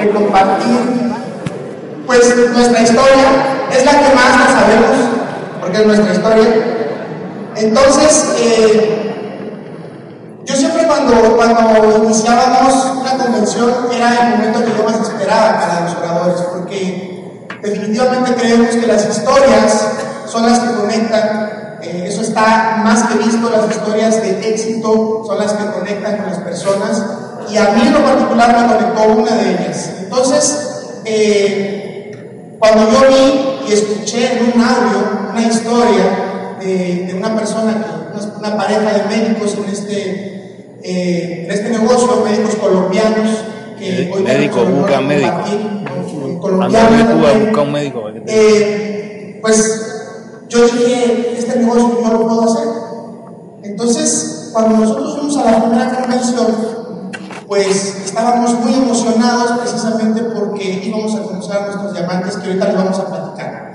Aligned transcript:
de 0.00 0.10
compartir 0.10 0.80
pues 2.06 2.34
nuestra 2.52 2.82
historia, 2.82 3.68
es 3.70 3.84
la 3.84 3.92
que 3.92 4.14
más 4.14 4.40
la 4.40 4.60
sabemos, 4.60 4.96
porque 5.60 5.78
es 5.78 5.86
nuestra 5.86 6.12
historia. 6.12 6.48
Entonces, 7.56 8.34
eh, 8.40 9.14
yo 10.44 10.56
siempre 10.56 10.86
cuando, 10.86 11.36
cuando 11.36 12.02
iniciábamos 12.04 12.96
una 13.00 13.16
convención 13.16 13.70
era 13.94 14.26
el 14.26 14.30
momento 14.30 14.64
que 14.64 14.76
yo 14.76 14.84
más 14.84 15.00
esperaba 15.00 15.60
para 15.60 15.80
los 15.82 15.94
oradores, 15.96 16.40
porque 16.52 17.38
definitivamente 17.62 18.34
creemos 18.34 18.70
que 18.70 18.86
las 18.86 19.08
historias 19.08 19.88
son 20.26 20.46
las 20.46 20.58
que 20.60 20.74
conectan, 20.74 21.78
eh, 21.82 22.06
eso 22.08 22.22
está 22.22 22.80
más 22.82 23.04
que 23.04 23.18
visto, 23.18 23.50
las 23.50 23.70
historias 23.70 24.20
de 24.20 24.50
éxito 24.50 25.22
son 25.26 25.38
las 25.38 25.52
que 25.52 25.66
conectan 25.66 26.16
con 26.16 26.26
las 26.26 26.38
personas 26.38 27.02
y 27.52 27.56
a 27.56 27.70
mí 27.70 27.82
en 27.86 27.92
lo 27.92 28.04
particular 28.04 28.60
me 28.60 28.74
conectó 28.74 29.20
una 29.20 29.34
de 29.36 29.50
ellas. 29.50 29.92
Entonces, 30.02 31.00
eh, 31.04 32.56
cuando 32.58 32.90
yo 32.90 33.00
vi 33.08 33.68
y 33.68 33.72
escuché 33.72 34.38
en 34.38 34.52
un 34.54 34.62
audio 34.62 35.20
una 35.32 35.42
historia 35.42 36.56
de, 36.60 37.14
una 37.16 37.34
persona, 37.34 37.84
que, 38.12 38.38
una, 38.38 38.56
pareja 38.56 38.92
de 38.92 39.16
médicos 39.16 39.56
en 39.56 39.64
este, 39.70 40.66
eh, 40.82 41.44
en 41.44 41.50
este 41.50 41.70
negocio, 41.70 42.22
médicos 42.24 42.56
colombianos, 42.56 43.30
que 43.78 44.10
hoy 44.12 44.22
médico 44.22 44.64
busca 44.64 45.00
médico. 45.00 45.44
Colombiano, 46.40 47.62
un 47.62 47.72
médico. 47.72 48.04
Eh, 48.26 49.38
pues 49.40 49.90
yo 50.48 50.66
dije, 50.66 51.34
este 51.38 51.58
negocio 51.60 52.00
yo 52.02 52.12
lo 52.12 52.26
puedo 52.26 52.42
hacer. 52.44 52.68
Entonces, 53.62 54.50
cuando 54.52 54.78
nosotros 54.78 55.14
fuimos 55.14 55.36
a 55.38 55.50
la 55.50 55.64
primera 55.64 56.00
convención, 56.00 56.79
pues 57.50 57.96
estábamos 58.04 58.54
muy 58.60 58.74
emocionados 58.74 59.58
precisamente 59.58 60.22
porque 60.22 60.82
íbamos 60.84 61.16
a 61.16 61.22
conocer 61.22 61.62
nuestros 61.62 61.94
diamantes 61.94 62.36
que 62.36 62.46
ahorita 62.46 62.66
les 62.66 62.76
vamos 62.76 62.98
a 63.00 63.06
platicar. 63.06 63.72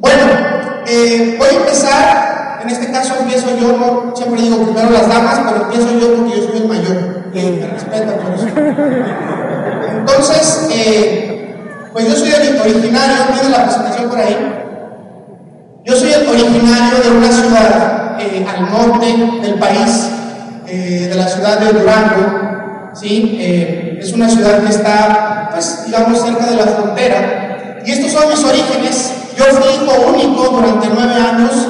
Bueno, 0.00 0.22
eh, 0.86 1.36
voy 1.38 1.48
a 1.48 1.52
empezar, 1.52 2.60
en 2.62 2.70
este 2.70 2.90
caso 2.90 3.12
empiezo 3.20 3.48
yo, 3.60 4.14
siempre 4.16 4.40
digo 4.40 4.62
primero 4.62 4.88
las 4.88 5.06
damas, 5.06 5.38
pero 5.46 5.64
empiezo 5.64 5.98
yo 5.98 6.16
porque 6.16 6.40
yo 6.40 6.48
soy 6.48 6.56
el 6.62 6.68
mayor, 6.68 7.30
que 7.30 7.42
me 7.60 7.66
respetan 7.66 8.14
por 8.20 8.32
eso. 8.32 8.48
Entonces, 9.98 10.68
eh, 10.72 11.54
pues 11.92 12.08
yo 12.08 12.16
soy 12.16 12.30
el 12.30 12.58
originario, 12.58 13.16
tiene 13.34 13.50
la 13.50 13.64
presentación 13.64 14.08
por 14.08 14.18
ahí. 14.18 14.64
Yo 15.84 15.94
soy 15.94 16.10
el 16.10 16.26
originario 16.26 17.00
de 17.04 17.18
una 17.18 17.32
ciudad 17.32 18.16
eh, 18.18 18.46
al 18.48 18.72
norte 18.72 19.14
del 19.42 19.58
país, 19.58 20.08
de 20.64 21.14
la 21.14 21.28
ciudad 21.28 21.58
de 21.60 21.78
Durango, 21.78 22.48
¿sí? 23.00 23.38
Eh, 23.40 23.98
es 24.00 24.12
una 24.12 24.28
ciudad 24.28 24.62
que 24.62 24.70
está, 24.70 25.50
pues, 25.52 25.84
digamos, 25.86 26.20
cerca 26.20 26.46
de 26.46 26.56
la 26.56 26.66
frontera. 26.66 27.80
Y 27.84 27.90
estos 27.90 28.12
son 28.12 28.28
mis 28.28 28.44
orígenes. 28.44 29.12
Yo 29.36 29.44
fui 29.44 29.72
hijo 29.72 30.08
único 30.08 30.48
durante 30.50 30.88
nueve 30.88 31.14
años. 31.14 31.68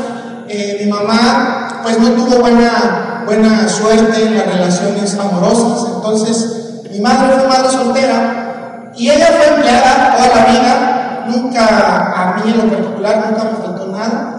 Eh, 0.48 0.83
mi 0.85 0.91
mamá, 0.91 1.81
pues, 1.83 1.98
no 1.98 2.11
tuvo 2.12 2.41
buena, 2.41 3.25
buena 3.27 3.69
suerte 3.69 4.23
en 4.23 4.37
las 4.37 4.47
relaciones 4.47 5.19
amorosas. 5.19 5.93
Entonces, 5.97 6.83
mi 6.91 7.01
madre 7.01 7.37
fue 7.39 7.48
madre 7.48 7.70
soltera 7.70 8.92
y 8.97 9.11
ella 9.11 9.27
fue 9.27 9.55
empleada 9.55 10.17
toda 10.17 10.29
la 10.29 10.47
vida. 10.51 11.25
Nunca, 11.29 11.67
a 12.17 12.42
mí 12.42 12.51
en 12.51 12.57
lo 12.57 12.75
particular, 12.75 13.27
nunca 13.29 13.45
me 13.45 13.67
faltó 13.67 13.87
nada. 13.89 14.35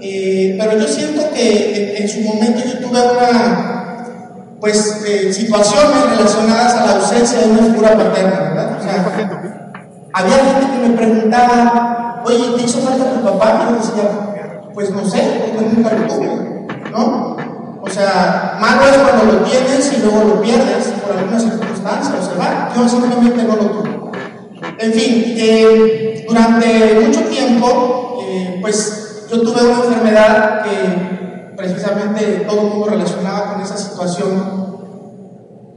Eh, 0.00 0.56
pero 0.58 0.78
yo 0.78 0.88
siento 0.88 1.30
que 1.32 1.96
en 1.96 2.08
su 2.08 2.20
momento 2.20 2.60
yo 2.66 2.78
tuve 2.78 3.00
una 3.00 3.83
pues 4.64 5.02
eh, 5.04 5.30
situaciones 5.30 6.16
relacionadas 6.16 6.72
a 6.72 6.86
la 6.86 6.92
ausencia 6.92 7.38
de 7.40 7.50
una 7.50 7.64
figura 7.64 7.98
paterna, 7.98 8.40
¿verdad? 8.40 8.78
O 8.80 8.82
sea, 8.82 9.12
había 10.14 10.36
gente 10.36 10.72
que 10.72 10.88
me 10.88 10.96
preguntaba, 10.96 12.22
oye, 12.24 12.56
¿te 12.56 12.62
hizo 12.62 12.80
falta 12.80 13.10
tu 13.10 13.22
papá? 13.22 13.60
Y 13.60 13.70
yo 13.70 13.76
decía, 13.76 14.70
pues 14.72 14.88
no 14.88 15.04
sé, 15.04 15.52
porque 15.52 15.68
nunca 15.70 15.92
lo 15.92 16.06
tuve, 16.06 16.66
¿no? 16.90 17.36
O 17.82 17.90
sea, 17.90 18.56
malo 18.58 18.84
es 18.86 18.96
cuando 18.96 19.34
lo 19.34 19.38
tienes 19.40 19.92
y 19.92 20.00
luego 20.00 20.34
lo 20.34 20.40
pierdes 20.40 20.94
por 21.06 21.14
alguna 21.14 21.38
circunstancia 21.38 22.14
o 22.18 22.24
se 22.24 22.34
va. 22.38 22.72
Yo 22.74 22.88
simplemente 22.88 23.42
no 23.42 23.56
lo 23.56 23.66
tuve. 23.66 24.00
En 24.78 24.92
fin, 24.94 25.24
eh, 25.36 26.24
durante 26.26 27.00
mucho 27.04 27.20
tiempo, 27.24 28.18
eh, 28.26 28.60
pues 28.62 29.26
yo 29.30 29.42
tuve 29.42 29.62
una 29.62 29.84
enfermedad 29.84 30.62
que 30.62 31.34
precisamente 31.56 32.44
todo 32.46 32.60
el 32.60 32.66
mundo 32.68 32.86
relacionaba 32.90 33.52
con 33.52 33.62
esa 33.62 33.76
situación, 33.76 34.53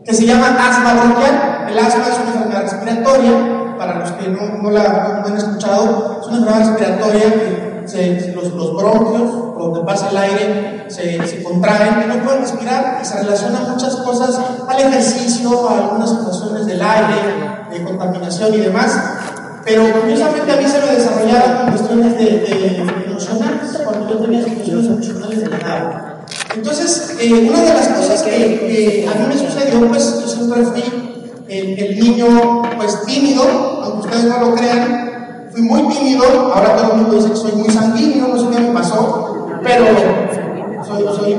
que 0.07 0.13
se 0.13 0.25
llama 0.25 0.55
asma 0.57 0.93
bronquial. 0.93 1.67
El 1.69 1.77
asma 1.77 2.05
es 2.07 2.17
una 2.19 2.31
enfermedad 2.31 2.61
respiratoria, 2.61 3.77
para 3.77 3.99
los 3.99 4.11
que 4.13 4.29
no, 4.29 4.63
no 4.63 4.71
la 4.71 5.23
han 5.25 5.37
escuchado, 5.37 6.21
es 6.21 6.27
una 6.27 6.37
enfermedad 6.37 6.69
respiratoria 6.69 7.33
que 7.33 8.31
los, 8.33 8.53
los, 8.53 8.75
bronquios, 8.75 9.31
por 9.53 9.63
donde 9.63 9.81
pasa 9.81 10.09
el 10.09 10.17
aire, 10.17 10.85
se, 10.87 11.25
se, 11.27 11.43
contraen 11.43 12.03
y 12.03 12.07
no 12.07 12.23
pueden 12.23 12.41
respirar 12.41 12.99
y 13.01 13.05
se 13.05 13.17
relacionan 13.17 13.69
muchas 13.69 13.97
cosas 13.97 14.39
al 14.67 14.79
ejercicio, 14.79 15.69
a 15.69 15.77
algunas 15.77 16.09
situaciones 16.09 16.65
del 16.65 16.81
aire, 16.81 17.67
de 17.69 17.83
contaminación 17.83 18.53
y 18.53 18.57
demás. 18.57 18.97
Pero 19.65 19.83
curiosamente 19.99 20.51
a 20.53 20.55
mí 20.55 20.65
se 20.65 20.79
me 20.79 20.93
desarrollaron 20.93 21.67
cuestiones 21.69 22.17
de, 22.17 22.77
emocionales, 23.05 23.81
cuando 23.83 24.09
yo 24.09 24.17
tenía 24.19 24.43
situaciones 24.43 24.85
emocionales 24.87 25.39
de 25.41 25.49
la 25.49 26.06
Entonces, 26.57 27.15
eh, 27.19 27.47
una 27.49 27.61
de 27.61 27.73
las 27.73 27.87
cosas 27.89 28.23
que, 28.23 29.07
a 29.07 29.19
mí 29.19 29.25
me 29.27 29.37
sucedió, 29.37 29.87
pues 29.87 30.21
yo 30.21 30.27
siempre 30.27 30.63
fui 30.65 30.83
el, 31.47 31.99
niño 31.99 32.63
pues 32.75 33.05
tímido, 33.05 33.43
aunque 33.83 34.07
ustedes 34.07 34.25
no 34.25 34.39
lo 34.39 34.55
crean, 34.55 35.49
fui 35.51 35.61
muy 35.61 35.87
tímido, 35.93 36.23
ahora 36.53 36.75
todo 36.75 36.93
el 36.93 36.97
mundo 36.97 37.15
dice 37.15 37.29
que 37.29 37.35
soy 37.35 37.51
muy 37.51 37.69
sanguíneo, 37.69 38.27
no 38.27 38.39
sé 38.39 38.47
qué 38.49 38.59
me 38.59 38.71
pasó, 38.71 39.47
pero 39.63 39.85
soy, 40.83 41.03
soy, 41.15 41.37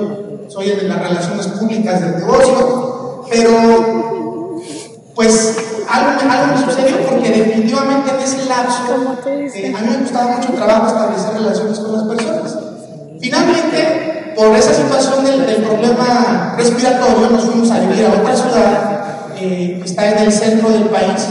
soy 0.48 0.70
el 0.70 0.80
de 0.82 0.88
las 0.88 1.00
relaciones 1.00 1.48
públicas 1.48 2.00
del 2.00 2.18
negocio, 2.18 3.24
pero 3.28 4.60
pues 5.16 5.56
algo, 5.90 6.12
me 6.54 6.64
sucedió 6.64 6.96
porque 7.08 7.30
definitivamente 7.30 8.12
en 8.12 8.20
ese 8.20 8.44
lapso 8.44 9.18
eh, 9.26 9.74
a 9.76 9.80
mí 9.80 9.88
me 9.90 9.96
gustaba 9.98 10.36
mucho 10.36 10.52
trabajo 10.52 10.86
establecer 10.86 11.32
relaciones 11.34 11.78
con 11.80 11.92
las 11.92 12.04
personas. 12.04 12.58
Finalmente, 13.20 14.17
por 14.36 14.56
esa 14.56 14.74
situación 14.74 15.24
del, 15.24 15.62
problema 15.62 16.54
respiratorio, 16.56 17.30
nos 17.30 17.44
fuimos 17.44 17.70
a 17.70 17.80
vivir 17.80 18.06
a 18.06 18.20
otra 18.20 18.36
ciudad 18.36 19.00
eh, 19.36 19.78
que 19.78 19.84
está 19.84 20.10
en 20.10 20.18
el 20.18 20.32
centro 20.32 20.70
del 20.70 20.84
país, 20.84 21.26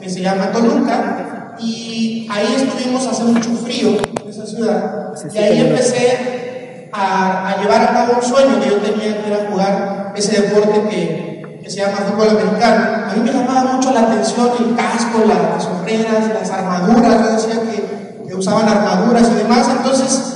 que 0.00 0.08
se 0.08 0.20
llama 0.20 0.50
Toluca, 0.52 1.54
y 1.58 2.28
ahí 2.30 2.54
estuvimos 2.56 3.06
hace 3.06 3.24
mucho 3.24 3.50
frío 3.56 3.98
en 4.22 4.30
esa 4.30 4.46
ciudad, 4.46 5.12
y 5.32 5.38
ahí 5.38 5.60
empecé 5.60 6.90
a, 6.92 7.50
a 7.50 7.62
llevar 7.62 7.82
a 7.82 7.88
cabo 7.88 8.14
un 8.20 8.22
sueño 8.22 8.60
que 8.60 8.70
yo 8.70 8.76
tenía, 8.78 9.22
que 9.22 9.32
era 9.32 9.48
jugar 9.50 10.12
ese 10.16 10.40
deporte 10.42 10.88
que 10.88 11.36
que 11.66 11.72
se 11.72 11.78
llama 11.80 11.96
fútbol 11.96 12.28
americano, 12.28 13.10
a 13.10 13.12
mí 13.12 13.22
me 13.24 13.32
llamaba 13.32 13.72
mucho 13.72 13.92
la 13.92 14.02
atención 14.02 14.50
el 14.60 14.76
casco, 14.76 15.24
las 15.26 15.64
sombreras, 15.64 16.28
las 16.32 16.48
armaduras, 16.48 17.18
yo 17.20 17.32
decía 17.32 17.60
que, 17.72 18.28
que, 18.28 18.34
usaban 18.36 18.68
armaduras 18.68 19.28
y 19.32 19.34
demás, 19.34 19.66
entonces, 19.76 20.35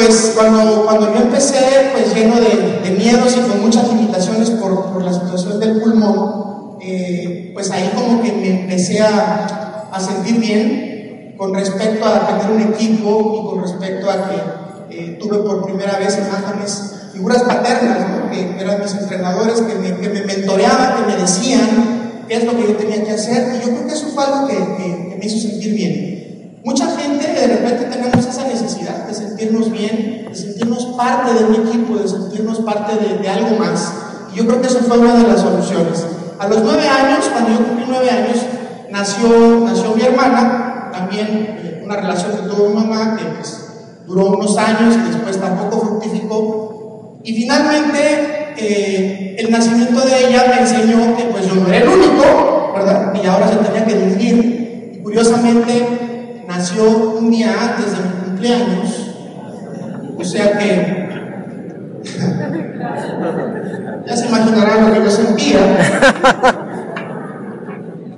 pues 0.00 0.32
cuando, 0.34 0.84
cuando 0.86 1.12
yo 1.12 1.20
empecé, 1.20 1.90
pues 1.92 2.14
lleno 2.14 2.36
de, 2.36 2.90
miedos 2.96 3.36
y 3.36 3.40
con 3.40 3.60
muchas 3.62 3.88
limitaciones 3.88 4.50
por, 4.50 4.92
por 4.92 5.02
la 5.02 5.12
situación 5.12 5.60
del 5.60 5.80
pulmón, 5.80 6.76
eh, 6.82 7.50
pues 7.54 7.70
ahí 7.70 7.90
como 7.94 8.22
que 8.22 8.32
me 8.32 8.62
empecé 8.62 9.00
a, 9.00 9.56
sentir 9.98 10.40
bien 10.40 11.34
con 11.36 11.52
respecto 11.52 12.06
a 12.06 12.26
tener 12.26 12.50
un 12.50 12.72
equipo 12.72 13.42
y 13.42 13.50
con 13.50 13.62
respecto 13.62 14.10
a 14.10 14.30
que 14.30 14.96
eh, 14.96 15.18
tuve 15.20 15.38
por 15.38 15.64
primera 15.64 15.98
vez 15.98 16.18
imágenes 16.18 16.94
figuras 17.12 17.42
paternas, 17.42 18.30
que 18.30 18.56
eran 18.58 18.80
mis 18.80 18.94
entrenadores, 18.94 19.60
que 19.60 19.74
me, 19.74 19.96
que 19.98 20.08
me, 20.08 20.22
mentoreaban, 20.22 20.96
que 20.96 21.12
me 21.12 21.20
decían 21.20 22.24
qué 22.28 22.36
es 22.36 22.44
lo 22.44 22.56
que 22.56 22.68
yo 22.68 22.76
tenía 22.76 23.04
que 23.04 23.10
hacer, 23.10 23.56
y 23.56 23.66
yo 23.66 23.72
creo 23.72 23.86
que 23.86 23.92
eso 23.92 24.08
fue 24.14 24.24
algo 24.24 24.46
que, 24.46 25.16
me 25.18 25.26
hizo 25.26 25.48
sentir 25.48 25.74
bien. 25.74 26.19
Mucha 26.64 26.86
gente 26.96 27.26
de 27.26 27.46
repente 27.46 27.84
tenemos 27.84 28.26
esa 28.26 28.46
necesidad 28.46 29.06
de 29.06 29.14
sentirnos 29.14 29.70
bien, 29.72 30.26
de 30.28 30.34
sentirnos 30.34 30.84
parte 30.96 31.32
de 31.34 31.44
un 31.44 31.66
equipo, 31.66 31.96
de 31.96 32.08
sentirnos 32.08 32.60
parte 32.60 32.96
de, 32.96 33.18
de 33.18 33.28
algo 33.28 33.56
más. 33.56 33.92
Y 34.32 34.38
yo 34.38 34.46
creo 34.46 34.60
que 34.60 34.66
eso 34.66 34.80
fue 34.80 34.98
una 34.98 35.16
de 35.16 35.28
las 35.28 35.40
soluciones. 35.40 36.06
A 36.38 36.48
los 36.48 36.62
nueve 36.62 36.86
años, 36.86 37.28
cuando 37.32 37.50
yo 37.50 37.66
cumplí 37.66 37.84
nueve 37.88 38.10
años, 38.10 38.38
nació, 38.90 39.60
nació 39.64 39.94
mi 39.94 40.02
hermana, 40.02 40.90
también 40.92 41.28
eh, 41.30 41.82
una 41.84 41.96
relación 41.96 42.32
que 42.32 42.48
tuvo 42.48 42.68
mi 42.68 42.74
mamá, 42.74 43.16
que 43.16 43.24
pues, 43.24 43.66
duró 44.06 44.26
unos 44.26 44.56
años 44.58 44.96
y 44.96 45.12
después 45.12 45.40
tampoco 45.40 45.80
fructificó, 45.80 46.70
y 47.22 47.34
finalmente, 47.34 48.54
eh, 48.56 49.36
el 49.38 49.50
nacimiento 49.50 50.00
de 50.00 50.28
ella 50.28 50.46
me 50.48 50.62
enseñó 50.62 51.16
que 51.16 51.24
pues 51.24 51.46
yo 51.46 51.54
no 51.54 51.68
era 51.68 51.78
el 51.78 51.88
único, 51.88 52.72
¿verdad? 52.74 53.12
Y 53.14 53.26
ahora 53.26 53.48
se 53.48 53.56
tenía 53.56 53.84
que 53.84 53.94
dividir. 53.94 54.92
Y 54.94 55.02
curiosamente, 55.02 55.86
nació 56.50 57.16
un 57.16 57.30
día 57.30 57.54
antes 57.60 57.92
de 57.92 57.98
mi 58.02 58.10
cumpleaños. 58.24 58.88
O 60.18 60.24
sea 60.24 60.58
que 60.58 61.08
ya 64.06 64.16
se 64.16 64.26
imaginarán 64.26 64.88
lo 64.88 64.92
que 64.92 65.04
yo 65.04 65.10
sentía. 65.10 65.60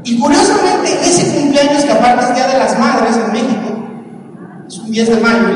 Y 0.05 0.19
curiosamente, 0.19 0.95
en 0.95 1.01
ese 1.01 1.39
cumpleaños, 1.39 1.85
que 1.85 1.93
aparte 1.93 2.25
es 2.25 2.35
Día 2.35 2.49
de 2.49 2.59
las 2.59 2.77
Madres 2.79 3.17
en 3.17 3.33
México, 3.33 3.87
es 4.67 4.79
un 4.79 4.91
10 4.91 5.11
de 5.11 5.17
mayo, 5.17 5.49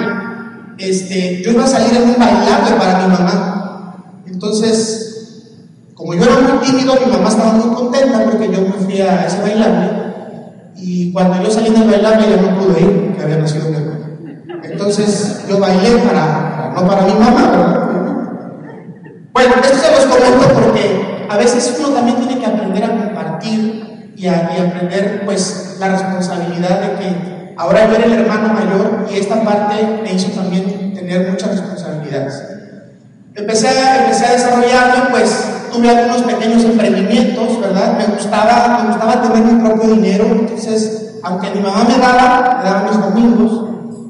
este, 0.79 1.43
yo 1.43 1.50
iba 1.52 1.64
a 1.64 1.67
salir 1.67 1.96
en 1.96 2.11
un 2.11 2.17
bailable 2.17 2.76
para 2.79 2.99
mi 2.99 3.08
mamá. 3.08 3.96
Entonces, 4.26 5.49
como 5.94 6.12
yo 6.14 6.25
era 6.25 6.38
muy 6.40 6.58
tímido, 6.64 6.94
mi 7.05 7.11
mamá 7.11 7.31
estaba 7.31 7.55
muy 7.55 7.75
contenta 7.75 8.22
porque 8.25 8.52
yo 8.52 8.61
me 8.61 8.72
fui 8.72 9.00
a 9.00 9.26
ese 9.26 9.40
bailable. 9.40 10.06
Y 10.88 11.11
cuando 11.12 11.43
yo 11.43 11.50
salí 11.50 11.71
del 11.71 11.91
bailable 11.91 12.31
ya 12.31 12.43
no 12.43 12.61
pude 12.61 12.81
ir, 12.81 13.17
que 13.17 13.23
había 13.25 13.38
nacido 13.38 13.71
mi 13.71 13.77
hermano. 13.77 14.06
Entonces 14.62 15.44
yo 15.49 15.59
bailé 15.59 15.99
para, 15.99 16.75
no 16.77 16.87
para 16.87 17.03
mi 17.03 17.12
mamá, 17.12 17.50
¿verdad? 17.50 17.88
Bueno, 19.33 19.55
esto 19.65 19.79
se 19.79 19.91
los 19.91 20.05
comento 20.05 20.49
porque 20.55 21.27
a 21.29 21.37
veces 21.38 21.77
uno 21.81 21.88
también 21.88 22.19
tiene 22.19 22.38
que 22.38 22.47
aprender 22.47 22.85
a 22.85 22.97
compartir 22.97 24.12
y, 24.15 24.29
a, 24.29 24.49
y 24.56 24.61
aprender 24.65 25.23
pues 25.25 25.77
la 25.81 25.88
responsabilidad 25.88 26.81
de 26.81 26.94
que 27.00 27.55
ahora 27.56 27.89
yo 27.89 27.97
era 27.97 28.05
el 28.05 28.12
hermano 28.12 28.55
mayor 28.55 29.09
y 29.12 29.19
esta 29.19 29.43
parte 29.43 30.03
me 30.05 30.12
hizo 30.12 30.31
también 30.41 30.94
tener 30.94 31.29
muchas 31.29 31.50
responsabilidades. 31.50 32.44
Empecé 33.35 33.71
empecé 33.99 34.27
a 34.27 34.32
desarrollarme, 34.35 35.11
pues 35.11 35.47
tuve 35.76 35.90
algunos 35.90 36.23
pequeños 36.23 36.64
emprendimientos, 36.64 37.61
¿verdad? 37.61 37.99
Me 37.99 38.14
gustaba, 38.14 38.78
me 38.78 38.88
gustaba 38.88 39.23
tener 39.23 39.44
mi 39.44 39.61
propio 39.62 39.90
dinero, 39.90 40.26
entonces, 40.32 41.19
aunque 41.23 41.50
mi 41.50 41.61
mamá 41.61 41.84
me 41.84 41.99
daba, 41.99 42.58
me 42.58 42.69
daba 42.69 42.90
mis 42.90 43.00
domingos, 43.00 43.69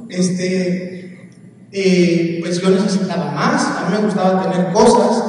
este, 0.08 1.30
eh, 1.72 2.38
pues 2.40 2.60
yo 2.60 2.70
necesitaba 2.70 3.32
más, 3.32 3.66
a 3.66 3.88
mí 3.88 3.96
me 3.96 4.04
gustaba 4.04 4.42
tener 4.42 4.72
cosas 4.72 5.24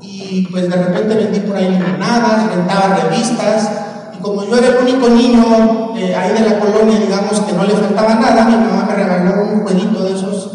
y 0.00 0.46
pues 0.50 0.68
de 0.68 0.76
repente 0.76 1.14
vendí 1.14 1.40
por 1.40 1.56
ahí 1.56 1.68
limonadas, 1.68 2.50
rentaba 2.54 2.96
revistas 2.96 3.70
y 4.18 4.22
como 4.22 4.44
yo 4.44 4.56
era 4.56 4.68
el 4.68 4.76
único 4.78 5.08
niño 5.08 5.94
eh, 5.96 6.14
ahí 6.14 6.32
de 6.32 6.48
la 6.48 6.58
colonia, 6.58 6.98
digamos 6.98 7.40
que 7.40 7.52
no 7.52 7.64
le 7.64 7.74
faltaba 7.74 8.14
nada, 8.14 8.44
mi 8.46 8.56
mamá 8.56 8.86
me 8.88 8.94
regaló 8.94 9.52
un 9.52 9.60
jueguito 9.60 10.04
de 10.04 10.14
esos 10.14 10.52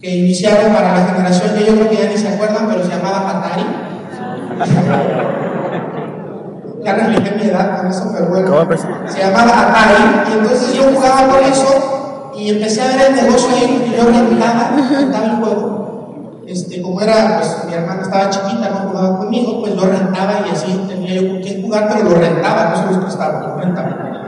que 0.00 0.16
iniciaron 0.16 0.72
para 0.72 0.96
la 0.96 1.06
generación 1.06 1.54
que 1.54 1.66
yo 1.66 1.74
creo 1.74 1.90
que 1.90 1.96
ya 1.96 2.08
ni 2.10 2.16
se 2.16 2.28
acuerdan, 2.28 2.68
pero 2.68 2.84
se 2.84 2.90
llamaba 2.90 3.30
Atari. 3.30 3.89
Ya 6.84 6.94
reflejé 6.94 7.36
mi 7.36 7.42
edad 7.50 7.78
con 7.78 7.86
eso, 7.86 8.10
pero 8.12 8.26
bueno, 8.26 8.66
se 9.06 9.18
llamaba 9.18 9.50
Atari 9.50 10.30
y 10.30 10.32
entonces 10.38 10.74
yo 10.74 10.82
jugaba 10.94 11.28
con 11.28 11.44
eso 11.44 12.32
y 12.36 12.50
empecé 12.50 12.82
a 12.82 12.86
ver 12.88 13.10
el 13.10 13.16
negocio 13.16 13.48
ahí 13.54 13.78
porque 13.78 13.96
yo 13.96 14.04
rentaba, 14.06 14.70
rentaba 14.90 15.24
el 15.24 15.36
juego. 15.36 15.80
Este, 16.46 16.82
como 16.82 17.00
era, 17.00 17.38
pues 17.38 17.64
mi 17.66 17.74
hermana 17.74 18.02
estaba 18.02 18.28
chiquita, 18.28 18.70
no 18.70 18.90
jugaba 18.90 19.18
conmigo, 19.18 19.60
pues 19.60 19.74
lo 19.74 19.86
rentaba 19.86 20.44
y 20.46 20.50
así 20.50 20.84
tenía 20.88 21.14
yo 21.20 21.28
con 21.28 21.40
quién 21.40 21.62
jugar, 21.62 21.88
pero 21.88 22.10
lo 22.10 22.16
rentaba, 22.16 22.70
no 22.70 22.76
se 22.76 22.86
los 22.86 23.04
prestaba, 23.04 23.40
lo 23.40 23.56
rentaba. 23.56 24.26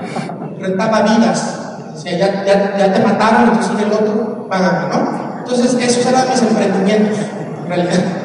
Rentaba 0.59 1.03
vidas. 1.03 1.59
O 1.95 1.99
sea, 1.99 2.13
ya, 2.17 2.45
ya, 2.45 2.77
ya 2.79 2.93
te 2.93 3.01
mataron, 3.01 3.49
entonces 3.49 3.73
el 3.87 3.93
otro, 3.93 4.49
págame, 4.49 4.89
¿no? 4.89 5.39
Entonces, 5.39 5.75
esos 5.75 6.07
eran 6.07 6.29
mis 6.29 6.43
emprendimientos, 6.43 7.19
en 7.19 7.69
realidad. 7.69 8.22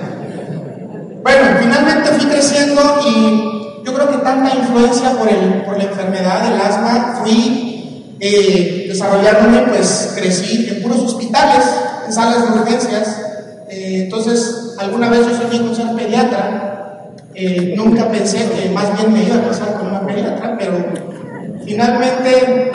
Bueno, 1.27 1.59
finalmente 1.59 2.09
fui 2.11 2.25
creciendo 2.29 3.01
y 3.05 3.83
yo 3.83 3.93
creo 3.93 4.09
que 4.11 4.17
tanta 4.19 4.55
influencia 4.55 5.11
por, 5.11 5.27
el, 5.27 5.61
por 5.63 5.77
la 5.77 5.83
enfermedad 5.83 6.49
del 6.49 6.61
asma, 6.61 7.19
fui 7.21 8.15
eh, 8.21 8.85
desarrollándome, 8.87 9.63
pues 9.63 10.13
crecí 10.15 10.69
en 10.69 10.81
puros 10.81 10.99
hospitales, 10.99 11.65
en 12.05 12.13
salas 12.13 12.43
de 12.43 12.59
urgencias. 12.61 13.21
Eh, 13.69 14.03
entonces, 14.05 14.75
alguna 14.77 15.09
vez 15.09 15.27
yo 15.27 15.35
soñé 15.35 15.59
con 15.59 15.75
ser 15.75 15.93
pediatra. 15.97 17.11
Eh, 17.35 17.73
nunca 17.75 18.07
pensé 18.07 18.49
que 18.49 18.69
más 18.69 18.95
bien 18.95 19.11
me 19.11 19.23
iba 19.23 19.35
a 19.35 19.49
casar 19.49 19.73
con 19.73 19.87
una 19.87 20.07
pediatra, 20.07 20.55
pero 20.57 20.77
finalmente 21.65 22.71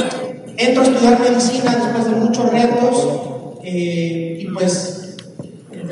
entro 0.58 0.82
a 0.82 0.87
estudiar 0.87 1.19
medicina 1.20 1.75
después 1.75 2.04
de 2.04 2.20
muchos 2.20 2.52
retos 2.52 3.08
y 3.64 4.46
pues 4.49 5.01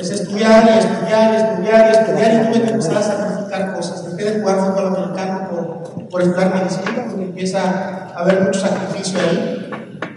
empecé 0.01 0.13
a 0.13 0.23
estudiar 0.23 0.65
y 0.65 0.79
estudiar 0.79 1.33
y 1.33 1.35
estudiar 1.35 1.87
y 1.87 1.91
estudiar 1.91 2.33
y 2.33 2.47
tuve 2.47 2.63
que 2.63 2.71
empezar 2.71 2.97
a 2.97 3.03
sacrificar 3.03 3.73
cosas. 3.75 4.17
Dejé 4.17 4.31
de 4.31 4.41
jugar 4.41 4.59
fútbol 4.59 4.87
americano 4.87 5.49
por, 5.49 6.09
por 6.09 6.21
estudiar 6.21 6.55
medicina 6.55 7.05
porque 7.07 7.23
empieza 7.23 7.59
a 8.15 8.19
haber 8.19 8.41
mucho 8.41 8.61
sacrificio 8.61 9.19
ahí. 9.19 9.69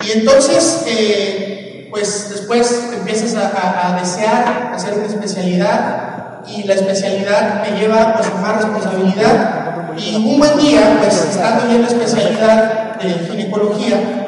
Y 0.07 0.19
entonces, 0.19 0.85
eh, 0.87 1.89
pues 1.91 2.31
después 2.31 2.93
empiezas 2.97 3.35
a, 3.37 3.89
a, 3.89 4.01
desear 4.01 4.73
hacer 4.75 4.95
una 4.95 5.07
especialidad 5.07 6.41
y 6.47 6.65
la 6.65 6.75
especialidad 6.75 7.63
me 7.63 7.79
lleva 7.79 8.15
pues, 8.17 8.29
a 8.29 8.41
más 8.41 8.57
responsabilidad. 8.57 9.61
Y 9.99 10.17
un 10.17 10.39
buen 10.39 10.57
día, 10.59 10.99
pues 11.01 11.15
estando 11.31 11.73
en 11.73 11.83
la 11.83 11.89
especialidad 11.89 12.97
de 12.97 13.11
ginecología, 13.31 14.27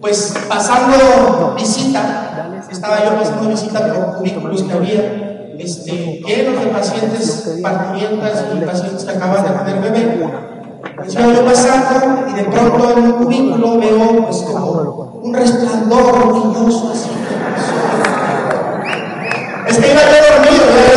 pues 0.00 0.34
pasando 0.48 1.54
visita, 1.56 2.31
estaba 2.72 3.04
yo 3.04 3.18
pasando 3.18 3.48
visita 3.48 3.80
por 3.80 4.16
cubículos 4.16 4.62
que 4.62 4.72
había, 4.72 5.54
este, 5.58 6.20
llenos 6.26 6.64
de 6.64 6.66
pacientes 6.70 7.58
parturientas 7.62 8.44
y 8.54 8.64
pacientes 8.64 9.04
que 9.04 9.10
acaban 9.10 9.44
de 9.44 9.72
tener 9.72 9.92
bebé. 9.92 10.30
Estaba 11.06 11.32
yo 11.32 11.44
pasando 11.44 12.26
y 12.28 12.32
de 12.32 12.44
pronto 12.44 12.90
en 12.90 13.04
un 13.04 13.12
cubículo 13.12 13.78
veo 13.78 14.26
pues 14.26 14.36
como 14.42 15.20
un 15.22 15.34
resplandor 15.34 16.26
luminoso 16.26 16.92
así. 16.92 17.10
Es 19.68 19.78
que 19.78 19.90
iba 19.90 20.00
yo 20.00 20.34
dormido, 20.34 20.64
dormido. 20.66 20.91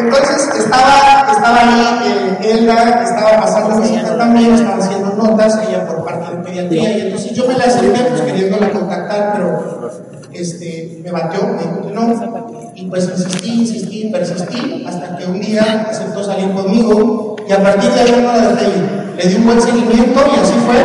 Entonces 0.00 0.48
estaba, 0.58 1.26
estaba 1.30 1.60
ahí 1.60 2.38
eh, 2.42 2.50
Elda, 2.52 3.02
estaba 3.02 3.42
pasando 3.42 3.80
visita 3.80 4.16
también, 4.16 4.54
estaba 4.54 4.78
haciendo 4.78 5.14
notas, 5.14 5.60
ella 5.68 5.86
por 5.86 6.04
parte 6.04 6.36
de 6.36 6.42
pediatría, 6.42 6.98
y 6.98 7.00
entonces 7.02 7.32
yo 7.32 7.46
me 7.46 7.54
la 7.54 7.64
acerqué 7.64 8.02
pues 8.04 8.22
queriéndola 8.22 8.70
contactar, 8.70 9.32
pero 9.34 9.90
este, 10.32 11.00
me 11.04 11.10
batió, 11.10 11.46
me 11.48 11.62
dijo 11.62 11.82
que 11.86 11.94
no, 11.94 12.70
y 12.74 12.86
pues 12.86 13.10
insistí, 13.10 13.60
insistí, 13.60 14.10
persistí, 14.10 14.84
hasta 14.88 15.16
que 15.16 15.26
un 15.26 15.40
día 15.40 15.86
aceptó 15.90 16.24
salir 16.24 16.50
conmigo, 16.52 17.36
y 17.46 17.52
a 17.52 17.62
partir 17.62 17.90
de 17.90 18.00
ahí 18.00 18.22
no 18.22 18.32
la 18.32 18.48
dejé. 18.48 18.70
Le 19.16 19.28
di 19.28 19.34
un 19.34 19.44
buen 19.44 19.60
seguimiento 19.60 20.20
y 20.34 20.40
así 20.40 20.54
fue. 20.64 20.76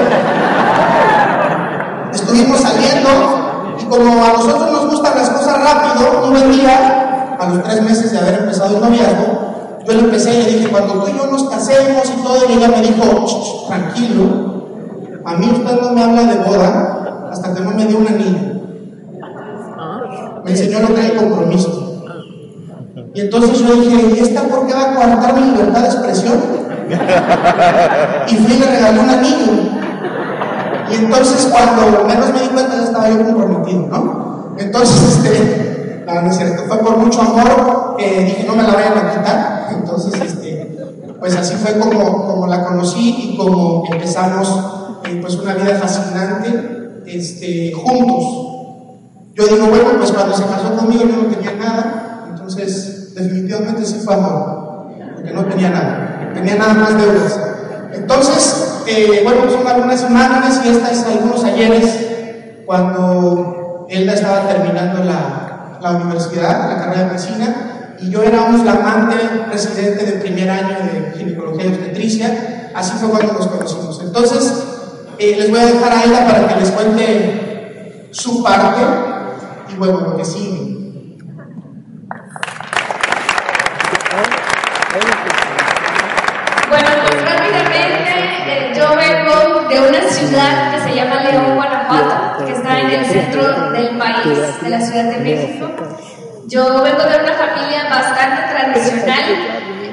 Estuvimos 2.12 2.60
saliendo, 2.60 3.10
y 3.80 3.86
como 3.86 4.26
a 4.26 4.34
nosotros 4.34 4.72
nos 4.72 4.90
gustan 4.90 5.16
las 5.16 5.30
cosas 5.30 5.64
rápido, 5.64 6.24
un 6.26 6.32
buen 6.32 6.52
día, 6.52 7.05
a 7.46 7.50
los 7.50 7.64
tres 7.64 7.82
meses 7.84 8.12
de 8.12 8.20
haber 8.20 8.40
empezado 8.42 8.76
el 8.76 8.82
noviazgo, 8.82 9.84
yo 9.88 9.94
le 9.94 10.00
empecé 10.00 10.34
y 10.34 10.44
le 10.44 10.52
dije, 10.58 10.70
cuando 10.70 10.94
tú 10.94 11.10
y 11.10 11.18
yo 11.18 11.28
nos 11.28 11.44
casemos 11.50 12.04
y 12.18 12.24
todo, 12.24 12.50
y 12.50 12.54
ella 12.54 12.68
me 12.70 12.82
dijo, 12.82 13.26
tranquilo, 13.68 14.66
a 15.26 15.34
mí 15.36 15.50
usted 15.52 15.82
no 15.82 15.92
me 15.92 16.04
habla 16.04 16.24
de 16.24 16.40
boda 16.40 17.30
hasta 17.32 17.54
que 17.54 17.62
no 17.62 17.72
me 17.72 17.86
dio 17.86 18.00
una 18.00 18.12
niña 18.12 18.56
me 20.46 20.52
enseñó 20.52 20.80
lo 20.80 20.94
que 20.94 21.02
era 21.02 21.14
el 21.14 21.16
compromiso. 21.16 22.04
Y 23.16 23.22
entonces 23.22 23.60
yo 23.60 23.76
dije, 23.78 24.16
¿y 24.16 24.20
esta 24.20 24.44
por 24.44 24.68
qué 24.68 24.74
va 24.74 24.92
a 24.92 24.96
coartar 24.96 25.34
mi 25.34 25.52
libertad 25.52 25.82
de 25.82 25.88
expresión? 25.88 26.34
Y 28.28 28.36
fui 28.36 28.54
y 28.54 28.60
le 28.60 28.66
regalé 28.68 29.00
un 29.00 29.10
anillo. 29.10 29.52
Y 30.92 30.96
entonces 30.96 31.52
cuando 31.52 32.06
menos 32.06 32.32
me 32.32 32.42
di 32.42 32.48
cuenta 32.50 32.76
ya 32.76 32.84
estaba 32.84 33.10
yo 33.10 33.26
comprometido, 33.26 33.88
¿no? 33.88 34.56
Entonces, 34.60 35.18
este, 35.18 35.65
la 36.06 36.22
no 36.22 36.30
es 36.30 36.38
cierto, 36.38 36.64
fue 36.68 36.78
por 36.80 36.98
mucho 36.98 37.22
amor 37.22 37.96
que 37.98 38.24
dije, 38.24 38.44
no 38.46 38.56
me 38.56 38.64
la 38.64 38.74
vayan 38.74 38.98
a 38.98 39.12
quitar. 39.12 39.70
Entonces, 39.72 40.22
este, 40.22 40.78
pues 41.20 41.36
así 41.36 41.56
fue 41.56 41.80
como, 41.80 42.28
como 42.28 42.48
la 42.48 42.64
conocí 42.66 43.32
y 43.34 43.38
como 43.38 43.84
empezamos 43.92 45.02
eh, 45.06 45.20
pues 45.22 45.36
una 45.36 45.54
vida 45.54 45.76
fascinante 45.76 47.02
este, 47.06 47.74
juntos. 47.74 48.52
Yo 49.34 49.48
digo, 49.48 49.68
bueno, 49.68 49.98
pues 49.98 50.12
cuando 50.12 50.36
se 50.36 50.44
casó 50.44 50.76
conmigo 50.76 51.04
yo 51.04 51.24
no 51.24 51.28
tenía 51.28 51.54
nada, 51.54 52.26
entonces 52.30 53.14
definitivamente 53.16 53.86
sí 53.86 54.02
fue 54.04 54.14
amor, 54.14 54.88
porque 55.16 55.32
no 55.32 55.46
tenía 55.46 55.70
nada, 55.70 56.32
tenía 56.34 56.56
nada 56.56 56.74
más 56.74 56.98
deudas. 56.98 57.40
Entonces, 57.94 58.84
eh, 58.88 59.22
bueno, 59.24 59.50
son 59.52 59.68
algunas 59.68 60.02
imágenes 60.04 60.62
y 60.66 60.70
estas 60.70 61.06
algunos 61.06 61.44
ayeres 61.44 62.08
cuando 62.66 63.86
Elda 63.90 64.14
estaba 64.14 64.48
terminando 64.48 65.04
la, 65.04 65.45
la 65.92 66.00
universidad, 66.00 66.70
la 66.70 66.78
carrera 66.78 67.04
de 67.04 67.06
medicina, 67.12 67.96
y 68.00 68.10
yo 68.10 68.24
era 68.24 68.42
un 68.42 68.60
flamante 68.60 69.16
presidente 69.50 70.06
del 70.06 70.20
primer 70.20 70.50
año 70.50 70.78
de 70.80 71.14
ginecología 71.18 71.66
y 71.66 71.70
obstetricia, 71.70 72.72
así 72.74 72.94
fue 73.00 73.10
cuando 73.10 73.34
nos 73.34 73.48
conocimos. 73.48 74.02
Entonces, 74.04 74.64
eh, 75.20 75.36
les 75.38 75.50
voy 75.52 75.60
a 75.60 75.66
dejar 75.66 75.94
a 75.94 76.04
Elda 76.04 76.26
para 76.26 76.48
que 76.48 76.60
les 76.60 76.72
cuente 76.72 78.10
su 78.12 78.44
parte 78.44 78.82
y 79.72 79.76
bueno, 79.78 80.02
lo 80.02 80.18
que 80.18 80.26
sigue. 80.26 80.76
Bueno, 86.68 86.88
pues 87.08 87.22
rápidamente, 87.22 88.12
eh, 88.48 88.74
yo 88.76 88.96
vengo 88.96 89.25
de 89.76 89.90
una 89.90 90.02
ciudad 90.10 90.72
que 90.72 90.80
se 90.80 90.96
llama 90.96 91.22
León, 91.22 91.56
Guanajuato, 91.56 92.46
que 92.46 92.54
está 92.54 92.80
en 92.80 92.92
el 92.92 93.06
centro 93.06 93.72
del 93.72 93.98
país, 93.98 94.62
de 94.62 94.70
la 94.70 94.80
Ciudad 94.80 95.04
de 95.04 95.18
México. 95.18 95.70
Yo 96.48 96.82
vengo 96.82 97.04
de 97.04 97.18
una 97.20 97.34
familia 97.34 97.90
bastante 97.90 98.42
tradicional. 98.54 99.24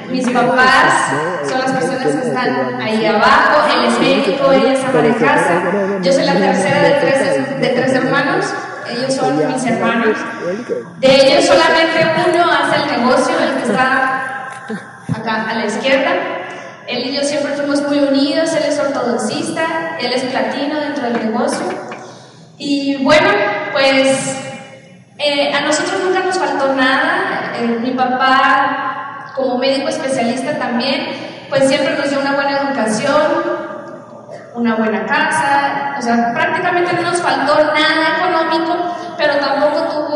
Mis 0.08 0.28
papás 0.28 1.10
son 1.48 1.58
las 1.60 1.70
personas 1.72 2.00
que 2.00 2.28
están 2.28 2.80
ahí 2.80 3.06
abajo, 3.06 3.66
él 3.74 3.86
es 3.86 3.98
médico, 3.98 4.52
ella 4.52 4.72
es 4.74 4.84
ama 4.84 5.00
de 5.00 5.16
casa. 5.16 5.62
Yo 6.02 6.12
soy 6.12 6.24
la 6.26 6.34
tercera 6.34 6.82
de 6.82 6.90
tres, 7.00 7.60
de 7.60 7.68
tres 7.68 7.92
hermanos, 7.94 8.54
ellos 8.88 9.14
son 9.14 9.36
mis 9.36 9.66
hermanos. 9.66 10.18
De 11.00 11.14
ellos 11.14 11.46
solamente 11.46 12.06
uno 12.28 12.44
hace 12.52 12.82
el 12.82 13.00
negocio, 13.00 13.34
el 13.40 13.54
que 13.54 13.62
está 13.62 14.46
acá 15.12 15.50
a 15.50 15.54
la 15.54 15.66
izquierda. 15.66 16.41
Él 16.92 17.06
y 17.06 17.16
yo 17.16 17.22
siempre 17.22 17.52
fuimos 17.54 17.80
muy 17.88 18.00
unidos, 18.00 18.52
él 18.52 18.64
es 18.68 18.78
ortodoxista, 18.78 19.96
él 19.98 20.12
es 20.12 20.24
platino 20.24 20.78
dentro 20.78 21.04
del 21.04 21.24
negocio. 21.24 21.66
Y 22.58 23.02
bueno, 23.02 23.28
pues 23.72 24.36
eh, 25.18 25.52
a 25.54 25.62
nosotros 25.62 26.02
nunca 26.04 26.20
nos 26.20 26.38
faltó 26.38 26.74
nada. 26.74 27.54
Eh, 27.56 27.78
mi 27.80 27.92
papá, 27.92 29.32
como 29.34 29.56
médico 29.56 29.88
especialista 29.88 30.58
también, 30.58 31.06
pues 31.48 31.66
siempre 31.66 31.96
nos 31.96 32.10
dio 32.10 32.20
una 32.20 32.32
buena 32.32 32.58
educación, 32.58 33.22
una 34.54 34.74
buena 34.74 35.06
casa, 35.06 35.96
o 35.98 36.02
sea, 36.02 36.32
prácticamente 36.34 36.92
no 36.92 37.02
nos 37.10 37.22
faltó 37.22 37.54
nada 37.54 38.18
económico, 38.18 38.81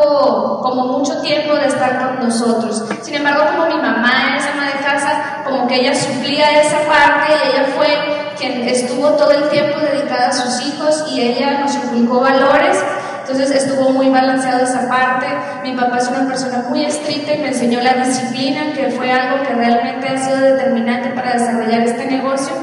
tuvo 0.06 0.60
como 0.60 0.98
mucho 0.98 1.20
tiempo 1.20 1.54
de 1.54 1.66
estar 1.66 1.98
con 1.98 2.26
nosotros. 2.26 2.84
Sin 3.02 3.14
embargo, 3.14 3.44
como 3.52 3.66
mi 3.66 3.82
mamá 3.82 4.36
es 4.36 4.46
ama 4.46 4.66
de 4.66 4.84
casa, 4.84 5.42
como 5.44 5.66
que 5.66 5.76
ella 5.76 5.94
suplía 5.94 6.60
esa 6.60 6.78
parte 6.86 7.32
y 7.32 7.50
ella 7.50 7.66
fue 7.76 7.88
quien 8.36 8.62
estuvo 8.68 9.10
todo 9.10 9.30
el 9.30 9.48
tiempo 9.48 9.78
dedicada 9.78 10.28
a 10.28 10.32
sus 10.32 10.66
hijos 10.66 11.04
y 11.10 11.20
ella 11.20 11.60
nos 11.60 11.74
inculcó 11.74 12.20
valores. 12.20 12.82
Entonces 13.20 13.50
estuvo 13.50 13.90
muy 13.90 14.08
balanceado 14.08 14.62
esa 14.62 14.88
parte. 14.88 15.26
Mi 15.64 15.72
papá 15.76 15.98
es 15.98 16.08
una 16.08 16.28
persona 16.28 16.64
muy 16.68 16.84
estricta 16.84 17.34
y 17.34 17.38
me 17.38 17.48
enseñó 17.48 17.80
la 17.80 17.94
disciplina, 17.94 18.72
que 18.72 18.90
fue 18.90 19.10
algo 19.10 19.42
que 19.42 19.54
realmente 19.54 20.08
ha 20.08 20.16
sido 20.16 20.38
determinante 20.38 21.08
para 21.10 21.32
desarrollar 21.32 21.80
este 21.80 22.06
negocio. 22.06 22.54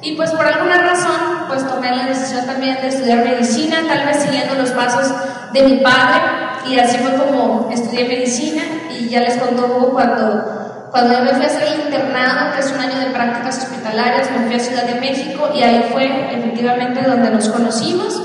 Y 0.00 0.16
pues 0.16 0.30
por 0.32 0.46
alguna 0.46 0.78
razón, 0.78 1.46
pues 1.48 1.66
tomé 1.66 1.94
la 1.94 2.06
decisión 2.06 2.46
también 2.46 2.80
de 2.80 2.88
estudiar 2.88 3.18
medicina, 3.24 3.76
tal 3.86 4.06
vez 4.06 4.22
siguiendo 4.22 4.54
los 4.54 4.70
pasos 4.70 5.12
de 5.52 5.62
mi 5.62 5.76
padre. 5.78 6.20
Y 6.68 6.78
así 6.78 6.98
fue 6.98 7.14
como 7.14 7.70
estudié 7.72 8.06
medicina 8.06 8.62
y 8.90 9.08
ya 9.08 9.20
les 9.20 9.38
contó 9.38 9.90
cuando, 9.90 10.88
cuando 10.90 11.14
yo 11.14 11.24
me 11.24 11.30
fui 11.30 11.44
a 11.44 11.46
hacer 11.46 11.62
el 11.62 11.80
internado, 11.86 12.52
que 12.52 12.60
es 12.60 12.70
un 12.70 12.80
año 12.80 12.98
de 13.00 13.06
prácticas 13.06 13.58
hospitalarias, 13.58 14.30
me 14.30 14.46
fui 14.46 14.56
a 14.56 14.60
Ciudad 14.60 14.82
de 14.84 15.00
México 15.00 15.48
y 15.54 15.62
ahí 15.62 15.88
fue 15.90 16.04
efectivamente 16.30 17.02
donde 17.02 17.30
nos 17.30 17.48
conocimos. 17.48 18.20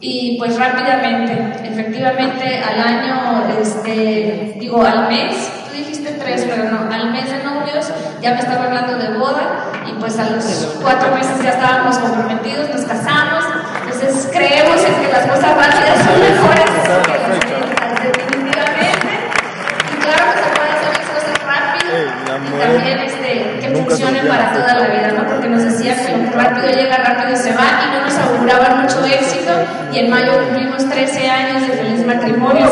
Y 0.00 0.36
pues 0.38 0.56
rápidamente, 0.56 1.32
efectivamente 1.64 2.62
al 2.62 2.80
año, 2.80 3.48
este, 3.60 4.54
digo 4.60 4.82
al 4.82 5.08
mes, 5.08 5.50
tú 5.66 5.76
dijiste 5.76 6.12
tres, 6.12 6.46
pero 6.48 6.70
no, 6.70 6.92
al 6.92 7.10
mes 7.10 7.24
de 7.30 7.42
novios 7.42 7.90
ya 8.20 8.34
me 8.34 8.38
estaba 8.38 8.66
hablando 8.66 8.96
de 8.96 9.18
boda 9.18 9.72
y 9.88 9.98
pues 9.98 10.16
a 10.18 10.30
los 10.30 10.44
cuatro 10.80 11.12
meses 11.16 11.42
ya 11.42 11.50
estábamos 11.50 11.98
comprometidos, 11.98 12.68
nos 12.70 12.84
casamos, 12.84 13.44
entonces 13.82 14.28
creemos 14.30 14.84
en 14.84 14.94
que 15.02 15.12
las 15.12 15.26
cosas 15.26 15.56
rápidas 15.56 15.98
son 16.04 16.20
mejores 16.20 17.17
también 22.72 22.98
este, 23.00 23.58
que 23.60 23.68
funcionen 23.74 24.28
para 24.28 24.52
toda 24.52 24.74
la 24.74 24.88
vida, 24.88 25.12
¿no? 25.16 25.26
Porque 25.26 25.48
nos 25.48 25.64
decía 25.64 25.96
que 25.96 26.16
lo 26.16 26.30
rápido 26.30 26.70
llega, 26.70 26.96
rápido 26.96 27.36
se 27.36 27.52
va 27.54 27.80
y 27.84 27.96
no 27.96 28.02
nos 28.02 28.18
auguraban 28.18 28.82
mucho 28.82 29.04
éxito. 29.04 29.52
Y 29.92 30.00
en 30.00 30.10
mayo 30.10 30.32
cumplimos 30.44 30.88
13 30.88 31.30
años 31.30 31.66
de 31.66 31.76
feliz 31.76 32.06
matrimonio. 32.06 32.66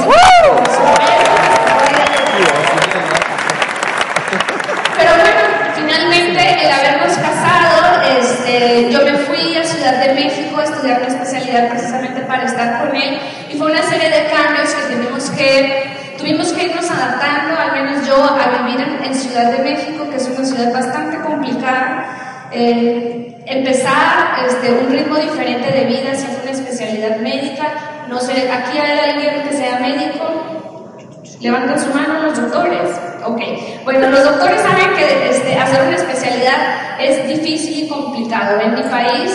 Pero 4.99 5.11
bueno, 5.17 5.41
finalmente 5.75 6.65
el 6.65 6.73
habernos 6.73 7.17
casado, 7.17 8.03
este, 8.19 8.91
yo 8.91 9.03
me 9.03 9.15
fui 9.19 9.57
a 9.57 9.65
Ciudad 9.65 10.05
de 10.05 10.15
México 10.15 10.61
a 10.61 10.65
estudiar 10.65 10.99
una 11.01 11.09
especialidad 11.09 11.69
precisamente 11.71 12.21
para 12.23 12.45
estar 12.45 12.87
con 12.87 12.97
él. 12.97 13.19
Y 13.51 13.57
fue 13.57 13.71
una 13.71 13.83
serie 13.83 14.11
de 14.11 14.27
cambios 14.31 14.75
que 14.75 14.95
tenemos 14.95 15.31
que, 15.31 15.96
tuvimos 16.27 16.53
que 16.55 16.65
irnos 16.65 16.91
adaptando, 16.91 17.57
al 17.57 17.73
menos 17.73 18.05
yo, 18.05 18.17
a 18.17 18.63
vivir 18.63 18.81
en, 18.81 19.05
en 19.05 19.15
Ciudad 19.15 19.53
de 19.53 19.63
México, 19.63 20.11
que 20.11 20.17
es 20.17 20.29
una 20.29 20.45
ciudad 20.45 20.73
bastante 20.73 21.21
complicada. 21.21 22.49
Eh, 22.51 23.45
empezar 23.47 24.45
este, 24.45 24.73
un 24.73 24.91
ritmo 24.91 25.17
diferente 25.19 25.71
de 25.71 25.85
vida, 25.85 26.11
haciendo 26.13 26.43
una 26.43 26.51
especialidad 26.51 27.19
médica. 27.19 28.07
No 28.09 28.19
sé, 28.19 28.51
aquí 28.51 28.77
hay 28.77 28.99
alguien 29.11 29.49
que 29.49 29.57
sea 29.57 29.79
médico. 29.79 30.97
Levantan 31.41 31.81
su 31.81 31.95
mano 31.95 32.21
los 32.23 32.37
doctores. 32.41 32.91
Ok. 33.25 33.41
Bueno, 33.85 34.11
los 34.11 34.25
doctores 34.25 34.61
saben 34.63 34.97
que 34.97 35.31
este, 35.31 35.57
hacer 35.57 35.87
una 35.87 35.97
especialidad 35.97 37.01
es 37.01 37.29
difícil 37.29 37.85
y 37.85 37.89
complicado. 37.89 38.61
En 38.61 38.75
mi 38.75 38.83
país, 38.83 39.31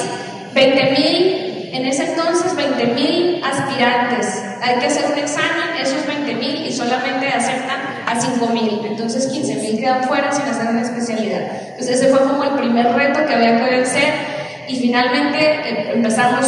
20 0.54 0.92
mil, 0.92 1.70
en 1.72 1.86
ese 1.86 2.04
entonces, 2.04 2.54
20 2.54 2.86
mil 2.88 3.42
aspirantes. 3.46 4.44
Hay 4.62 4.76
que 4.80 4.88
hacer 4.88 5.10
un 5.10 5.18
examen, 5.18 5.51
solamente 6.82 7.28
aceptan 7.28 7.80
a 8.08 8.20
5 8.20 8.48
mil. 8.48 8.82
Entonces, 8.86 9.28
15 9.28 9.56
mil 9.56 9.80
quedan 9.80 10.04
fuera 10.04 10.32
sin 10.32 10.46
hacer 10.46 10.68
una 10.68 10.82
especialidad. 10.82 11.42
Entonces, 11.70 12.02
ese 12.02 12.10
fue 12.10 12.20
como 12.28 12.44
el 12.44 12.52
primer 12.52 12.94
reto 12.94 13.26
que 13.26 13.34
había 13.34 13.64
que 13.64 13.72
vencer. 13.72 14.14
Y 14.68 14.76
finalmente 14.80 15.40
eh, 15.40 15.92
empezamos 15.96 16.46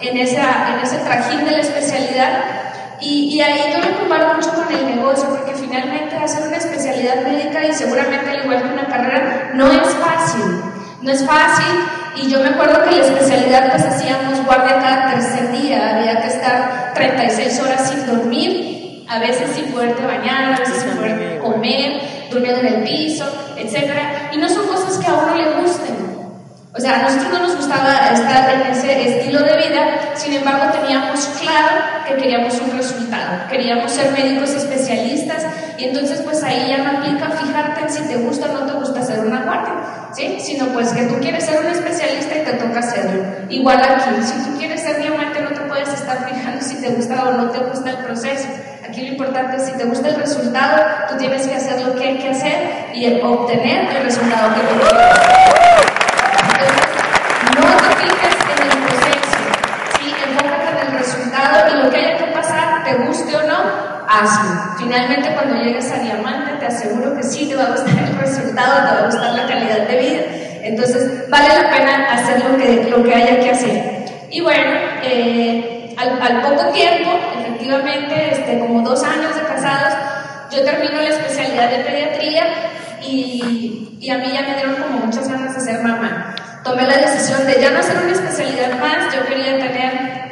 en, 0.00 0.16
esa, 0.16 0.74
en 0.74 0.80
ese 0.84 0.98
trajín 0.98 1.44
de 1.44 1.50
la 1.50 1.60
especialidad. 1.60 2.44
Y, 3.00 3.34
y, 3.34 3.40
ahí 3.40 3.60
yo 3.72 3.90
lo 3.90 3.98
comparo 3.98 4.34
mucho 4.34 4.54
con 4.54 4.72
el 4.72 4.96
negocio, 4.96 5.28
porque 5.28 5.52
finalmente 5.54 6.16
hacer 6.16 6.46
una 6.46 6.56
especialidad 6.56 7.22
médica 7.22 7.64
y 7.64 7.74
seguramente 7.74 8.30
al 8.30 8.44
igual 8.44 8.62
que 8.62 8.72
una 8.72 8.86
carrera 8.86 9.50
no 9.54 9.66
es 9.70 9.88
fácil. 9.96 10.62
No 11.02 11.10
es 11.10 11.26
fácil. 11.26 11.66
Y 12.16 12.30
yo 12.30 12.40
me 12.40 12.50
acuerdo 12.50 12.82
que 12.84 12.96
la 12.96 13.04
especialidad 13.04 13.70
pues 13.70 13.84
hacíamos 13.84 14.44
guardia 14.44 14.78
cada 14.78 15.10
tercer 15.10 15.50
día, 15.50 15.96
había 15.96 16.20
que 16.20 16.28
estar 16.28 16.92
36 16.94 17.60
horas 17.60 17.90
sin 17.90 18.06
dormir, 18.06 18.83
a 19.08 19.18
veces 19.18 19.50
sin 19.54 19.66
poderte 19.66 20.04
bañar, 20.04 20.54
a 20.54 20.58
veces 20.58 20.82
sin 20.82 20.92
poder 20.92 21.38
comer, 21.40 22.00
durmiendo 22.30 22.60
en 22.60 22.66
el 22.66 22.82
piso, 22.84 23.26
etc. 23.56 23.92
Y 24.32 24.38
no 24.38 24.48
son 24.48 24.66
cosas 24.66 24.98
que 24.98 25.06
a 25.06 25.14
uno 25.14 25.34
le 25.34 25.60
gusten. 25.60 26.14
O 26.76 26.80
sea, 26.80 26.98
a 26.98 27.02
nosotros 27.02 27.32
no 27.32 27.38
nos 27.38 27.56
gustaba 27.56 28.10
estar 28.12 28.52
en 28.52 28.72
ese 28.72 29.20
estilo 29.20 29.38
de 29.44 29.56
vida, 29.56 30.10
sin 30.14 30.32
embargo 30.32 30.72
teníamos 30.72 31.24
claro 31.40 32.04
que 32.04 32.16
queríamos 32.16 32.60
un 32.60 32.76
resultado, 32.76 33.46
queríamos 33.48 33.92
ser 33.92 34.10
médicos 34.10 34.50
especialistas 34.50 35.46
y 35.78 35.84
entonces 35.84 36.20
pues 36.22 36.42
ahí 36.42 36.66
ya 36.68 36.78
no 36.78 36.98
aplica 36.98 37.30
fijarte 37.30 37.80
en 37.80 37.90
si 37.90 38.02
te 38.08 38.16
gusta 38.16 38.50
o 38.50 38.54
no 38.54 38.66
te 38.66 38.72
gusta 38.72 38.98
hacer 38.98 39.20
una 39.20 39.42
guardia, 39.42 39.74
¿sí? 40.14 40.38
Sino 40.40 40.66
pues 40.66 40.92
que 40.92 41.04
tú 41.04 41.14
quieres 41.20 41.44
ser 41.44 41.60
un 41.60 41.70
especialista 41.70 42.38
y 42.38 42.44
te 42.44 42.52
toca 42.54 42.80
hacerlo. 42.80 43.22
Igual 43.50 43.80
aquí, 43.80 44.10
si 44.24 44.50
tú 44.50 44.58
quieres 44.58 44.82
ser 44.82 45.00
diamante 45.00 45.42
no 45.42 45.50
te 45.50 45.60
puedes 45.60 45.90
estar 45.90 46.28
fijando 46.28 46.60
si 46.60 46.80
te 46.80 46.88
gusta 46.88 47.28
o 47.28 47.32
no 47.34 47.50
te 47.50 47.58
gusta 47.58 47.90
el 47.90 47.98
proceso. 47.98 48.48
Aquí 48.94 49.02
lo 49.02 49.08
importante 49.08 49.56
es 49.56 49.64
si 49.64 49.72
te 49.72 49.82
gusta 49.86 50.06
el 50.06 50.14
resultado, 50.14 50.80
tú 51.08 51.16
tienes 51.16 51.48
que 51.48 51.56
hacer 51.56 51.84
lo 51.84 51.96
que 51.96 52.04
hay 52.04 52.16
que 52.16 52.28
hacer 52.28 52.90
y 52.94 53.20
obtener 53.20 53.90
el 53.90 54.04
resultado 54.04 54.54
que 54.54 54.60
tú 54.60 54.78
quieres. 54.78 54.94
No 57.56 57.66
te 57.74 57.90
fijes 57.96 58.36
en 58.54 58.62
el 58.62 58.78
proceso, 58.86 59.38
enfócate 60.28 60.70
en 60.70 60.86
el 60.86 60.92
resultado 60.96 61.74
y 61.74 61.82
lo 61.82 61.90
que 61.90 61.96
haya 61.96 62.18
que 62.18 62.32
pasar, 62.32 62.84
te 62.84 62.94
guste 63.04 63.34
o 63.34 63.42
no, 63.42 63.56
hazlo. 64.08 64.76
Finalmente, 64.78 65.34
cuando 65.34 65.56
llegues 65.56 65.90
a 65.90 65.98
diamante, 65.98 66.52
te 66.60 66.66
aseguro 66.66 67.16
que 67.16 67.24
sí 67.24 67.48
te 67.48 67.56
va 67.56 67.64
a 67.64 67.70
gustar 67.70 67.98
el 67.98 68.16
resultado, 68.16 68.74
te 68.86 68.94
va 68.94 69.00
a 69.00 69.06
gustar 69.06 69.32
la 69.32 69.48
calidad 69.48 69.88
de 69.88 69.98
vida. 69.98 70.20
Entonces, 70.62 71.28
vale 71.28 71.48
la 71.48 71.68
pena 71.68 72.12
hacer 72.12 72.44
lo 72.44 72.56
que, 72.56 72.86
lo 72.88 73.02
que 73.02 73.12
haya 73.12 73.40
que 73.40 73.50
hacer. 73.50 74.04
Y 74.30 74.40
bueno, 74.40 74.70
eh, 75.02 75.73
al, 75.96 76.42
poco 76.42 76.72
tiempo, 76.72 77.10
efectivamente, 77.38 78.30
este, 78.32 78.58
como 78.58 78.82
dos 78.82 79.02
años 79.02 79.34
de 79.34 79.42
casados, 79.42 79.94
yo 80.50 80.64
termino 80.64 81.00
la 81.02 81.08
especialidad 81.08 81.70
de 81.70 81.84
pediatría 81.84 82.44
y, 83.02 84.10
a 84.10 84.18
mí 84.18 84.26
ya 84.32 84.42
me 84.42 84.54
dieron 84.54 84.76
como 84.76 85.06
muchas 85.06 85.28
ganas 85.28 85.54
de 85.54 85.60
ser 85.60 85.82
mamá. 85.82 86.34
Tomé 86.62 86.82
la 86.86 86.98
decisión 86.98 87.46
de 87.46 87.60
ya 87.60 87.70
no 87.70 87.78
hacer 87.78 87.96
una 88.02 88.12
especialidad 88.12 88.78
más, 88.78 89.14
yo 89.14 89.24
quería 89.26 89.58
tener 89.58 90.24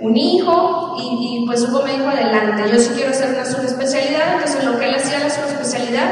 un 0.00 0.16
hijo 0.16 0.96
y, 0.98 1.44
pues 1.46 1.62
Hugo 1.62 1.84
me 1.84 1.92
adelante, 1.92 2.70
yo 2.70 2.78
sí 2.78 2.90
quiero 2.94 3.10
hacer 3.10 3.30
una 3.30 3.44
subespecialidad, 3.44 4.34
entonces 4.34 4.64
lo 4.64 4.78
que 4.78 4.86
él 4.86 4.94
hacía 4.94 5.20
la 5.20 5.30
subespecialidad, 5.30 6.08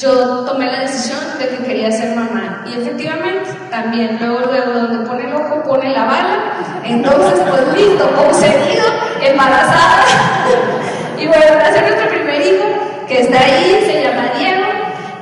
yo 0.00 0.44
tomé 0.44 0.66
la 0.66 0.80
decisión 0.80 1.18
de 1.38 1.48
que 1.48 1.64
quería 1.64 1.92
ser 1.92 2.16
mamá 2.16 2.64
y 2.66 2.80
efectivamente 2.80 3.50
también 3.70 4.16
luego 4.18 4.40
luego 4.50 4.72
donde 4.72 5.06
pone 5.06 5.24
el 5.28 5.34
ojo 5.34 5.62
pone 5.62 5.90
la 5.90 6.04
bala, 6.04 6.38
entonces 6.84 7.40
pues 7.48 7.76
listo, 7.76 8.10
concedido, 8.16 8.86
embarazada 9.22 10.04
y 11.18 11.26
bueno, 11.26 11.44
nace 11.58 11.82
nuestro 11.82 12.08
primer 12.08 12.40
hijo 12.40 12.64
que 13.06 13.20
está 13.20 13.40
ahí, 13.40 13.82
se 13.84 14.02
llama 14.02 14.30
Diego 14.38 14.60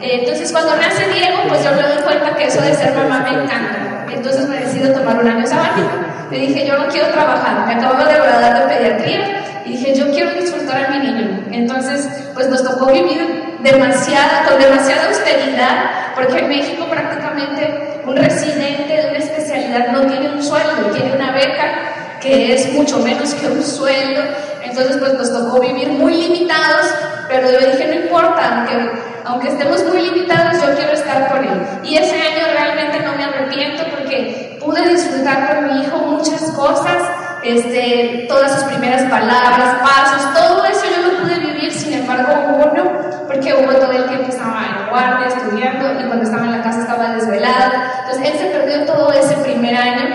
entonces, 0.01 0.53
cuando 0.53 0.77
nace 0.77 1.09
Diego, 1.09 1.39
pues 1.49 1.65
yo 1.65 1.73
me 1.73 1.83
doy 1.83 2.03
cuenta 2.03 2.35
que 2.35 2.45
eso 2.45 2.61
de 2.63 2.73
ser 2.75 2.95
mamá 2.95 3.21
me 3.21 3.43
encanta. 3.43 4.07
Entonces 4.11 4.49
me 4.49 4.59
decido 4.59 4.93
tomar 4.93 5.19
un 5.19 5.29
año 5.29 5.47
sabático. 5.47 5.91
Le 6.31 6.39
dije, 6.39 6.67
yo 6.67 6.79
no 6.79 6.87
quiero 6.89 7.09
trabajar, 7.09 7.67
me 7.67 7.75
acabo 7.75 8.05
de 8.05 8.15
graduar 8.15 8.69
de 8.69 8.75
pediatría 8.75 9.43
y 9.65 9.71
dije, 9.73 9.95
yo 9.95 10.11
quiero 10.11 10.33
disfrutar 10.35 10.85
a 10.85 10.91
mi 10.91 10.99
niño. 10.99 11.43
Entonces, 11.51 12.09
pues 12.33 12.49
nos 12.49 12.63
tocó 12.63 12.87
vivir 12.87 13.48
demasiada, 13.63 14.45
con 14.49 14.61
demasiada 14.61 15.09
austeridad, 15.09 16.15
porque 16.15 16.39
en 16.39 16.49
México 16.49 16.87
prácticamente 16.89 18.01
un 18.05 18.17
residente 18.17 18.97
de 18.97 19.09
una 19.09 19.19
especialidad 19.19 19.89
no 19.93 20.01
tiene 20.03 20.31
un 20.31 20.43
sueldo, 20.43 20.91
tiene 20.93 21.13
una 21.15 21.33
beca 21.33 22.19
que 22.21 22.55
es 22.55 22.73
mucho 22.73 22.99
menos 23.01 23.35
que 23.35 23.47
un 23.47 23.63
sueldo, 23.63 24.23
entonces 24.63 24.97
pues 24.99 25.15
nos 25.15 25.33
tocó 25.33 25.61
vivir 25.61 25.89
muy 25.91 26.15
limitados, 26.15 26.87
pero 27.29 27.51
yo 27.51 27.59
dije, 27.59 27.87
no 27.87 27.95
importa, 27.95 28.57
aunque, 28.57 28.91
aunque 29.25 29.49
estemos 29.49 29.85
muy 29.85 30.03
limitados, 30.03 30.61
yo 30.61 30.75
quiero 30.75 30.93
estar 30.93 31.29
con 31.29 31.45
él. 31.45 31.61
Y 31.85 31.97
ese 31.97 32.17
año 32.17 32.47
realmente 32.53 33.01
no 33.01 33.15
me 33.15 33.25
arrepiento 33.25 33.85
porque 33.91 34.59
pude 34.61 34.89
disfrutar 34.89 35.49
con 35.49 35.67
mi 35.67 35.83
hijo 35.83 35.99
muchas 35.99 36.43
cosas, 36.53 37.03
este, 37.43 38.27
todas 38.29 38.53
sus 38.53 38.65
primeras 38.65 39.03
palabras, 39.05 39.77
pasos, 39.83 40.35
todo 40.35 40.65
eso 40.65 40.83
yo 40.85 41.09
lo 41.09 41.19
pude 41.23 41.39
vivir, 41.39 41.73
sin 41.73 41.93
embargo 41.93 42.33
Hugo 42.49 42.73
no, 42.77 42.98
porque 43.39 43.55
Hugo 43.55 43.73
todo 43.79 43.93
el 43.93 44.09
tiempo 44.09 44.29
estaba 44.29 44.67
en 44.67 44.91
guardia, 44.91 45.29
estudiando, 45.29 46.01
y 46.01 46.07
cuando 46.07 46.25
estaba 46.25 46.45
en 46.45 46.53
la 46.53 46.63
casa 46.63 46.81
estaba 46.81 47.15
desvelado, 47.15 47.73
entonces 48.01 48.33
él 48.33 48.39
se 48.39 48.47
perdió 48.47 48.85
todo 48.85 49.13
ese 49.13 49.35
primer 49.37 49.77
año, 49.77 50.07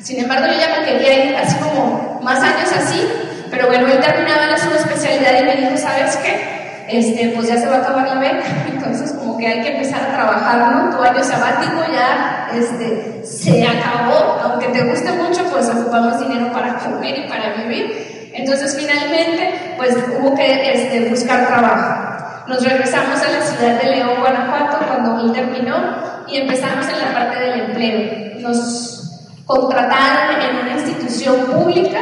sin 0.00 0.20
embargo 0.20 0.46
yo 0.46 0.58
ya 0.58 0.80
me 0.80 0.86
quería 0.86 1.24
ir 1.26 1.36
así 1.36 1.56
como 1.56 2.20
más 2.22 2.42
años 2.42 2.72
así, 2.74 3.06
pero 3.50 3.66
bueno, 3.66 3.86
él 3.86 4.00
terminaba 4.00 4.56
su 4.56 4.70
especialidad 4.74 5.40
y 5.40 5.44
me 5.44 5.56
dijo, 5.56 5.76
¿sabes 5.76 6.16
qué? 6.16 6.86
Este, 6.88 7.32
pues 7.36 7.48
ya 7.48 7.58
se 7.58 7.66
va 7.66 7.76
a 7.76 7.78
acabar 7.80 8.08
la 8.08 8.14
beca, 8.14 8.44
entonces 8.72 9.12
como 9.12 9.36
que 9.36 9.46
hay 9.46 9.60
que 9.60 9.76
empezar 9.76 10.00
a 10.02 10.14
trabajar, 10.14 10.72
¿no? 10.72 10.96
Tu 10.96 11.02
año 11.02 11.22
sabático 11.22 11.84
ya 11.92 12.48
este, 12.54 13.20
se 13.24 13.66
acabó, 13.66 14.40
aunque 14.42 14.68
te 14.68 14.84
guste 14.84 15.12
mucho, 15.12 15.44
pues 15.52 15.68
ocupamos 15.68 16.18
dinero 16.18 16.50
para 16.50 16.78
comer 16.78 17.18
y 17.18 17.28
para 17.28 17.52
vivir. 17.54 18.30
Entonces 18.32 18.74
finalmente, 18.78 19.74
pues 19.76 19.96
hubo 20.18 20.34
que 20.34 20.72
este, 20.72 21.10
buscar 21.10 21.46
trabajo. 21.46 22.17
Nos 22.48 22.64
regresamos 22.64 23.20
a 23.20 23.30
la 23.30 23.42
ciudad 23.42 23.78
de 23.78 23.90
León, 23.90 24.20
Guanajuato, 24.20 24.78
cuando 24.86 25.20
él 25.20 25.32
terminó, 25.32 25.76
y 26.26 26.38
empezamos 26.38 26.86
en 26.88 26.98
la 26.98 27.12
parte 27.12 27.38
del 27.38 27.60
empleo. 27.60 28.40
Nos 28.40 28.98
contrataron 29.44 30.40
en 30.40 30.56
una 30.56 30.72
institución 30.72 31.36
pública 31.46 31.98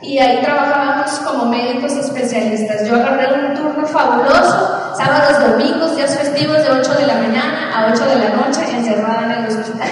y 0.00 0.18
ahí 0.18 0.40
trabajábamos 0.40 1.10
como 1.20 1.46
médicos 1.46 1.92
especialistas. 1.94 2.88
Yo 2.88 2.94
agarré 2.94 3.32
un 3.32 3.54
turno 3.54 3.84
fabuloso, 3.84 4.94
sábados, 4.96 5.50
domingos, 5.50 5.96
días 5.96 6.16
festivos 6.16 6.58
de 6.58 6.70
8 6.70 6.94
de 6.94 7.06
la 7.06 7.14
mañana 7.14 7.70
a 7.74 7.92
8 7.92 8.04
de 8.06 8.16
la 8.16 8.36
noche, 8.36 8.60
encerrada 8.72 9.24
en 9.24 9.44
el 9.44 9.46
hospital. 9.48 9.90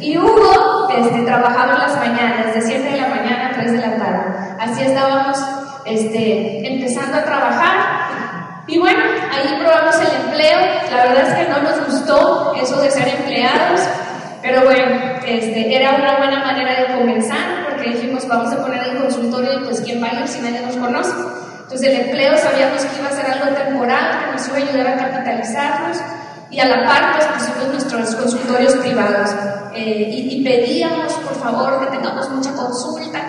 Y 0.00 0.16
Hugo 0.16 0.88
este, 0.96 1.22
trabajaba 1.24 1.74
en 1.74 1.78
las 1.80 1.96
mañanas, 1.96 2.54
de 2.54 2.62
7 2.62 2.90
de 2.90 2.96
la 2.96 3.08
mañana 3.08 3.48
a 3.48 3.52
3 3.52 3.72
de 3.72 3.78
la 3.78 3.96
tarde. 3.98 4.56
Así 4.58 4.82
estábamos 4.82 5.38
este, 5.84 6.74
empezando 6.74 7.18
a 7.18 7.24
trabajar. 7.24 7.99
Y 8.66 8.78
bueno, 8.78 9.00
ahí 9.32 9.58
probamos 9.58 9.96
el 9.96 10.24
empleo. 10.24 10.58
La 10.90 11.04
verdad 11.04 11.28
es 11.28 11.34
que 11.34 11.50
no 11.50 11.62
nos 11.62 11.86
gustó 11.86 12.54
eso 12.54 12.80
de 12.80 12.90
ser 12.90 13.08
empleados, 13.08 13.80
pero 14.42 14.64
bueno, 14.64 14.96
este, 15.26 15.74
era 15.74 15.96
una 15.96 16.18
buena 16.18 16.44
manera 16.44 16.80
de 16.80 16.98
comenzar 16.98 17.66
porque 17.68 17.90
dijimos, 17.90 18.26
vamos 18.28 18.52
a 18.52 18.62
poner 18.62 18.82
el 18.84 18.98
consultorio 18.98 19.60
y 19.60 19.64
pues 19.64 19.80
quién 19.80 20.02
va 20.02 20.08
a 20.08 20.20
ir 20.20 20.28
si 20.28 20.40
nadie 20.40 20.60
nos 20.60 20.76
conoce. 20.76 21.12
Entonces 21.62 21.88
el 21.88 22.00
empleo 22.06 22.36
sabíamos 22.36 22.84
que 22.84 22.98
iba 22.98 23.08
a 23.08 23.12
ser 23.12 23.30
algo 23.30 23.56
temporal, 23.56 24.24
que 24.24 24.32
nos 24.32 24.48
iba 24.48 24.56
a 24.56 24.60
ayudar 24.60 24.86
a 24.88 24.96
capitalizarnos 24.96 25.98
y 26.50 26.58
a 26.58 26.66
la 26.66 26.84
par 26.84 27.12
pues 27.12 27.26
pusimos 27.26 27.68
nuestros 27.68 28.14
consultorios 28.16 28.74
privados 28.76 29.30
eh, 29.72 30.08
y, 30.10 30.42
pedíamos 30.42 31.12
por 31.12 31.34
favor 31.36 31.80
que 31.80 31.96
tengamos 31.96 32.28
mucha 32.30 32.52
consulta 32.54 33.20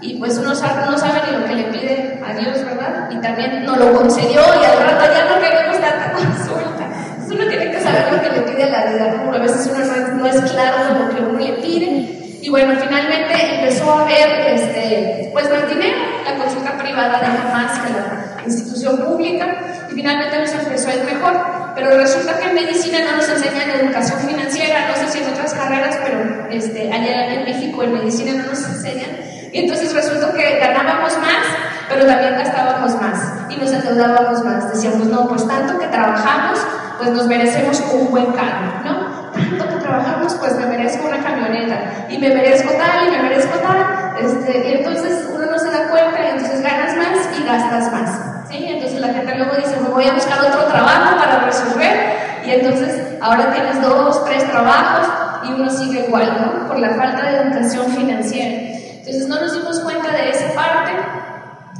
y 0.00 0.18
pues 0.18 0.38
uno 0.38 0.54
sabe, 0.54 0.86
no 0.90 0.98
sabe 0.98 1.20
ni 1.26 1.38
lo 1.38 1.44
que 1.46 1.54
le 1.54 1.64
pide 1.64 2.20
a 2.26 2.34
Dios, 2.34 2.64
¿verdad? 2.64 3.08
Y 3.10 3.16
también 3.20 3.64
nos 3.64 3.78
lo 3.78 3.92
concedió 3.92 4.40
y 4.40 4.64
al 4.64 4.78
rato 4.78 5.04
ya 5.12 5.34
no 5.34 5.40
queremos 5.40 5.80
tanta 5.80 6.12
consulta. 6.14 6.84
Entonces 7.10 7.30
uno 7.30 7.48
tiene 7.48 7.70
que 7.70 7.80
saber 7.80 8.12
lo 8.12 8.22
que 8.22 8.30
le 8.30 8.42
pide 8.42 8.64
a 8.64 8.70
la 8.70 8.92
vida, 8.92 9.16
como 9.16 9.32
a 9.32 9.38
veces 9.38 9.70
uno 9.72 9.84
no 9.84 10.14
no 10.14 10.26
es 10.26 10.50
claro 10.50 10.94
de 10.94 11.00
lo 11.00 11.08
que 11.10 11.22
uno 11.22 11.38
le 11.38 11.52
pide 11.54 12.14
y 12.44 12.50
bueno, 12.50 12.74
finalmente 12.78 13.32
empezó 13.54 13.90
a 13.90 14.02
haber 14.02 14.52
este, 14.52 15.30
pues 15.32 15.48
más 15.48 15.66
dinero, 15.66 15.96
la 16.26 16.36
consulta 16.36 16.76
privada 16.76 17.18
deja 17.18 17.48
más 17.50 17.78
que 17.78 17.90
la 17.90 18.42
institución 18.44 18.98
pública 18.98 19.86
y 19.90 19.94
finalmente 19.94 20.38
nos 20.38 20.52
empezó 20.52 20.90
a 20.90 20.94
ir 20.94 21.04
mejor. 21.04 21.32
Pero 21.74 21.96
resulta 21.96 22.38
que 22.38 22.50
en 22.50 22.54
medicina 22.54 22.98
no 23.02 23.16
nos 23.16 23.30
enseñan 23.30 23.70
educación 23.70 24.20
financiera, 24.20 24.88
no 24.88 24.94
sé 24.94 25.10
si 25.10 25.24
en 25.24 25.32
otras 25.32 25.54
carreras, 25.54 25.98
pero 26.04 26.46
este, 26.50 26.92
allá 26.92 27.32
en 27.32 27.44
México 27.44 27.82
en 27.82 27.94
medicina 27.94 28.34
no 28.34 28.50
nos 28.50 28.62
enseñan. 28.62 29.33
Y 29.54 29.60
entonces 29.60 29.94
resultó 29.94 30.34
que 30.34 30.58
ganábamos 30.58 31.16
más, 31.18 31.46
pero 31.88 32.04
también 32.06 32.34
gastábamos 32.34 33.00
más 33.00 33.34
y 33.48 33.56
nos 33.56 33.72
endeudábamos 33.72 34.44
más. 34.44 34.72
Decíamos, 34.72 35.06
no, 35.06 35.28
pues 35.28 35.46
tanto 35.46 35.78
que 35.78 35.86
trabajamos, 35.86 36.58
pues 36.98 37.10
nos 37.10 37.28
merecemos 37.28 37.80
un 37.92 38.10
buen 38.10 38.32
cargo, 38.32 38.82
¿no? 38.84 39.14
tanto 39.34 39.68
que 39.68 39.76
trabajamos, 39.80 40.34
pues 40.34 40.56
me 40.56 40.66
merezco 40.66 41.06
una 41.06 41.22
camioneta, 41.22 42.06
y 42.08 42.18
me 42.18 42.30
merezco 42.30 42.72
tal, 42.72 43.06
y 43.06 43.10
me 43.12 43.22
merezco 43.22 43.56
tal, 43.58 44.16
este, 44.24 44.70
y 44.70 44.72
entonces 44.74 45.28
uno 45.32 45.46
no 45.46 45.58
se 45.58 45.70
da 45.70 45.88
cuenta, 45.88 46.20
y 46.20 46.30
entonces 46.30 46.60
ganas 46.60 46.96
más 46.96 47.38
y 47.38 47.44
gastas 47.44 47.92
más, 47.92 48.48
¿sí? 48.48 48.64
Entonces 48.68 49.00
la 49.00 49.08
gente 49.08 49.36
luego 49.36 49.54
dice, 49.56 49.76
me 49.80 49.88
voy 49.88 50.08
a 50.08 50.14
buscar 50.14 50.38
otro 50.40 50.64
trabajo 50.64 51.16
para 51.16 51.44
resolver, 51.44 52.42
y 52.44 52.50
entonces 52.50 53.18
ahora 53.20 53.52
tienes 53.52 53.80
dos, 53.80 54.24
tres 54.24 54.50
trabajos, 54.50 55.08
y 55.44 55.52
uno 55.52 55.70
sigue 55.70 56.06
igual, 56.06 56.40
¿no? 56.40 56.66
Por 56.66 56.78
la 56.78 56.90
falta 56.90 57.22
de 57.22 57.36
educación 57.38 57.86
financiera. 57.92 58.73
Entonces 59.06 59.28
no 59.28 59.38
nos 59.38 59.52
dimos 59.52 59.80
cuenta 59.80 60.12
de 60.12 60.30
esa 60.30 60.54
parte, 60.54 60.92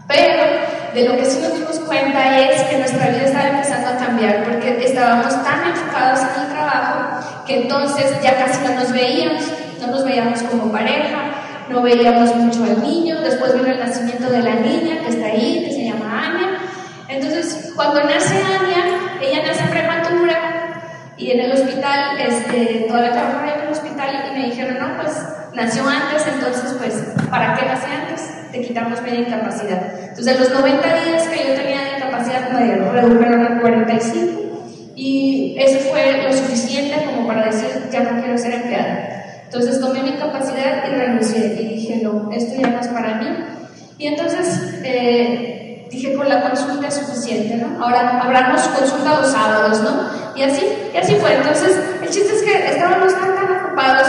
pero 0.06 0.44
de 0.92 1.08
lo 1.08 1.16
que 1.16 1.24
sí 1.24 1.40
nos 1.40 1.54
dimos 1.54 1.78
cuenta 1.80 2.38
es 2.38 2.62
que 2.64 2.76
nuestra 2.76 3.08
vida 3.08 3.22
estaba 3.22 3.48
empezando 3.48 3.88
a 3.88 3.96
cambiar 3.96 4.44
porque 4.44 4.84
estábamos 4.84 5.42
tan 5.42 5.70
enfocados 5.70 6.20
en 6.20 6.42
el 6.42 6.48
trabajo 6.50 7.44
que 7.46 7.62
entonces 7.62 8.20
ya 8.22 8.36
casi 8.36 8.62
no 8.62 8.74
nos 8.74 8.92
veíamos, 8.92 9.42
no 9.80 9.86
nos 9.86 10.04
veíamos 10.04 10.42
como 10.42 10.70
pareja, 10.70 11.32
no 11.70 11.80
veíamos 11.80 12.36
mucho 12.36 12.62
al 12.64 12.82
niño, 12.82 13.22
después 13.22 13.54
vino 13.54 13.68
el 13.68 13.80
nacimiento 13.80 14.28
de 14.28 14.42
la 14.42 14.56
niña 14.56 15.00
que 15.00 15.08
está 15.08 15.24
ahí, 15.24 15.64
que 15.66 15.72
se 15.72 15.84
llama 15.86 16.26
Anya. 16.26 16.58
Entonces, 17.08 17.72
cuando 17.74 18.04
nace 18.04 18.36
Anya, 18.36 19.18
ella 19.22 19.46
nace 19.46 19.64
prematura 19.70 21.12
y 21.16 21.30
en 21.30 21.40
el 21.40 21.52
hospital, 21.52 22.18
este, 22.20 22.84
trabajaba 22.86 23.44
en 23.44 23.48
el 23.48 23.53
hospital 23.74 24.30
y 24.30 24.38
me 24.38 24.46
dijeron, 24.46 24.78
no, 24.80 25.02
pues 25.02 25.12
nació 25.52 25.86
antes, 25.88 26.26
entonces, 26.26 26.74
pues, 26.78 27.28
¿para 27.30 27.54
qué 27.54 27.66
nace 27.66 27.86
antes? 27.86 28.34
te 28.54 28.60
quitamos 28.60 29.02
media 29.02 29.20
incapacidad. 29.20 29.82
Entonces, 30.10 30.38
los 30.38 30.50
90 30.50 30.86
días 30.86 31.28
que 31.28 31.48
yo 31.48 31.54
tenía 31.54 31.82
de 31.82 31.96
incapacidad, 31.98 32.50
me 32.52 32.76
redujeron 32.76 33.44
a 33.44 33.60
45. 33.60 34.42
Y 34.94 35.56
eso 35.58 35.90
fue 35.90 36.22
lo 36.22 36.32
suficiente 36.32 37.04
como 37.04 37.26
para 37.26 37.46
decir, 37.46 37.68
ya 37.90 38.04
no 38.04 38.20
quiero 38.22 38.38
ser 38.38 38.54
empleada. 38.54 39.42
Entonces 39.44 39.80
tomé 39.80 40.02
mi 40.02 40.12
capacidad 40.12 40.84
y 40.88 40.94
renuncié. 40.94 41.56
Y 41.60 41.74
dije, 41.74 42.00
no, 42.02 42.30
esto 42.32 42.60
ya 42.60 42.68
no 42.68 42.80
es 42.80 42.88
para 42.88 43.16
mí. 43.16 43.26
Y 43.98 44.06
entonces 44.06 44.80
eh, 44.84 45.86
dije, 45.90 46.14
con 46.14 46.28
la 46.28 46.42
consulta 46.42 46.86
es 46.88 46.94
suficiente, 46.94 47.56
¿no? 47.56 47.84
Ahora 47.84 48.20
habrá 48.20 48.52
consulta 48.52 49.20
los 49.20 49.32
sábados, 49.32 49.82
¿no? 49.82 50.36
Y 50.36 50.42
así, 50.42 50.64
y 50.92 50.96
así 50.96 51.16
fue. 51.16 51.34
Entonces, 51.34 51.76
el 52.02 52.08
chiste 52.08 52.34
es 52.34 52.42
que 52.42 52.68
estábamos 52.68 53.12
tan, 53.14 53.34
tan 53.74 53.96
ocupados 53.96 54.08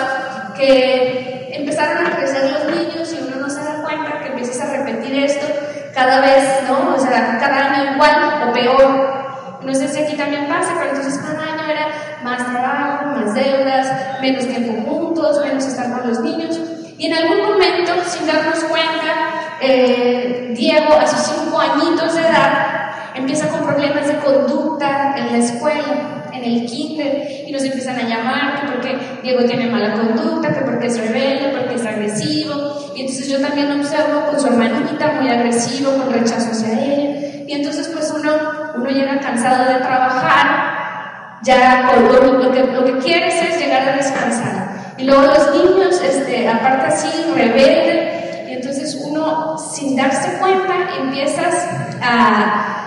que 0.56 1.50
empezaron 1.54 2.06
a 2.06 2.16
crecer 2.16 2.52
los 2.52 2.76
niños 2.76 3.14
y 3.14 3.28
uno 3.28 3.38
no 3.38 3.50
se 3.50 3.64
da 3.64 3.82
cuenta 3.82 4.20
que 4.22 4.28
empiezas 4.30 4.62
a 4.62 4.78
repetir 4.78 5.24
esto 5.24 5.48
cada 5.94 6.22
vez, 6.22 6.64
¿no? 6.68 6.96
O 6.96 7.00
sea, 7.00 7.38
cada 7.40 7.72
año 7.72 7.94
igual 7.94 8.50
o 8.50 8.54
peor. 8.54 9.26
No 9.64 9.74
sé 9.74 9.88
si 9.88 10.04
aquí 10.04 10.16
también 10.16 10.48
pasa, 10.48 10.74
pero 10.78 10.90
entonces 10.92 11.20
cada 11.20 11.42
año 11.42 11.66
era 11.68 11.88
más 12.24 12.46
trabajo, 12.46 13.06
más 13.08 13.34
deudas, 13.34 13.88
menos 14.22 14.48
tiempo 14.48 14.90
juntos, 14.90 15.44
menos 15.44 15.66
estar 15.66 15.92
con 15.92 16.08
los 16.08 16.20
niños. 16.20 16.60
Y 16.98 17.08
en 17.08 17.14
algún 17.14 17.42
momento, 17.42 17.94
sin 18.06 18.28
darnos 18.28 18.64
cuenta, 18.66 19.58
eh, 19.62 20.54
Diego, 20.56 20.94
a 20.94 21.08
sus 21.08 21.20
cinco 21.20 21.60
añitos 21.60 22.14
de 22.14 22.22
edad, 22.22 22.85
empieza 23.16 23.48
con 23.50 23.66
problemas 23.66 24.08
de 24.08 24.18
conducta 24.18 25.16
en 25.18 25.32
la 25.32 25.38
escuela 25.38 26.26
en 26.36 26.44
el 26.44 26.66
kinder 26.66 27.46
y 27.48 27.52
nos 27.52 27.64
empiezan 27.64 27.96
a 27.98 28.04
llamar 28.04 28.62
que 28.62 28.72
porque 28.72 28.98
Diego 29.24 29.46
tiene 29.46 29.70
mala 29.70 29.94
conducta, 29.94 30.54
que 30.54 30.62
porque 30.62 30.88
es 30.88 31.00
rebelde, 31.00 31.54
porque 31.58 31.76
es 31.76 31.86
agresivo. 31.86 32.92
Y 32.96 33.02
entonces 33.02 33.30
yo 33.30 33.40
también 33.40 33.72
observo 33.80 34.26
con 34.30 34.40
su 34.40 34.48
hermanita 34.48 35.14
muy 35.20 35.30
agresivo, 35.30 35.94
con 35.94 36.12
rechazo 36.12 36.52
hacia 36.52 36.72
ella. 36.74 37.46
Y 37.48 37.54
entonces 37.54 37.90
pues 37.90 38.14
uno, 38.18 38.32
uno 38.76 38.90
llega 38.90 39.20
cansado 39.20 39.72
de 39.74 39.80
trabajar, 39.80 41.40
ya 41.44 41.92
lo, 41.96 42.34
lo, 42.34 42.52
que, 42.52 42.64
lo 42.64 42.86
que 42.86 42.98
quieres 42.98 43.36
es 43.42 43.60
llegar 43.60 43.88
a 43.88 43.96
descansar. 43.96 44.76
Y 44.98 45.04
luego 45.04 45.24
los 45.24 45.52
niños, 45.52 46.02
este, 46.02 46.48
aparte 46.48 46.88
así, 46.88 47.10
rebelden, 47.36 48.50
y 48.50 48.54
entonces 48.54 48.96
uno, 49.06 49.58
sin 49.58 49.96
darse 49.96 50.38
cuenta, 50.40 50.74
empiezas 50.98 51.68
a, 52.02 52.85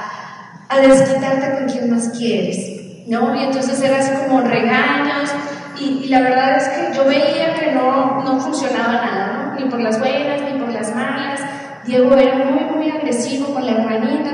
a 0.69 0.81
desquitarte 0.81 1.59
con 1.59 1.69
quien 1.69 1.91
más 1.91 2.09
quieres. 2.11 2.79
¿no? 3.09 3.35
Y 3.35 3.45
entonces 3.45 3.83
era 3.83 3.99
así 3.99 4.13
como 4.27 4.43
regaños, 4.43 5.31
y, 5.81 6.09
la 6.09 6.21
verdad 6.21 6.57
es 6.57 6.69
que 6.69 6.97
yo 6.97 7.05
veía 7.05 7.55
que 7.55 7.73
no, 7.73 8.23
no 8.23 8.41
funcionaba 8.41 8.95
nada, 8.95 9.33
¿no? 9.33 9.55
Ni 9.55 9.71
por 9.71 9.81
las 9.81 9.99
buenas, 9.99 10.43
ni 10.43 10.59
por 10.59 10.73
las 10.73 10.95
malas. 10.95 11.41
Diego 11.85 12.17
era 12.17 12.35
muy, 12.35 12.65
muy 12.65 12.91
agresivo 12.91 13.55
con 13.55 13.65
la 13.65 13.73
hermanita, 13.73 14.31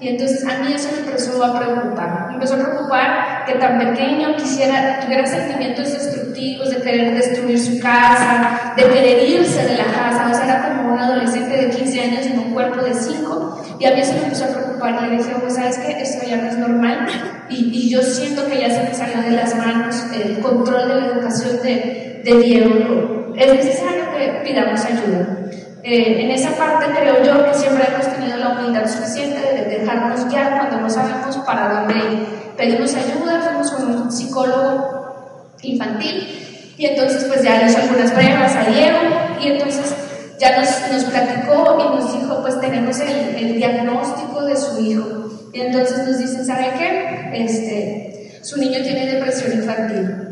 y 0.00 0.08
entonces 0.08 0.44
a 0.46 0.58
mí 0.58 0.72
eso 0.72 0.88
me 0.92 1.06
empezó 1.06 1.44
a 1.44 1.58
preocupar. 1.58 2.28
Me 2.28 2.34
empezó 2.34 2.54
a 2.54 2.58
preocupar 2.58 3.44
que 3.46 3.54
tan 3.54 3.78
pequeño 3.78 4.34
quisiera, 4.36 4.98
tuviera 5.00 5.26
sentimientos 5.26 5.92
destructivos, 5.92 6.70
de 6.70 6.82
querer 6.82 7.14
destruir 7.14 7.58
su 7.58 7.78
casa, 7.80 8.72
de 8.76 8.82
querer 8.82 9.28
irse 9.28 9.62
de 9.62 9.76
la 9.76 9.84
casa. 9.84 10.28
O 10.30 10.34
sea, 10.34 10.44
era 10.44 10.68
como 10.68 10.94
un 10.94 10.98
adolescente 10.98 11.56
de 11.56 11.70
15 11.70 12.00
años 12.00 12.26
en 12.26 12.38
un 12.38 12.52
cuerpo 12.52 12.82
de 12.82 12.94
5. 12.94 13.49
Y 13.80 13.86
a 13.86 13.92
mí 13.92 14.00
eso 14.00 14.12
me 14.12 14.24
empezó 14.24 14.44
a 14.44 14.48
preocupar. 14.48 15.08
Y 15.10 15.16
dije, 15.16 15.34
pues, 15.40 15.54
¿sabes 15.54 15.78
qué? 15.78 16.00
Esto 16.00 16.26
ya 16.28 16.36
no 16.36 16.48
es 16.50 16.58
normal. 16.58 17.06
Y, 17.48 17.70
y 17.72 17.90
yo 17.90 18.02
siento 18.02 18.46
que 18.46 18.60
ya 18.60 18.70
se 18.70 18.82
me 18.82 18.94
salió 18.94 19.22
de 19.22 19.30
las 19.30 19.56
manos 19.56 19.96
el 20.14 20.38
control 20.38 20.88
de 20.88 20.94
la 21.00 21.06
educación 21.06 21.62
de, 21.62 22.20
de 22.22 22.38
Diego. 22.38 23.34
Es 23.36 23.52
necesario 23.52 24.04
que 24.16 24.42
pidamos 24.44 24.84
ayuda. 24.84 25.38
Eh, 25.82 26.24
en 26.24 26.30
esa 26.30 26.50
parte 26.56 26.86
creo 26.94 27.24
yo 27.24 27.46
que 27.46 27.54
siempre 27.54 27.84
hemos 27.88 28.06
tenido 28.14 28.36
la 28.36 28.50
humildad 28.50 28.86
suficiente 28.86 29.40
de 29.40 29.78
dejarnos 29.78 30.28
guiar 30.28 30.58
cuando 30.58 30.82
no 30.82 30.90
sabemos 30.90 31.36
para 31.38 31.80
dónde 31.80 31.94
ir. 31.94 32.26
Pedimos 32.58 32.94
ayuda, 32.94 33.40
fuimos 33.40 33.70
con 33.70 34.02
un 34.02 34.12
psicólogo 34.12 35.52
infantil 35.62 36.74
y 36.76 36.86
entonces 36.86 37.24
pues 37.24 37.42
ya 37.42 37.58
le 37.58 37.66
hizo 37.66 37.78
algunas 37.78 38.10
pruebas 38.12 38.56
a 38.56 38.64
Diego 38.70 38.98
y 39.40 39.48
entonces 39.48 39.94
ya 40.40 40.58
nos, 40.58 40.90
nos 40.90 41.04
platicó 41.04 41.76
y 41.78 41.96
nos 41.96 42.12
dijo 42.14 42.40
pues 42.40 42.58
tenemos 42.60 42.98
el, 43.00 43.34
el, 43.36 43.56
diagnóstico 43.56 44.42
de 44.44 44.56
su 44.56 44.80
hijo. 44.80 45.28
Y 45.52 45.60
entonces 45.60 46.06
nos 46.06 46.18
dicen, 46.18 46.46
¿sabe 46.46 46.72
qué? 46.78 47.30
Este, 47.34 48.40
su 48.42 48.58
niño 48.58 48.82
tiene 48.82 49.12
depresión 49.12 49.52
infantil. 49.52 50.30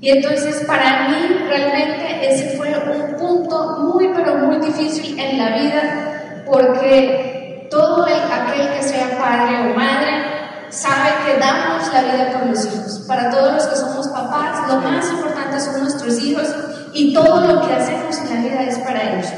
Y 0.00 0.10
entonces 0.10 0.64
para 0.66 1.08
mí 1.08 1.44
realmente 1.46 2.28
ese 2.28 2.56
fue 2.56 2.70
un 2.70 3.16
punto 3.16 3.78
muy 3.80 4.08
pero 4.14 4.36
muy 4.36 4.56
difícil 4.56 5.18
en 5.18 5.38
la 5.38 5.56
vida 5.56 6.42
porque 6.46 7.68
todo 7.70 8.06
el, 8.06 8.14
aquel 8.14 8.72
que 8.74 8.82
sea 8.82 9.16
padre 9.18 9.70
o 9.70 9.76
madre 9.76 10.10
sabe 10.70 11.10
que 11.24 11.38
damos 11.38 11.92
la 11.92 12.02
vida 12.02 12.32
por 12.32 12.48
los 12.48 12.64
hijos. 12.64 13.04
Para 13.06 13.30
todos 13.30 13.52
los 13.52 13.66
que 13.66 13.76
somos 13.76 14.08
papás, 14.08 14.66
lo 14.68 14.80
más 14.80 15.08
importante 15.10 15.60
son 15.60 15.82
nuestros 15.82 16.18
hijos 16.24 16.46
y 16.92 17.12
todo 17.14 17.46
lo 17.46 17.66
que 17.66 17.74
hacemos 17.74 18.18
en 18.18 18.34
la 18.34 18.40
vida 18.48 18.62
es 18.62 18.78
para 18.78 19.12
ellos. 19.12 19.32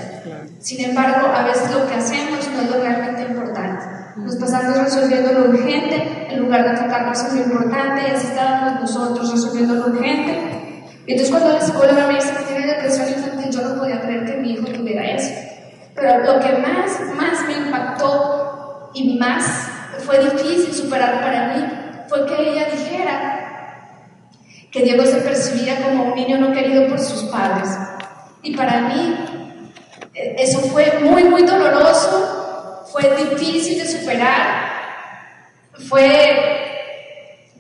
Sin 0.59 0.85
embargo, 0.85 1.29
a 1.35 1.45
veces 1.45 1.71
lo 1.73 1.87
que 1.87 1.95
hacemos 1.95 2.49
no 2.55 2.61
es 2.63 2.71
lo 2.71 2.81
realmente 2.81 3.23
importante. 3.23 3.85
Nos 4.17 4.37
pasamos 4.37 4.79
resolviendo 4.79 5.33
lo 5.33 5.49
urgente 5.51 6.29
en 6.31 6.41
lugar 6.41 6.65
de 6.65 6.71
enfocarnos 6.71 7.25
en 7.25 7.39
lo 7.39 7.43
importante 7.45 8.03
y 8.03 8.11
así 8.15 8.27
estábamos 8.29 8.81
nosotros 8.83 9.33
resolviendo 9.33 9.75
lo 9.75 9.87
urgente. 9.87 10.85
Y 11.07 11.13
entonces 11.13 11.31
cuando 11.31 11.53
la 11.53 11.61
psicóloga 11.61 12.07
me 12.07 12.15
dice 12.15 12.33
que 12.37 12.45
tiene 12.45 12.67
depresión 12.67 13.09
infantil, 13.09 13.51
yo 13.51 13.69
no 13.69 13.81
podía 13.81 14.01
creer 14.01 14.25
que 14.25 14.37
mi 14.37 14.53
hijo 14.53 14.67
tuviera 14.67 15.05
eso. 15.11 15.35
Pero 15.95 16.19
lo 16.25 16.41
que 16.41 16.59
más, 16.59 17.01
más 17.17 17.47
me 17.47 17.67
impactó 17.67 18.91
y 18.95 19.19
más 19.19 19.45
fue 19.99 20.19
difícil 20.19 20.73
superar 20.73 21.21
para 21.21 21.55
mí 21.55 21.65
fue 22.09 22.27
que 22.27 22.51
ella 22.51 22.69
dijera 22.71 23.42
que 24.73 24.83
Diego 24.83 25.05
se 25.05 25.19
percibía 25.19 25.83
como 25.83 26.07
un 26.07 26.15
niño 26.17 26.39
no 26.39 26.53
querido 26.53 26.89
por 26.89 26.99
sus 26.99 27.25
padres. 27.31 27.69
Y 28.43 28.57
para 28.57 28.81
mí 28.89 29.17
eh, 30.15 30.35
eso 30.39 30.59
fue 30.61 30.99
muy, 31.01 31.23
muy 31.25 31.43
doloroso 31.43 32.43
fue 32.93 33.03
difícil 33.17 33.79
de 33.79 33.89
superar, 33.89 34.71
fue 35.89 36.83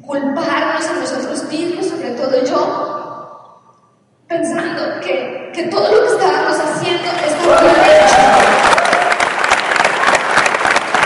culparnos 0.05 0.87
a 0.87 0.93
nosotros 1.01 1.45
mismos, 1.45 1.87
sobre 1.87 2.11
todo 2.11 2.45
yo, 2.45 3.63
pensando 4.29 5.01
que, 5.01 5.51
que 5.55 5.63
todo 5.65 5.91
lo 5.91 6.03
que 6.03 6.13
estábamos 6.13 6.59
haciendo 6.59 7.05
estaba 7.27 7.63
mal 7.63 7.77
hecho. 7.81 8.17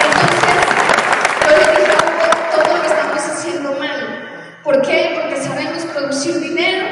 Entonces, 0.06 0.54
yo 1.44 1.50
le 1.56 1.80
dije 1.80 1.96
todo 2.50 2.74
lo 2.74 2.82
que 2.82 2.88
estamos 2.88 3.18
haciendo 3.18 3.72
mal. 3.74 4.28
¿Por 4.64 4.82
qué? 4.82 5.20
Porque 5.20 5.40
sabemos 5.40 5.84
producir 5.84 6.40
dinero, 6.40 6.86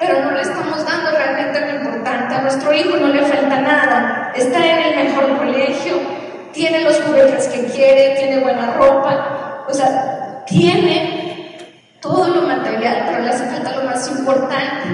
pero 0.00 0.24
no 0.24 0.30
le 0.30 0.40
estamos 0.40 0.86
dando 0.86 1.10
realmente 1.10 1.60
lo 1.60 1.82
importante. 1.82 2.34
A 2.34 2.40
nuestro 2.40 2.72
hijo 2.72 2.96
no 2.96 3.08
le 3.08 3.22
falta 3.26 3.60
nada. 3.60 4.32
Está 4.34 4.64
en 4.64 4.78
el 4.78 5.04
mejor 5.04 5.36
colegio, 5.36 6.18
tiene 6.52 6.80
los 6.80 7.00
juguetes 7.02 7.46
que 7.48 7.66
quiere, 7.66 8.16
tiene 8.16 8.40
buena 8.40 8.72
ropa, 8.72 9.64
o 9.68 9.72
sea, 9.72 10.44
tiene 10.46 11.56
todo 12.00 12.28
lo 12.28 12.42
material, 12.42 13.04
pero 13.06 13.22
le 13.22 13.30
hace 13.30 13.44
falta 13.46 13.76
lo 13.76 13.84
más 13.84 14.08
importante, 14.10 14.88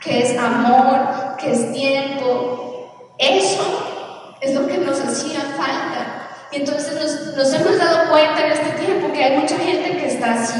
que 0.00 0.22
es 0.22 0.38
amor, 0.38 1.36
que 1.38 1.52
es 1.52 1.72
tiempo. 1.72 3.14
Eso 3.18 4.36
es 4.40 4.54
lo 4.54 4.66
que 4.66 4.78
nos 4.78 5.00
hacía 5.00 5.40
falta. 5.56 6.28
Y 6.50 6.56
entonces 6.56 6.94
nos, 7.00 7.36
nos 7.36 7.60
hemos 7.60 7.78
dado 7.78 8.10
cuenta 8.10 8.46
en 8.46 8.52
este 8.52 8.84
tiempo 8.84 9.12
que 9.12 9.24
hay 9.24 9.36
mucha 9.38 9.56
gente 9.56 9.96
que 9.96 10.06
está 10.06 10.34
así. 10.34 10.58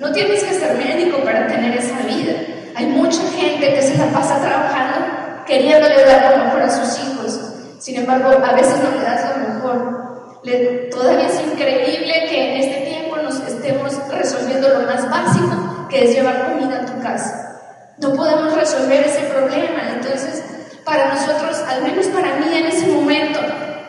No 0.00 0.12
tienes 0.12 0.42
que 0.44 0.54
ser 0.54 0.76
médico 0.76 1.18
para 1.24 1.46
tener 1.46 1.76
esa 1.78 1.98
vida. 2.00 2.34
Hay 2.74 2.86
mucha 2.86 3.22
gente 3.36 3.74
que 3.74 3.82
se 3.82 3.96
la 3.96 4.06
pasa 4.06 4.40
trabajando 4.40 5.44
queriéndole 5.46 6.04
dar 6.04 6.36
lo 6.36 6.44
mejor 6.44 6.62
a 6.62 6.70
sus 6.70 6.98
hijos. 7.00 7.40
Sin 7.84 7.96
embargo, 7.96 8.30
a 8.30 8.52
veces 8.54 8.78
no 8.82 8.90
le 8.96 9.04
das 9.04 9.28
lo 9.28 9.46
mejor. 9.46 10.40
Le, 10.42 10.88
todavía 10.90 11.26
es 11.26 11.38
increíble 11.38 12.14
que 12.30 12.50
en 12.50 12.60
este 12.62 12.90
tiempo 12.90 13.18
nos 13.18 13.36
estemos 13.46 13.92
resolviendo 14.08 14.70
lo 14.70 14.86
más 14.86 15.10
básico, 15.10 15.86
que 15.90 16.04
es 16.04 16.16
llevar 16.16 16.50
comida 16.50 16.80
a 16.80 16.86
tu 16.86 16.98
casa. 17.02 17.60
No 17.98 18.14
podemos 18.14 18.54
resolver 18.54 19.04
ese 19.04 19.20
problema. 19.26 19.90
Entonces, 19.96 20.42
para 20.82 21.12
nosotros, 21.12 21.62
al 21.68 21.82
menos 21.82 22.06
para 22.06 22.36
mí 22.36 22.56
en 22.56 22.66
ese 22.68 22.86
momento, 22.86 23.40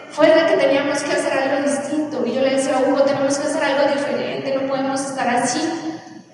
fue 0.10 0.28
de 0.28 0.46
que 0.46 0.58
teníamos 0.58 1.02
que 1.02 1.14
hacer 1.14 1.32
algo 1.32 1.70
distinto. 1.70 2.26
Y 2.26 2.34
yo 2.34 2.42
le 2.42 2.56
decía 2.56 2.76
a 2.76 2.82
Hugo, 2.82 3.02
tenemos 3.04 3.38
que 3.38 3.48
hacer 3.48 3.64
algo 3.64 3.94
diferente, 3.94 4.56
no 4.56 4.68
podemos 4.68 5.00
estar 5.00 5.30
así. 5.30 5.62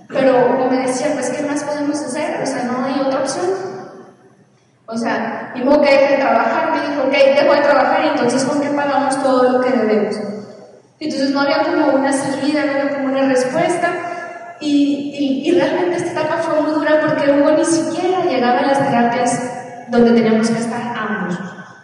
Pero 0.08 0.48
Hugo 0.48 0.66
me 0.68 0.88
decía, 0.88 1.12
pues, 1.14 1.30
¿qué 1.30 1.44
más 1.44 1.64
podemos 1.64 2.02
hacer? 2.02 2.42
O 2.42 2.46
sea, 2.48 2.64
no 2.64 2.86
hay 2.86 3.00
otra 3.02 3.20
opción. 3.20 3.72
O 4.94 4.98
sea, 4.98 5.54
dijo 5.56 5.82
que 5.82 5.90
deje 5.90 6.12
de 6.16 6.18
trabajar, 6.18 6.72
me 6.72 6.90
dijo, 6.90 7.04
ok, 7.04 7.14
dejo 7.14 7.54
de 7.54 7.62
trabajar 7.62 8.04
y 8.04 8.08
entonces 8.10 8.44
¿con 8.44 8.60
qué 8.60 8.70
pagamos 8.70 9.24
todo 9.24 9.50
lo 9.50 9.62
que 9.62 9.70
debemos? 9.70 10.18
Entonces 11.12 11.32
no 11.32 11.42
había 11.42 11.64
como 11.64 11.88
una 11.88 12.14
salida, 12.14 12.66
no 12.66 12.72
había 12.72 12.90
como 12.96 13.06
una 13.06 13.28
respuesta. 13.28 14.56
Y, 14.62 15.44
y, 15.44 15.52
realmente 15.52 15.98
esta 15.98 16.22
etapa 16.22 16.38
fue 16.38 16.62
muy 16.62 16.72
dura 16.72 17.02
porque 17.02 17.32
Hugo 17.32 17.52
ni 17.58 17.66
siquiera 17.66 18.24
llegaba 18.26 18.60
a 18.60 18.68
las 18.68 18.80
terapias 18.80 19.52
donde 19.88 20.12
teníamos 20.12 20.50
que 20.50 20.60
estar 20.60 20.82
ambos. 20.96 21.38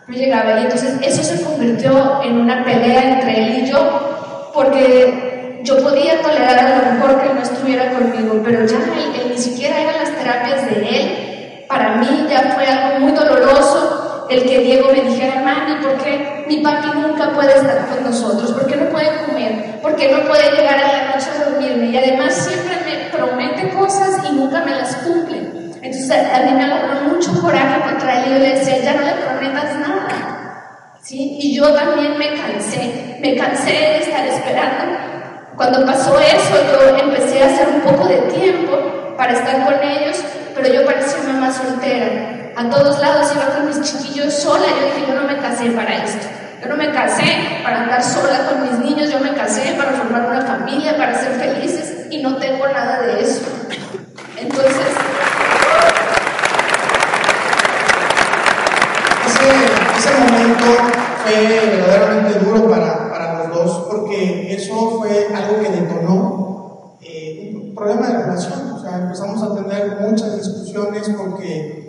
No 0.07 0.15
llegaba 0.15 0.59
y 0.59 0.63
entonces 0.63 0.95
eso 1.01 1.23
se 1.23 1.43
convirtió 1.43 2.21
en 2.23 2.37
una 2.37 2.63
pelea 2.63 3.17
entre 3.17 3.45
él 3.45 3.63
y 3.63 3.71
yo 3.71 4.51
porque 4.53 5.61
yo 5.63 5.81
podía 5.81 6.21
tolerar 6.21 6.59
a 6.59 6.77
lo 6.77 6.93
mejor 6.93 7.19
que 7.19 7.29
él 7.29 7.35
no 7.35 7.41
estuviera 7.41 7.91
conmigo, 7.91 8.41
pero 8.45 8.65
ya 8.65 8.77
él, 8.77 9.21
él 9.21 9.29
ni 9.31 9.37
siquiera 9.37 9.81
eran 9.81 9.95
las 9.97 10.15
terapias 10.15 10.65
de 10.69 10.89
él 10.89 11.27
para 11.67 11.97
mí 11.97 12.27
ya 12.29 12.53
fue 12.55 12.65
algo 12.65 12.99
muy 12.99 13.11
doloroso 13.11 14.06
el 14.29 14.43
que 14.43 14.59
Diego 14.59 14.89
me 14.91 15.09
dijera, 15.09 15.41
mami, 15.41 15.83
¿por 15.83 15.97
qué 16.03 16.45
mi 16.47 16.57
papi 16.57 16.87
nunca 16.99 17.31
puede 17.33 17.55
estar 17.55 17.87
con 17.87 18.03
nosotros? 18.03 18.51
¿Por 18.51 18.67
qué 18.67 18.75
no 18.75 18.89
puede 18.89 19.09
comer? 19.25 19.79
¿Por 19.81 19.95
qué 19.95 20.11
no 20.11 20.27
puede 20.27 20.51
llegar 20.51 20.79
a 20.79 20.91
la 20.91 21.15
noche 21.15 21.27
a 21.29 21.49
dormirme? 21.49 21.87
Y 21.87 21.97
además 21.97 22.33
siempre 22.33 22.75
me 22.85 23.09
promete 23.09 23.69
cosas 23.69 24.19
y 24.29 24.33
nunca 24.33 24.63
me 24.63 24.71
las 24.71 24.95
cumple. 24.97 25.37
Entonces 25.81 26.11
a 26.11 26.39
mí 26.41 26.51
me 26.53 26.63
agarró 26.63 27.09
mucho 27.09 27.39
coraje 27.39 27.81
contra 27.81 28.19
él 28.19 28.25
y 28.27 28.33
yo 28.33 28.39
le 28.39 28.49
decía, 28.55 28.77
ya 28.79 28.93
no 28.95 29.01
le 29.01 29.13
prometas 29.13 29.75
nada. 29.79 30.93
¿Sí? 31.01 31.37
Y 31.39 31.55
yo 31.55 31.73
también 31.73 32.17
me 32.17 32.33
cansé, 32.33 33.17
me 33.21 33.35
cansé 33.35 33.71
de 33.71 33.97
estar 33.99 34.27
esperando. 34.27 34.97
Cuando 35.55 35.85
pasó 35.85 36.19
eso, 36.19 36.55
yo 36.71 36.97
empecé 36.97 37.41
a 37.41 37.47
hacer 37.47 37.67
un 37.69 37.81
poco 37.81 38.07
de 38.07 38.17
tiempo 38.17 39.15
para 39.17 39.33
estar 39.33 39.65
con 39.65 39.81
ellos 39.81 40.21
pero 40.57 40.73
yo 40.73 40.85
parecía 40.85 41.23
mamá 41.31 41.51
soltera. 41.51 42.36
A 42.57 42.67
todos 42.71 42.99
lados 42.99 43.31
iba 43.35 43.55
con 43.55 43.67
mis 43.67 43.79
chiquillos 43.83 44.33
sola. 44.33 44.65
Yo 44.65 44.85
dije, 44.85 45.05
yo 45.07 45.13
no 45.13 45.27
me 45.27 45.37
casé 45.37 45.69
para 45.69 46.03
esto. 46.03 46.25
Yo 46.59 46.67
no 46.67 46.75
me 46.75 46.91
casé 46.91 47.59
para 47.63 47.83
andar 47.83 48.03
sola 48.03 48.49
con 48.49 48.63
mis 48.63 48.79
niños, 48.79 49.11
yo 49.11 49.19
me 49.19 49.31
casé 49.35 49.75
para 49.77 49.91
formar 49.91 50.25
una 50.25 50.41
familia, 50.41 50.97
para 50.97 51.13
ser 51.13 51.33
felices 51.33 52.07
y 52.09 52.23
no 52.23 52.37
tengo 52.37 52.67
nada 52.67 53.03
de 53.03 53.21
eso. 53.21 53.45
Entonces... 54.37 54.87
Ese, 59.27 59.99
ese 59.99 60.17
momento 60.19 60.65
fue 61.23 61.77
verdaderamente 61.77 62.39
duro 62.39 62.67
para, 62.71 63.11
para, 63.11 63.33
los 63.37 63.53
dos 63.53 63.87
porque 63.87 64.51
eso 64.55 64.97
fue 64.97 65.27
algo 65.35 65.61
que 65.61 65.69
detonó 65.69 66.97
eh, 67.01 67.53
un 67.53 67.75
problema 67.75 68.07
de 68.07 68.17
relación 68.23 68.67
empezamos 68.95 69.43
a 69.43 69.55
tener 69.55 69.97
muchas 70.01 70.37
discusiones 70.37 71.09
porque 71.17 71.86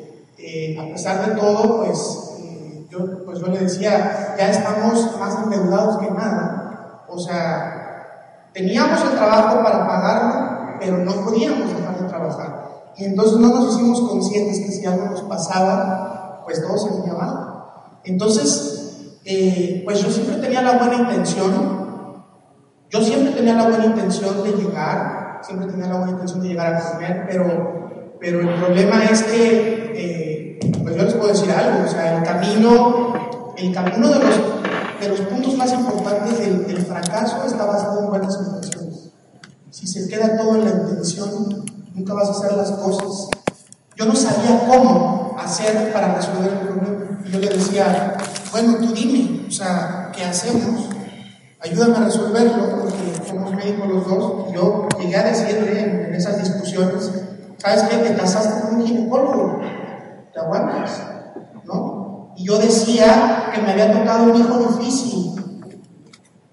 eh, 0.49 0.79
a 0.79 0.93
pesar 0.93 1.27
de 1.27 1.41
todo, 1.41 1.85
pues, 1.85 2.37
eh, 2.41 2.87
yo, 2.91 3.25
pues 3.25 3.39
yo 3.41 3.49
le 3.49 3.59
decía, 3.59 4.35
ya 4.39 4.51
estamos 4.51 5.19
más 5.19 5.39
endeudados 5.45 5.99
que 5.99 6.11
nada. 6.11 7.05
O 7.07 7.19
sea, 7.19 8.49
teníamos 8.55 9.03
el 9.05 9.11
trabajo 9.11 9.63
para 9.63 9.87
pagarlo, 9.87 10.77
pero 10.81 10.99
no 10.99 11.13
podíamos 11.25 11.69
dejar 11.69 12.01
de 12.01 12.09
trabajar. 12.09 12.69
Y 12.97 13.05
entonces 13.05 13.39
no 13.39 13.49
nos 13.49 13.75
hicimos 13.75 14.01
conscientes 14.01 14.61
que 14.61 14.73
si 14.73 14.87
algo 14.87 15.07
nos 15.07 15.23
pasaba, 15.23 16.43
pues 16.45 16.63
todo 16.63 16.79
se 16.79 16.99
veía 16.99 17.13
mal. 17.13 17.65
Entonces, 18.05 19.19
eh, 19.25 19.83
pues 19.85 20.03
yo 20.03 20.11
siempre 20.11 20.37
tenía 20.37 20.63
la 20.63 20.79
buena 20.79 20.95
intención 20.95 21.79
Yo 22.89 23.03
siempre 23.03 23.33
tenía 23.33 23.53
la 23.53 23.69
buena 23.69 23.85
intención 23.85 24.43
de 24.43 24.53
llegar, 24.53 25.41
siempre 25.43 25.69
tenía 25.69 25.89
la 25.89 25.97
buena 25.97 26.13
intención 26.13 26.41
de 26.41 26.49
llegar 26.49 26.75
a 26.75 26.93
comer, 26.93 27.27
pero, 27.29 28.17
pero 28.19 28.41
el 28.41 28.55
problema 28.55 29.05
es 29.05 29.25
que, 29.25 29.93
yo 30.99 31.05
les 31.05 31.15
puedo 31.15 31.29
decir 31.29 31.49
algo, 31.53 31.85
o 31.85 31.89
sea, 31.89 32.19
el 32.19 32.25
camino, 32.25 33.15
el 33.57 33.73
camino 33.73 34.09
de 34.09 34.19
los, 34.19 34.37
de 35.01 35.09
los 35.09 35.21
puntos 35.21 35.57
más 35.57 35.73
importantes 35.73 36.39
del, 36.41 36.85
fracaso 36.85 37.45
está 37.47 37.67
basado 37.67 38.01
en 38.01 38.11
buenas 38.11 38.37
intenciones. 38.37 39.11
Si 39.71 39.87
se 39.87 40.09
queda 40.09 40.37
todo 40.37 40.57
en 40.57 40.65
la 40.65 40.71
intención, 40.71 41.65
nunca 41.95 42.15
vas 42.15 42.29
a 42.29 42.33
hacer 42.33 42.53
las 42.57 42.73
cosas. 42.73 43.29
Yo 43.95 44.07
no 44.07 44.17
sabía 44.17 44.67
cómo 44.67 45.37
hacer 45.39 45.93
para 45.93 46.17
resolver 46.17 46.53
el 46.53 46.59
problema. 46.67 47.21
Y 47.25 47.31
yo 47.31 47.39
le 47.39 47.49
decía, 47.49 48.17
bueno, 48.51 48.79
tú 48.79 48.93
dime, 48.93 49.47
o 49.47 49.53
sea, 49.53 50.11
¿qué 50.13 50.25
hacemos? 50.25 50.89
Ayúdame 51.61 51.97
a 51.97 52.01
resolverlo, 52.01 52.81
porque 52.81 53.29
somos 53.29 53.53
médicos 53.55 53.89
los 53.89 54.05
dos. 54.05 54.53
Yo 54.53 54.89
llegué 54.99 55.17
a 55.17 55.23
decirle 55.23 55.81
en 55.81 56.15
esas 56.15 56.43
discusiones, 56.43 57.09
¿sabes 57.59 57.85
qué? 57.85 57.99
Te 57.99 58.17
casaste 58.17 58.63
con 58.63 58.81
un 58.81 58.87
ginecólogo, 58.87 59.61
aguantas, 60.39 61.03
¿no? 61.65 62.33
Y 62.37 62.45
yo 62.45 62.59
decía 62.59 63.51
que 63.53 63.61
me 63.63 63.73
había 63.73 63.93
tocado 63.93 64.25
un 64.33 64.37
hijo 64.37 64.59
difícil. 64.59 65.35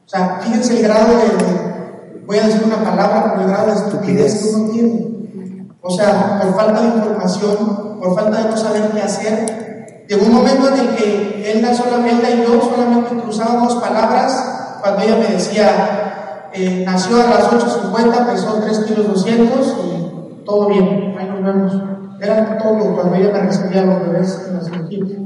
O 0.06 0.10
sea, 0.10 0.40
fíjense 0.42 0.78
el 0.78 0.84
grado 0.84 1.14
de, 1.18 2.24
voy 2.26 2.38
a 2.38 2.48
decir 2.48 2.64
una 2.66 2.84
palabra, 2.84 3.34
pero 3.34 3.42
el 3.42 3.50
grado 3.50 3.68
de 3.68 3.74
estupidez 3.74 4.42
que 4.42 4.56
uno 4.56 4.72
tiene. 4.72 5.68
O 5.82 5.92
sea, 5.92 6.40
por 6.42 6.56
falta 6.56 6.82
de 6.82 6.88
información, 6.88 8.00
por 8.00 8.16
falta 8.16 8.44
de 8.44 8.50
no 8.50 8.58
saber 8.58 8.90
qué 8.92 9.02
hacer. 9.02 10.06
Llegó 10.08 10.26
un 10.26 10.34
momento 10.34 10.68
en 10.70 10.80
el 10.80 10.96
que 10.96 11.52
Elda, 11.52 11.72
y 11.72 12.44
yo 12.44 12.62
solamente 12.62 13.22
cruzábamos 13.22 13.76
palabras 13.76 14.80
cuando 14.82 15.02
ella 15.02 15.18
me 15.18 15.28
decía, 15.34 16.50
eh, 16.54 16.84
nació 16.86 17.22
a 17.22 17.30
las 17.30 17.52
8.50, 17.52 18.32
pesó 18.32 18.60
3 18.62 18.80
kilos 18.86 19.08
200 19.08 19.76
y 19.86 20.46
todo 20.46 20.68
bien, 20.70 21.16
ahí 21.18 21.28
nos 21.28 21.44
vemos. 21.44 21.74
Era 22.20 22.58
todo 22.58 22.96
cuando 22.96 23.16
ella 23.16 23.32
me 23.34 23.40
recibía 23.40 23.84
los 23.84 24.02
bebés 24.02 24.48
en 24.48 24.58
la 24.58 24.64
cirugía. 24.64 25.20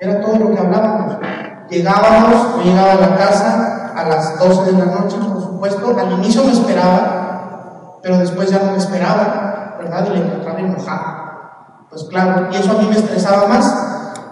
Era 0.00 0.20
todo 0.20 0.36
lo 0.36 0.54
que 0.54 0.58
hablábamos. 0.58 1.16
Llegábamos, 1.70 2.56
yo 2.56 2.62
llegaba 2.64 2.92
a 2.92 3.00
la 3.00 3.16
casa 3.16 3.92
a 3.94 4.08
las 4.08 4.38
12 4.38 4.72
de 4.72 4.78
la 4.78 4.84
noche, 4.86 5.16
por 5.16 5.42
supuesto. 5.42 5.96
Al 5.98 6.12
inicio 6.12 6.44
me 6.44 6.52
esperaba, 6.52 7.98
pero 8.02 8.18
después 8.18 8.50
ya 8.50 8.58
no 8.60 8.72
me 8.72 8.78
esperaba, 8.78 9.76
¿verdad? 9.78 10.06
Y 10.06 10.16
le 10.16 10.24
encontraba 10.24 10.60
enojada. 10.60 11.28
Pues 11.90 12.04
claro, 12.04 12.48
y 12.52 12.56
eso 12.56 12.70
a 12.70 12.82
mí 12.82 12.88
me 12.88 12.96
estresaba 12.96 13.48
más. 13.48 13.74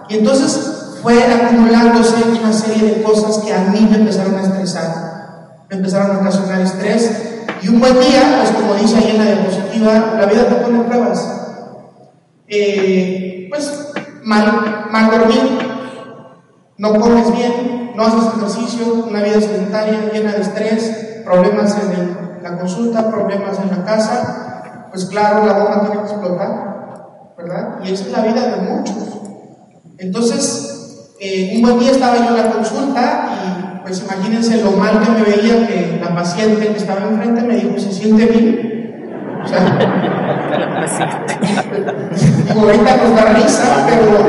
Y 0.09 0.17
entonces 0.17 0.99
fue 1.01 1.23
acumulándose 1.23 2.15
una 2.39 2.53
serie 2.53 2.95
de 2.95 3.03
cosas 3.03 3.37
que 3.43 3.53
a 3.53 3.59
mí 3.65 3.87
me 3.89 3.97
empezaron 3.97 4.35
a 4.35 4.41
estresar, 4.41 5.63
me 5.69 5.77
empezaron 5.77 6.15
a 6.15 6.19
ocasionar 6.19 6.61
estrés. 6.61 7.45
Y 7.61 7.69
un 7.69 7.79
buen 7.79 7.99
día, 7.99 8.39
pues 8.39 8.51
como 8.51 8.73
dice 8.75 8.97
ahí 8.97 9.15
en 9.15 9.17
la 9.17 9.31
diapositiva, 9.31 10.13
la 10.19 10.25
vida 10.25 10.45
te 10.45 10.55
pone 10.55 10.83
pruebas. 10.83 11.36
Eh, 12.47 13.47
pues 13.49 13.91
mal, 14.23 14.87
mal 14.89 15.11
dormir, 15.11 15.41
no 16.77 16.93
comes 16.99 17.35
bien, 17.35 17.91
no 17.95 18.03
haces 18.03 18.33
ejercicio, 18.37 19.05
una 19.09 19.21
vida 19.21 19.41
sedentaria 19.41 20.11
llena 20.13 20.33
de 20.33 20.41
estrés, 20.41 21.21
problemas 21.25 21.75
en 21.77 22.43
la 22.43 22.57
consulta, 22.57 23.09
problemas 23.09 23.59
en 23.59 23.69
la 23.69 23.83
casa, 23.83 24.87
pues 24.91 25.05
claro, 25.05 25.45
la 25.45 25.53
bomba 25.53 25.81
tiene 25.81 25.95
que 25.97 26.11
explotar, 26.11 27.33
¿verdad? 27.37 27.79
Y 27.83 27.91
esa 27.91 28.05
es 28.05 28.11
la 28.11 28.21
vida 28.21 28.55
de 28.55 28.61
muchos. 28.61 29.19
Entonces, 29.97 31.13
eh, 31.19 31.53
un 31.55 31.63
buen 31.63 31.79
día 31.79 31.91
estaba 31.91 32.17
yo 32.17 32.27
en 32.27 32.37
la 32.37 32.51
consulta 32.51 33.29
y 33.43 33.81
pues 33.81 34.03
imagínense 34.03 34.61
lo 34.63 34.71
mal 34.71 35.01
que 35.01 35.11
me 35.11 35.23
veía 35.23 35.67
que 35.67 35.99
la 36.01 36.13
paciente 36.13 36.67
que 36.67 36.77
estaba 36.77 37.01
enfrente 37.09 37.41
me 37.41 37.55
dijo, 37.55 37.79
¿se 37.79 37.91
siente 37.91 38.25
bien? 38.25 38.76
Ahorita 42.55 42.97
nos 42.97 43.15
da 43.15 43.25
risa, 43.33 43.85
pero, 43.87 44.27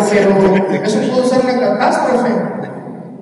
pero 0.69 0.85
eso 0.85 0.99
pudo 1.01 1.25
ser 1.25 1.41
una 1.45 1.61
catástrofe, 1.61 2.31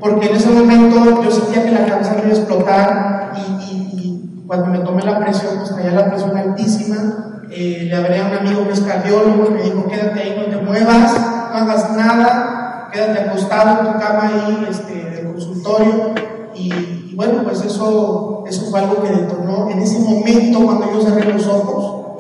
porque 0.01 0.27
en 0.31 0.37
ese 0.37 0.51
momento 0.51 1.23
yo 1.23 1.31
sentía 1.31 1.65
que 1.65 1.71
la 1.73 1.87
cabeza 1.87 2.15
me 2.15 2.23
iba 2.23 2.29
a 2.29 2.39
explotar 2.39 3.33
y, 3.37 4.43
cuando 4.47 4.67
me 4.67 4.79
tomé 4.79 5.03
la 5.03 5.19
presión, 5.19 5.57
pues 5.59 5.75
traía 5.75 5.91
la 5.91 6.07
presión 6.09 6.37
altísima. 6.37 7.43
Eh, 7.51 7.89
le 7.91 7.97
hablé 7.97 8.21
a 8.21 8.27
un 8.27 8.35
amigo 8.35 8.65
que 8.67 8.75
es 8.75 8.81
cardiólogo 8.81 9.49
y 9.49 9.55
me 9.55 9.63
dijo, 9.63 9.89
quédate 9.89 10.21
ahí, 10.21 10.37
no 10.39 10.57
te 10.57 10.63
muevas, 10.65 11.15
no 11.51 11.59
hagas 11.59 11.97
nada, 11.97 12.89
quédate 12.93 13.21
acostado 13.23 13.81
en 13.81 13.93
tu 13.93 13.99
cama 13.99 14.31
ahí 14.33 14.67
este, 14.71 15.11
del 15.11 15.33
consultorio. 15.33 16.15
Y, 16.55 16.96
bueno, 17.17 17.43
pues 17.45 17.65
eso, 17.65 18.45
eso 18.47 18.71
fue 18.71 18.79
algo 18.79 19.03
que 19.03 19.09
detonó 19.09 19.71
en 19.71 19.79
ese 19.79 19.99
momento 20.01 20.63
cuando 20.67 20.93
yo 20.93 21.01
cerré 21.01 21.33
los 21.33 21.47
ojos, 21.47 22.19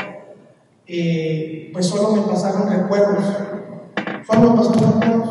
eh, 0.86 1.68
pues 1.70 1.86
solo 1.86 2.12
me 2.12 2.22
pasaron 2.22 2.70
recuerdos, 2.70 3.22
solo 4.26 4.50
me 4.50 4.56
pasaron 4.56 5.02
recuerdos. 5.02 5.28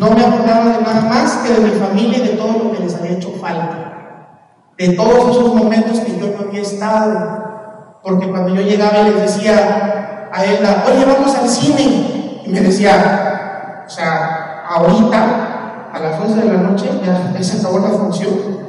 No 0.00 0.10
me 0.12 0.24
acordaba 0.24 0.64
de 0.64 0.82
nada 0.82 1.00
más 1.02 1.36
que 1.38 1.52
de 1.52 1.60
mi 1.60 1.70
familia 1.72 2.18
y 2.18 2.28
de 2.28 2.36
todo 2.36 2.64
lo 2.64 2.72
que 2.72 2.78
les 2.78 2.94
había 2.94 3.10
hecho 3.10 3.30
falta, 3.32 4.38
de 4.78 4.88
todos 4.90 5.36
esos 5.36 5.54
momentos 5.54 6.00
que 6.00 6.18
yo 6.18 6.28
no 6.28 6.48
había 6.48 6.62
estado, 6.62 7.98
porque 8.02 8.30
cuando 8.30 8.54
yo 8.54 8.62
llegaba 8.62 9.00
y 9.00 9.10
les 9.10 9.20
decía 9.20 10.30
a 10.32 10.44
Elda, 10.46 10.84
oye, 10.90 11.04
vamos 11.04 11.34
al 11.34 11.48
cine, 11.48 12.42
y 12.42 12.48
me 12.48 12.60
decía, 12.62 13.84
o 13.86 13.90
sea, 13.90 14.64
ahorita, 14.66 15.90
a 15.92 15.98
las 15.98 16.18
11 16.18 16.40
de 16.40 16.44
la 16.46 16.62
noche, 16.62 16.88
ya, 17.04 17.32
ya 17.34 17.42
se 17.42 17.58
acabó 17.58 17.80
la 17.80 17.88
función. 17.88 18.67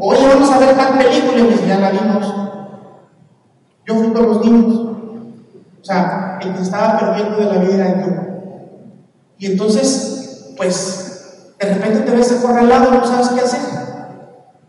Oye, 0.00 0.28
vamos 0.28 0.50
a 0.50 0.58
ver 0.58 0.76
tal 0.76 0.98
película, 0.98 1.38
y 1.38 1.68
ya 1.68 1.78
la 1.78 1.90
vimos. 1.90 2.34
Yo 3.84 3.94
fui 3.96 4.12
con 4.12 4.26
los 4.26 4.44
niños. 4.44 4.88
O 5.80 5.84
sea, 5.84 6.38
el 6.40 6.54
que 6.54 6.62
estaba 6.62 6.98
perdiendo 6.98 7.36
de 7.36 7.44
la 7.46 7.58
vida 7.58 7.88
era 7.88 8.06
yo. 8.06 8.12
Y 9.38 9.46
entonces, 9.46 10.54
pues, 10.56 11.54
de 11.58 11.74
repente 11.74 12.00
te 12.00 12.10
ves 12.12 12.32
acorralado 12.32 12.94
y 12.94 12.98
no 12.98 13.06
sabes 13.06 13.28
qué 13.30 13.40
hacer. 13.40 13.60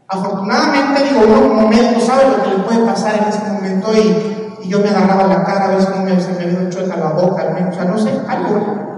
Afortunadamente, 0.08 1.04
digo, 1.04 1.22
uno 1.52 1.68
médico 1.68 2.00
sabe 2.00 2.24
lo 2.30 2.44
que 2.44 2.50
le 2.50 2.64
puede 2.64 2.86
pasar 2.86 3.16
en 3.16 3.30
ese 3.30 3.52
momento 3.52 3.94
y, 3.94 4.36
yo 4.68 4.80
me 4.82 4.90
agarraba 4.90 5.26
la 5.26 5.44
cara, 5.44 5.66
a 5.66 5.70
veces 5.70 5.90
como 5.90 6.06
me, 6.06 6.20
se 6.20 6.32
me 6.32 6.70
chueca 6.70 6.96
la 6.96 7.14
boca, 7.14 7.42
al 7.42 7.56
menos, 7.56 7.76
o 7.76 7.80
sea, 7.80 7.90
no 7.90 7.98
sé, 7.98 8.12
algo. 8.28 8.98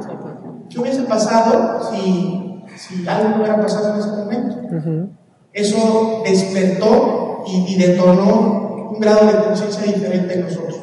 ¿Qué 0.69 0.79
hubiese 0.79 1.03
pasado 1.03 1.81
si, 1.89 2.61
si 2.75 3.07
algo 3.07 3.37
hubiera 3.37 3.55
pasado 3.61 3.93
en 3.93 3.99
ese 4.01 4.09
momento? 4.09 4.55
Uh. 4.69 5.20
Eso 5.53 6.23
despertó 6.25 7.43
y, 7.47 7.73
y 7.73 7.77
detonó 7.77 8.89
un 8.91 8.99
grado 8.99 9.27
de 9.27 9.43
conciencia 9.43 9.83
diferente 9.83 10.33
en 10.33 10.41
nosotros. 10.43 10.79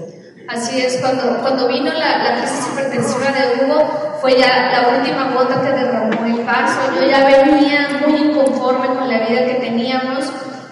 Así 0.49 0.81
es, 0.81 0.97
cuando, 0.97 1.41
cuando 1.43 1.69
vino 1.69 1.93
la, 1.93 2.19
la, 2.19 2.39
crisis 2.39 2.69
hipertensiva 2.73 3.27
de 3.33 3.65
Hugo, 3.65 4.19
fue 4.21 4.39
ya 4.39 4.71
la 4.73 4.97
última 4.97 5.31
gota 5.35 5.61
que 5.61 5.73
derramó 5.73 6.25
el 6.25 6.43
vaso. 6.43 6.81
Yo 6.99 7.07
ya 7.07 7.27
venía 7.27 8.01
muy 8.07 8.31
inconforme 8.31 8.87
con 8.89 9.09
la 9.09 9.27
vida 9.27 9.45
que 9.45 9.55
teníamos 9.61 10.25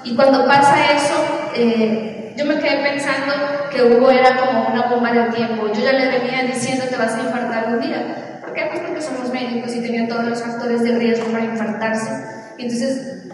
y 0.02 0.14
cuando 0.14 0.46
pasa 0.46 0.76
eso, 0.94 1.14
eh, 1.54 2.32
yo 2.38 2.46
me 2.46 2.58
quedé 2.58 2.82
pensando 2.88 3.34
que 3.70 3.82
Hugo 3.82 4.10
era 4.10 4.36
como 4.36 4.68
una 4.68 4.88
bomba 4.88 5.12
de 5.12 5.30
tiempo. 5.32 5.66
Yo 5.66 5.82
ya 5.82 5.92
le 5.92 6.18
venía 6.18 6.44
diciendo 6.44 6.84
te 6.88 6.96
vas 6.96 7.14
a 7.14 7.20
infartar 7.20 7.66
un 7.68 7.80
día. 7.80 8.40
¿Por 8.40 8.54
qué? 8.54 8.68
Pues 8.70 8.80
porque 8.80 9.02
somos 9.02 9.30
médicos 9.30 9.74
y 9.74 9.82
tenían 9.82 10.08
todos 10.08 10.24
los 10.24 10.40
factores 10.40 10.82
de 10.84 10.96
riesgo 10.96 11.26
para 11.26 11.44
infartarse. 11.44 12.10
Entonces, 12.56 13.25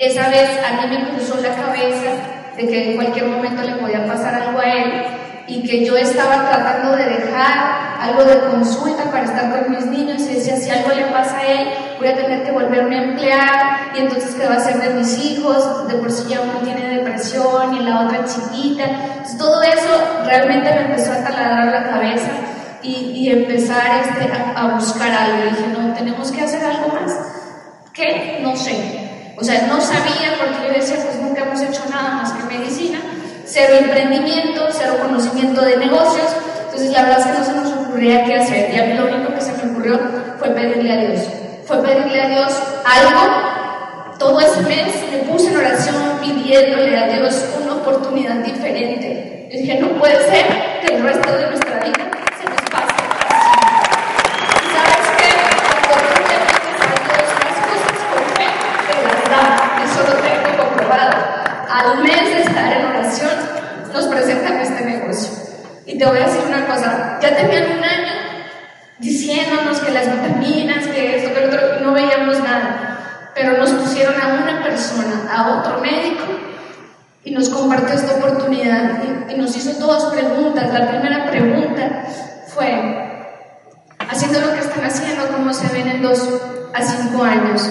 esa 0.00 0.30
vez 0.30 0.48
a 0.64 0.86
mí 0.86 0.96
me 0.96 1.10
cruzó 1.10 1.36
la 1.42 1.54
cabeza 1.54 2.10
de 2.56 2.66
que 2.66 2.90
en 2.90 2.96
cualquier 2.96 3.26
momento 3.26 3.62
le 3.62 3.74
podía 3.74 4.06
pasar 4.06 4.34
algo 4.34 4.58
a 4.58 4.64
él 4.64 5.04
y 5.46 5.62
que 5.62 5.84
yo 5.84 5.94
estaba 5.94 6.48
tratando 6.48 6.96
de 6.96 7.04
dejar 7.04 7.98
algo 8.00 8.24
de 8.24 8.40
consulta 8.40 9.04
para 9.10 9.24
estar 9.24 9.50
con 9.50 9.70
mis 9.70 9.84
niños 9.86 10.22
y 10.22 10.36
decía, 10.36 10.56
si 10.56 10.70
algo 10.70 10.90
le 10.92 11.04
pasa 11.06 11.36
a 11.36 11.46
él, 11.46 11.68
voy 11.98 12.08
a 12.08 12.16
tener 12.16 12.44
que 12.44 12.50
volverme 12.50 12.98
a 12.98 13.02
emplear 13.02 13.50
y 13.94 13.98
entonces 13.98 14.34
qué 14.36 14.46
va 14.46 14.54
a 14.54 14.56
hacer 14.56 14.80
de 14.80 14.94
mis 14.94 15.18
hijos, 15.18 15.86
de 15.86 15.94
por 15.96 16.10
sí 16.10 16.28
ya 16.30 16.40
uno 16.40 16.60
tiene 16.64 16.96
depresión 16.96 17.74
y 17.76 17.80
la 17.80 18.06
otra 18.06 18.24
chiquita. 18.24 18.84
Entonces, 18.84 19.36
todo 19.36 19.62
eso 19.62 20.22
realmente 20.24 20.70
me 20.70 20.80
empezó 20.86 21.12
a 21.12 21.24
taladrar 21.24 21.66
la 21.66 21.90
cabeza 21.90 22.30
y, 22.82 22.94
y 23.14 23.30
empezar 23.30 24.00
este, 24.02 24.32
a, 24.32 24.62
a, 24.62 24.74
buscar 24.76 25.10
algo. 25.12 25.44
Y 25.44 25.50
dije, 25.50 25.66
no, 25.78 25.92
tenemos 25.92 26.32
que 26.32 26.40
hacer 26.40 26.64
algo 26.64 26.88
más. 26.88 27.12
¿Qué? 27.92 28.38
No 28.42 28.56
sé. 28.56 29.09
O 29.40 29.44
sea, 29.44 29.66
no 29.66 29.80
sabía 29.80 30.36
porque 30.38 30.68
yo 30.68 30.74
decía, 30.74 30.96
pues 31.02 31.16
nunca 31.20 31.42
hemos 31.42 31.60
hecho 31.62 31.82
nada 31.90 32.10
más 32.10 32.32
que 32.32 32.58
medicina 32.58 33.00
cero 33.50 33.74
emprendimiento, 33.80 34.68
cero 34.70 34.94
conocimiento 35.02 35.62
de 35.62 35.76
negocios. 35.76 36.28
Entonces, 36.64 36.92
la 36.92 37.02
verdad 37.02 37.20
es 37.20 37.26
que 37.26 37.38
no 37.38 37.44
se 37.44 37.52
nos 37.52 37.72
ocurría 37.72 38.24
qué 38.24 38.36
hacer. 38.36 38.72
Y 38.72 38.78
a 38.78 38.84
mí 38.86 38.94
lo 38.94 39.06
único 39.06 39.34
que 39.34 39.40
se 39.40 39.52
me 39.52 39.72
ocurrió 39.72 39.98
fue 40.38 40.50
pedirle 40.50 40.92
a 40.92 40.96
Dios. 40.98 41.20
Fue 41.66 41.82
pedirle 41.82 42.22
a 42.22 42.28
Dios 42.28 42.52
algo. 42.84 44.18
Todo 44.18 44.40
ese 44.40 44.60
mes 44.62 44.94
me 45.10 45.18
puse 45.30 45.48
en 45.48 45.56
oración 45.56 45.96
pidiéndole 46.20 46.96
a 46.96 47.08
Dios 47.08 47.44
una 47.62 47.74
oportunidad 47.74 48.36
diferente. 48.36 49.48
Yo 49.50 49.58
dije, 49.58 49.80
no 49.80 49.88
puede 49.98 50.18
ser 50.30 50.46
que 50.86 50.94
el 50.94 51.02
resto 51.02 51.32
de 51.32 51.46
nuestra 51.48 51.80
vida 51.80 52.10
te 66.00 66.06
voy 66.06 66.16
a 66.16 66.28
decir 66.28 66.40
una 66.48 66.66
cosa, 66.66 67.18
ya 67.20 67.36
tenían 67.36 67.76
un 67.76 67.84
año 67.84 68.12
diciéndonos 69.00 69.80
que 69.80 69.92
las 69.92 70.10
vitaminas, 70.10 70.86
que 70.86 71.16
esto, 71.16 71.34
que 71.34 71.40
lo 71.42 71.48
otro, 71.48 71.80
no 71.82 71.92
veíamos 71.92 72.38
nada, 72.38 73.32
pero 73.34 73.58
nos 73.58 73.68
pusieron 73.72 74.14
a 74.18 74.28
una 74.42 74.62
persona, 74.62 75.30
a 75.30 75.58
otro 75.58 75.78
médico, 75.80 76.24
y 77.22 77.32
nos 77.32 77.50
compartió 77.50 77.94
esta 77.94 78.14
oportunidad 78.14 79.02
y, 79.28 79.36
nos 79.36 79.54
hizo 79.54 79.78
dos 79.78 80.14
preguntas. 80.14 80.72
La 80.72 80.88
primera 80.88 81.30
pregunta 81.30 82.04
fue, 82.48 83.36
haciendo 83.98 84.40
lo 84.40 84.54
que 84.54 84.60
están 84.60 84.84
haciendo, 84.84 85.28
cómo 85.28 85.52
se 85.52 85.68
ven 85.68 85.86
en 85.86 86.02
dos 86.02 86.26
a 86.72 86.82
cinco 86.82 87.22
años. 87.24 87.68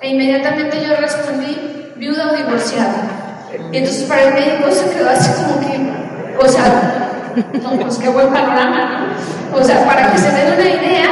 E 0.00 0.08
inmediatamente 0.08 0.84
yo 0.84 0.96
respondí, 0.96 1.92
viuda 1.94 2.32
o 2.32 2.36
divorciada. 2.36 3.48
Y 3.70 3.76
entonces 3.76 4.02
para 4.08 4.22
el 4.22 4.34
médico 4.34 4.72
se 4.72 4.90
quedó 4.90 5.10
así 5.10 5.30
como 5.44 5.60
que, 5.60 5.80
o 6.44 6.48
sea, 6.48 7.11
no, 7.62 7.70
pues 7.80 7.98
qué 7.98 8.08
buen 8.08 8.32
panorama, 8.32 9.14
¿no? 9.50 9.56
O 9.58 9.64
sea, 9.64 9.84
para 9.84 10.12
que 10.12 10.18
se 10.18 10.30
den 10.30 10.52
una 10.54 10.68
idea, 10.68 11.08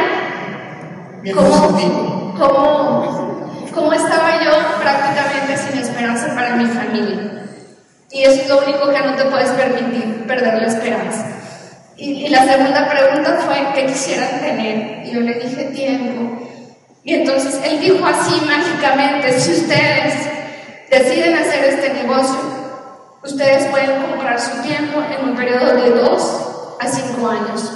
cómo, 1.35 2.35
cómo, 2.39 3.51
cómo 3.75 3.93
estaba 3.93 4.43
yo 4.43 4.51
prácticamente 4.81 5.57
sin 5.57 5.79
esperanza 5.79 6.35
para 6.35 6.57
mi 6.57 6.67
familia. 6.67 7.47
Y 8.11 8.25
es 8.25 8.49
lo 8.49 8.59
único 8.59 8.91
que 8.91 8.99
no 9.01 9.15
te 9.15 9.25
puedes 9.25 9.51
permitir, 9.51 10.27
perder 10.27 10.55
la 10.61 10.67
esperanza. 10.67 11.27
Y, 11.97 12.27
y 12.27 12.29
la 12.29 12.45
segunda 12.45 12.89
pregunta 12.89 13.39
fue, 13.47 13.57
¿qué 13.75 13.87
quisieran 13.87 14.41
tener? 14.41 15.07
Y 15.07 15.13
yo 15.13 15.21
le 15.21 15.35
dije, 15.35 15.65
tiempo. 15.67 16.41
Y 17.05 17.15
entonces 17.15 17.61
él 17.65 17.81
dijo 17.81 18.05
así 18.05 18.41
mágicamente, 18.47 19.39
si 19.39 19.53
ustedes 19.53 20.15
deciden 20.91 21.35
hacer 21.35 21.65
este 21.65 21.95
negocio, 21.95 22.60
ustedes 23.23 23.67
pueden 23.67 24.03
comprar 24.03 24.41
su 24.41 24.63
tiempo 24.63 25.01
en 25.01 25.29
un 25.29 25.37
periodo 25.37 25.75
de 25.77 25.91
dos 25.91 26.77
a 26.81 26.87
cinco 26.87 27.29
años. 27.29 27.73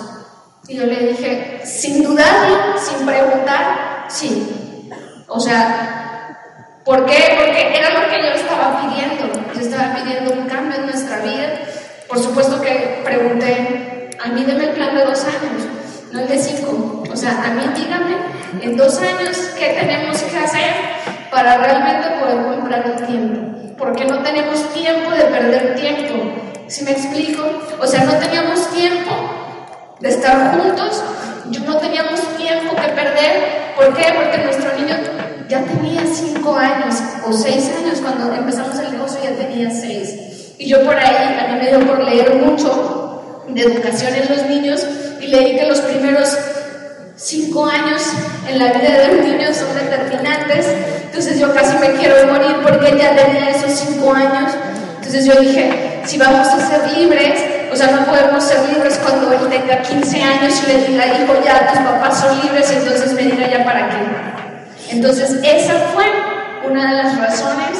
Y 0.66 0.76
yo 0.76 0.86
le 0.86 1.08
dije, 1.08 1.60
sin 1.64 2.02
dudarlo, 2.02 2.78
sin 2.78 3.06
preguntar, 3.06 4.06
sí. 4.08 4.90
O 5.28 5.38
sea, 5.38 6.38
¿por 6.84 7.04
qué? 7.04 7.36
Porque 7.38 7.78
era 7.78 7.90
lo 7.90 8.08
que 8.08 8.22
yo 8.22 8.32
estaba 8.32 8.80
pidiendo. 8.80 9.52
Yo 9.54 9.60
estaba 9.60 9.94
pidiendo 9.94 10.32
un 10.32 10.46
cambio 10.46 10.78
en 10.78 10.86
nuestra 10.86 11.18
vida. 11.18 11.60
Por 12.08 12.18
supuesto 12.18 12.60
que 12.60 13.02
pregunté, 13.04 14.10
a 14.24 14.28
mí 14.28 14.44
deme 14.44 14.64
el 14.64 14.70
plan 14.70 14.96
de 14.96 15.04
dos 15.04 15.24
años, 15.24 15.68
no 16.12 16.20
el 16.20 16.28
de 16.28 16.38
cinco. 16.38 17.02
O 17.12 17.16
sea, 17.16 17.32
a 17.44 17.50
mí 17.50 17.62
dígame, 17.76 18.16
en 18.62 18.76
dos 18.76 18.98
años, 19.00 19.36
¿qué 19.58 19.76
tenemos 19.78 20.22
que 20.22 20.38
hacer 20.38 20.72
para 21.30 21.58
realmente 21.58 22.08
poder 22.20 22.44
comprar 22.46 22.86
el 22.86 23.06
tiempo? 23.06 23.53
Porque 23.78 24.04
no 24.04 24.22
tenemos 24.22 24.72
tiempo 24.72 25.10
de 25.10 25.24
perder 25.24 25.74
tiempo. 25.74 26.14
¿Sí 26.66 26.84
me 26.84 26.92
explico? 26.92 27.42
O 27.80 27.86
sea, 27.86 28.04
no 28.04 28.14
teníamos 28.14 28.70
tiempo 28.70 29.10
de 30.00 30.08
estar 30.08 30.56
juntos, 30.58 31.02
no 31.66 31.76
teníamos 31.76 32.20
tiempo 32.36 32.74
que 32.74 32.88
perder. 32.92 33.74
¿Por 33.76 33.94
qué? 33.94 34.12
Porque 34.14 34.38
nuestro 34.38 34.74
niño 34.76 34.96
ya 35.48 35.62
tenía 35.62 36.02
cinco 36.06 36.56
años 36.56 36.94
o 37.26 37.32
seis 37.32 37.70
años 37.78 38.00
cuando 38.00 38.32
empezamos 38.34 38.78
el 38.78 38.92
negocio, 38.92 39.20
ya 39.22 39.36
tenía 39.36 39.70
seis. 39.70 40.54
Y 40.58 40.68
yo 40.68 40.84
por 40.84 40.96
ahí, 40.96 41.38
a 41.38 41.52
mí 41.52 41.60
me 41.60 41.68
dio 41.68 41.80
por 41.86 42.02
leer 42.02 42.34
mucho 42.36 43.42
de 43.48 43.60
educación 43.60 44.14
en 44.14 44.28
los 44.28 44.46
niños 44.46 44.86
y 45.20 45.26
leí 45.26 45.56
que 45.56 45.66
los 45.66 45.80
primeros 45.80 46.36
cinco 47.16 47.66
años 47.66 48.02
en 48.48 48.58
la 48.58 48.72
vida 48.72 48.98
de 48.98 49.08
los 49.08 49.26
niños 49.26 49.56
son 49.56 49.74
determinantes. 49.74 50.66
Entonces 51.14 51.38
yo 51.38 51.54
casi 51.54 51.78
me 51.78 51.92
quiero 51.92 52.26
morir 52.26 52.56
porque 52.60 52.98
ya 52.98 53.14
tenía 53.14 53.48
esos 53.50 53.70
cinco 53.70 54.12
años. 54.12 54.50
Entonces 54.96 55.24
yo 55.24 55.40
dije, 55.40 56.02
si 56.04 56.18
vamos 56.18 56.48
a 56.48 56.66
ser 56.66 56.90
libres, 56.98 57.40
o 57.72 57.76
sea, 57.76 57.92
no 57.92 58.04
podemos 58.04 58.42
ser 58.42 58.68
libres 58.68 58.98
cuando 59.00 59.32
él 59.32 59.48
tenga 59.48 59.80
15 59.80 60.20
años 60.20 60.60
y 60.64 60.72
le 60.72 60.86
diga, 60.88 61.06
hijo, 61.06 61.34
ya 61.44 61.68
tus 61.68 61.78
papás 61.82 62.18
son 62.18 62.40
libres, 62.42 62.68
entonces 62.68 63.12
me 63.12 63.22
diga 63.22 63.48
ya 63.48 63.64
para 63.64 63.90
qué. 63.90 63.96
Entonces 64.90 65.38
esa 65.44 65.74
fue 65.94 66.04
una 66.68 66.90
de 66.90 66.96
las 67.04 67.16
razones 67.16 67.78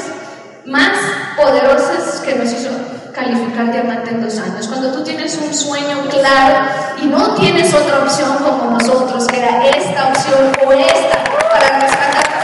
más 0.63 0.97
poderosas 1.35 2.21
que 2.21 2.35
nos 2.35 2.53
hizo 2.53 2.69
calificar 3.13 3.69
diamante 3.69 4.11
en 4.11 4.21
dos 4.23 4.39
años. 4.39 4.65
Cuando 4.69 4.93
tú 4.93 5.03
tienes 5.03 5.37
un 5.45 5.53
sueño 5.53 6.07
claro 6.09 6.69
y 7.03 7.07
no 7.07 7.35
tienes 7.35 7.73
otra 7.73 7.99
opción 7.99 8.33
como 8.37 8.71
nosotros, 8.71 9.27
que 9.27 9.39
era 9.39 9.67
esta 9.67 10.07
opción 10.07 10.53
o 10.65 10.71
esta 10.71 11.21
para 11.51 11.79
rescatar 11.81 12.34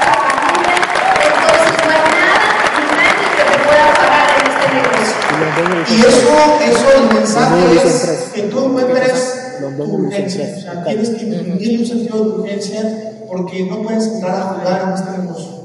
Y 5.89 5.99
eso, 6.01 6.29
eso 6.63 6.87
el 6.97 7.19
mensaje 7.19 7.75
es 7.85 8.31
que 8.33 8.41
tú 8.43 8.65
encuentres 8.65 9.59
tu 9.59 9.83
urgencia. 9.83 10.55
O 10.57 10.59
sea, 10.59 10.83
tienes 10.83 11.09
que 11.09 11.25
vivir 11.25 11.79
un 11.79 11.85
sentido 11.85 12.23
de 12.23 12.29
urgencia 12.41 12.81
porque 13.27 13.65
no 13.69 13.81
puedes 13.83 14.07
entrar 14.07 14.35
a 14.35 14.43
jugar 14.43 14.81
en 14.87 14.93
este 14.93 15.17
negocio. 15.19 15.61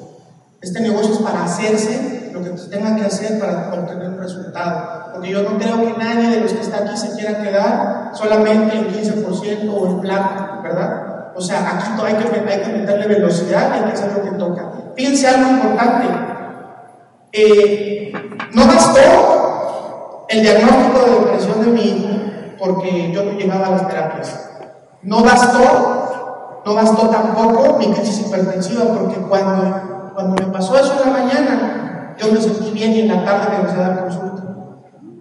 Este 0.60 0.80
negocio 0.80 1.14
es 1.14 1.20
para 1.20 1.44
hacerse 1.44 2.30
lo 2.32 2.42
que 2.42 2.58
se 2.58 2.68
tenga 2.68 2.96
que 2.96 3.02
hacer 3.02 3.38
para 3.38 3.72
obtener 3.72 4.08
un 4.08 4.18
resultado. 4.18 5.12
Porque 5.12 5.30
yo 5.30 5.42
no 5.42 5.58
creo 5.58 5.80
que 5.80 5.98
nadie 5.98 6.30
de 6.30 6.40
los 6.40 6.52
que 6.52 6.60
está 6.60 6.78
aquí 6.78 6.96
se 6.96 7.12
quiera 7.12 7.42
quedar 7.42 8.10
solamente 8.14 8.76
en 8.76 8.88
15% 8.88 9.72
o 9.72 9.86
en 9.90 10.00
plata, 10.00 10.60
¿verdad? 10.62 11.32
O 11.34 11.40
sea, 11.40 11.76
aquí 11.76 12.02
hay 12.02 12.14
que, 12.14 12.52
hay 12.52 12.60
que 12.60 12.78
meterle 12.78 13.06
velocidad, 13.06 13.72
hay 13.72 13.84
que 13.84 13.92
hacer 13.92 14.12
lo 14.12 14.22
que 14.22 14.38
toca. 14.38 14.72
Fíjense 14.94 15.26
algo 15.26 15.50
importante. 15.50 16.06
Eh, 17.32 18.12
no 18.52 18.66
bastó 18.66 19.45
el 20.28 20.42
diagnóstico 20.42 20.98
de 20.98 21.10
depresión 21.20 21.60
de 21.60 21.66
mi 21.66 21.80
hijo 21.82 22.08
porque 22.58 23.12
yo 23.12 23.24
no 23.24 23.32
llevaba 23.32 23.70
las 23.70 23.88
terapias. 23.88 24.50
No 25.02 25.22
bastó, 25.22 26.62
no 26.64 26.74
bastó 26.74 27.08
tampoco 27.08 27.78
mi 27.78 27.92
crisis 27.92 28.26
hipertensiva 28.26 28.84
porque 28.86 29.16
cuando, 29.16 30.10
cuando 30.14 30.44
me 30.44 30.52
pasó 30.52 30.76
eso 30.78 30.94
en 30.94 31.12
la 31.12 31.18
mañana, 31.18 32.14
yo 32.18 32.32
me 32.32 32.40
sentí 32.40 32.70
bien 32.70 32.92
y 32.92 33.00
en 33.00 33.08
la 33.08 33.24
tarde 33.24 33.48
me 33.50 33.56
empecé 33.56 33.76
a 33.76 33.88
dar 33.88 34.00
consulta. 34.02 34.42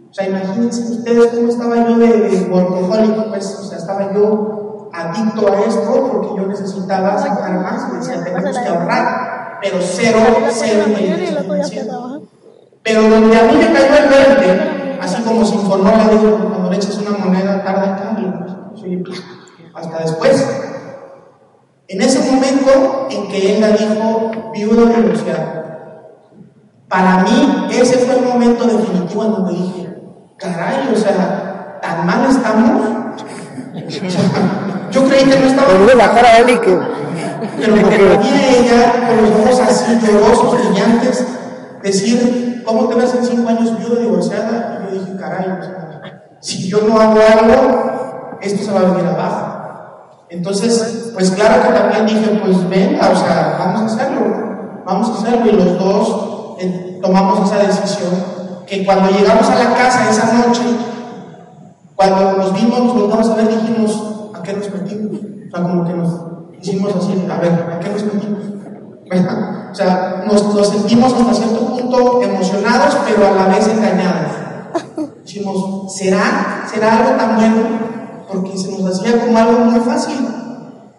O 0.10 0.14
sea, 0.14 0.30
imagínense 0.30 0.94
ustedes 0.94 1.28
cómo 1.28 1.50
estaba 1.50 1.76
yo 1.76 1.98
de 1.98 2.48
workaholic, 2.50 3.30
pues, 3.30 3.60
o 3.60 3.64
sea, 3.66 3.78
estaba 3.78 4.14
yo 4.14 4.90
adicto 4.94 5.52
a 5.52 5.60
esto 5.60 6.10
porque 6.10 6.42
yo 6.42 6.48
necesitaba 6.48 7.18
sacar 7.18 7.60
más 7.60 7.92
y 7.92 7.98
decía, 7.98 8.24
tenemos 8.24 8.58
que 8.58 8.68
ahorrar, 8.70 9.60
pero 9.62 9.78
cero, 9.82 10.20
cero 10.52 10.84
inteligencia. 10.88 11.86
Pero 12.82 13.02
donde 13.02 13.38
a 13.38 13.44
mí 13.44 13.58
me 13.58 13.74
cayó 13.74 13.98
el 13.98 14.38
20, 14.38 14.75
así 15.02 15.22
como 15.24 15.46
se 15.46 15.56
informó 15.56 15.92
la 15.92 16.10
digo, 16.10 16.50
cuando 16.50 16.70
le 16.70 16.78
echas 16.78 16.98
una 16.98 17.18
moneda 17.18 17.64
tarda 17.64 17.86
en 17.86 18.04
cambio, 18.04 18.74
soy 18.76 19.04
hasta 19.74 20.00
después. 20.00 20.48
En 21.88 22.02
ese 22.02 22.32
momento 22.32 23.08
en 23.12 23.28
que 23.28 23.56
él 23.56 23.62
la 23.62 23.70
dijo, 23.70 24.52
viuda 24.54 24.92
divorciada, 24.96 25.56
para 26.88 27.24
mí 27.24 27.68
ese 27.72 27.98
fue 28.00 28.18
el 28.18 28.26
momento 28.26 28.66
definitivo 28.66 29.26
en 29.26 29.32
donde 29.32 29.54
dije, 29.54 29.96
caray, 30.38 30.90
o 30.94 30.96
sea, 30.96 31.80
tan 31.82 32.06
mal 32.06 32.30
estamos. 32.30 32.82
yo 34.92 35.06
creí 35.06 35.24
que 35.26 35.40
no 35.40 35.46
estaba. 35.48 35.68
Pero 35.68 35.98
la 35.98 36.12
cara 36.12 36.38
él 36.38 36.50
y 36.50 36.58
que. 36.60 36.80
Pero 37.58 37.90
que 37.90 37.98
venía 37.98 38.50
ella 38.58 39.08
con 39.08 39.18
los 39.22 39.40
ojos 39.40 39.60
así 39.62 40.00
llorosos, 40.00 40.54
brillantes, 40.54 41.26
decir, 41.84 42.55
¿cómo 42.66 42.88
te 42.88 42.96
ves 42.96 43.14
en 43.16 43.26
cinco 43.26 43.50
años 43.50 43.78
viuda 43.78 44.02
divorciada? 44.02 44.80
Y 44.82 44.96
yo 44.96 45.02
dije, 45.02 45.18
caray, 45.18 45.50
o 45.50 45.64
sea, 45.64 46.30
si 46.42 46.68
yo 46.68 46.82
no 46.88 47.00
hago 47.00 47.20
algo, 47.20 48.38
esto 48.42 48.64
se 48.64 48.72
va 48.72 48.82
a 48.82 48.92
venir 48.92 49.08
abajo. 49.08 49.56
Entonces, 50.30 51.12
pues 51.14 51.32
claro 51.32 51.62
que 51.62 51.74
también 51.74 52.06
dije, 52.06 52.42
pues 52.44 52.70
venga, 52.70 53.10
o 53.10 53.16
sea, 53.16 53.56
vamos 53.60 53.82
a 53.82 53.86
hacerlo, 53.86 54.82
vamos 54.86 55.10
a 55.10 55.14
hacerlo. 55.14 55.52
Y 55.52 55.52
los 55.52 55.80
dos 55.80 56.58
eh, 56.60 57.00
tomamos 57.02 57.50
esa 57.50 57.64
decisión, 57.64 58.12
que 58.66 58.86
cuando 58.86 59.10
llegamos 59.12 59.50
a 59.50 59.56
la 59.56 59.76
casa 59.76 60.10
esa 60.10 60.34
noche, 60.34 60.64
cuando 61.96 62.34
nos 62.38 62.54
vimos, 62.54 62.80
nos 62.80 62.94
volvamos 62.94 63.30
a 63.30 63.36
ver, 63.36 63.48
dijimos, 63.48 64.32
¿a 64.34 64.42
qué 64.42 64.54
nos 64.54 64.70
metimos? 64.72 65.20
O 65.22 65.56
sea, 65.56 65.64
como 65.64 65.86
que 65.86 65.94
nos 65.94 66.10
hicimos 66.60 66.96
así, 66.96 67.26
a 67.30 67.38
ver, 67.38 67.52
¿a 67.72 67.80
qué 67.80 67.90
nos 67.90 68.04
metimos? 68.04 68.55
¿Verdad? 69.10 69.70
O 69.72 69.76
sea, 69.76 70.24
nos, 70.26 70.68
sentimos 70.68 71.14
hasta 71.14 71.34
cierto 71.34 71.68
punto 71.68 72.22
emocionados, 72.24 72.98
pero 73.06 73.28
a 73.28 73.32
la 73.32 73.48
vez 73.48 73.68
engañados. 73.68 74.32
Dijimos, 75.24 75.96
¿será? 75.96 76.66
¿Será 76.72 76.98
algo 76.98 77.18
tan 77.18 77.36
bueno? 77.36 77.62
Porque 78.32 78.58
se 78.58 78.72
nos 78.72 79.00
hacía 79.00 79.20
como 79.20 79.38
algo 79.38 79.60
muy 79.66 79.80
fácil. 79.82 80.28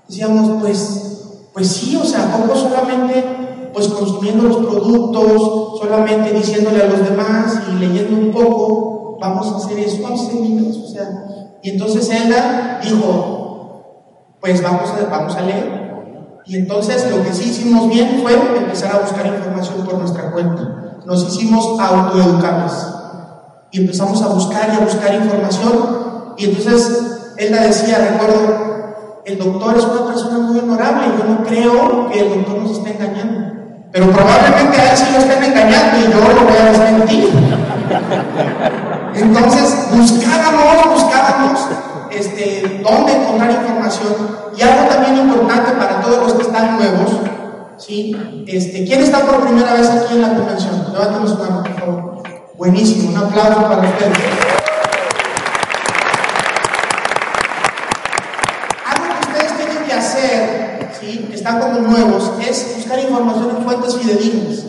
Decíamos, 0.09 0.61
pues, 0.61 1.49
pues 1.53 1.69
sí, 1.69 1.97
o 1.97 2.05
sea, 2.05 2.31
poco 2.37 2.55
solamente 2.55 3.25
pues 3.73 3.89
consumiendo 3.89 4.45
los 4.45 4.57
productos, 4.57 5.81
solamente 5.81 6.33
diciéndole 6.33 6.83
a 6.83 6.87
los 6.87 7.11
demás 7.11 7.61
y 7.71 7.75
leyendo 7.75 8.17
un 8.17 8.33
poco, 8.33 9.19
vamos 9.21 9.53
a 9.53 9.57
hacer 9.57 9.79
eso, 9.81 10.03
vamos 10.03 10.23
o 10.23 10.89
sea. 10.89 11.59
Y 11.63 11.71
entonces 11.71 12.09
ella 12.09 12.81
dijo, 12.83 14.37
pues 14.41 14.63
vamos 14.63 15.37
a 15.37 15.41
leer. 15.43 15.86
Y 16.47 16.57
entonces 16.57 17.11
lo 17.11 17.25
que 17.25 17.33
sí 17.33 17.51
hicimos 17.51 17.89
bien 17.89 18.21
fue 18.23 18.35
empezar 18.57 18.95
a 18.95 19.01
buscar 19.01 19.27
información 19.27 19.85
por 19.85 19.99
nuestra 19.99 20.31
cuenta. 20.31 20.99
Nos 21.05 21.27
hicimos 21.27 21.79
autoeducables. 21.81 22.73
Y 23.73 23.81
empezamos 23.81 24.23
a 24.23 24.29
buscar 24.29 24.71
y 24.73 24.77
a 24.77 24.85
buscar 24.85 25.15
información. 25.15 26.35
Y 26.37 26.45
entonces 26.45 27.35
él 27.37 27.51
la 27.51 27.63
decía, 27.63 27.99
recuerdo, 28.13 29.23
el 29.25 29.39
doctor 29.39 29.77
es 29.77 29.85
una 29.85 30.07
persona 30.07 30.39
muy 30.39 30.61
honorable 30.61 31.07
y 31.09 31.19
yo 31.19 31.25
no 31.25 31.45
creo 31.45 32.11
que 32.11 32.21
el 32.21 32.29
doctor 32.29 32.59
nos 32.63 32.79
esté 32.79 32.93
engañando. 32.93 33.53
Pero 33.91 34.11
probablemente 34.13 34.81
a 34.81 34.93
él 34.93 34.97
sí 34.97 35.05
lo 35.13 35.19
estén 35.19 35.43
engañando 35.43 35.99
y 35.99 36.03
yo 36.13 36.21
lo 36.33 36.45
voy 36.45 36.57
a 36.57 36.65
desmentir. 36.71 37.29
Entonces, 39.15 39.89
buscábamos, 39.91 40.93
buscábamos 40.93 41.86
este, 42.19 42.81
dónde 42.83 43.13
encontrar 43.13 43.51
información. 43.51 44.15
Y 44.57 44.63
algo 44.63 44.89
también 44.89 45.19
importante 45.19 45.73
para 45.73 46.01
todos 46.01 46.19
los 46.23 46.35
que 46.35 46.43
están 46.43 46.77
nuevos, 46.77 47.11
¿sí? 47.77 48.45
Este, 48.47 48.85
¿Quién 48.85 49.03
está 49.03 49.21
por 49.27 49.43
primera 49.47 49.75
vez 49.75 49.89
aquí 49.91 50.15
en 50.15 50.23
la 50.23 50.35
convención? 50.35 50.87
Levántame 50.93 51.29
su 51.29 51.37
mano, 51.37 51.63
por 51.63 51.79
favor. 51.79 52.23
Buenísimo, 52.57 53.11
un 53.11 53.17
aplauso 53.19 53.63
para 53.69 53.83
ustedes. 53.83 54.19
Algo 58.87 59.05
que 59.15 59.27
ustedes 59.29 59.57
tienen 59.59 59.85
que 59.87 59.93
hacer, 59.93 60.91
¿sí? 60.99 61.27
que 61.29 61.35
están 61.35 61.61
como 61.61 61.81
nuevos, 61.81 62.33
es 62.49 62.77
buscar 62.77 62.99
información 62.99 63.57
en 63.59 63.63
fuentes 63.63 63.97
fidedignas. 63.97 64.65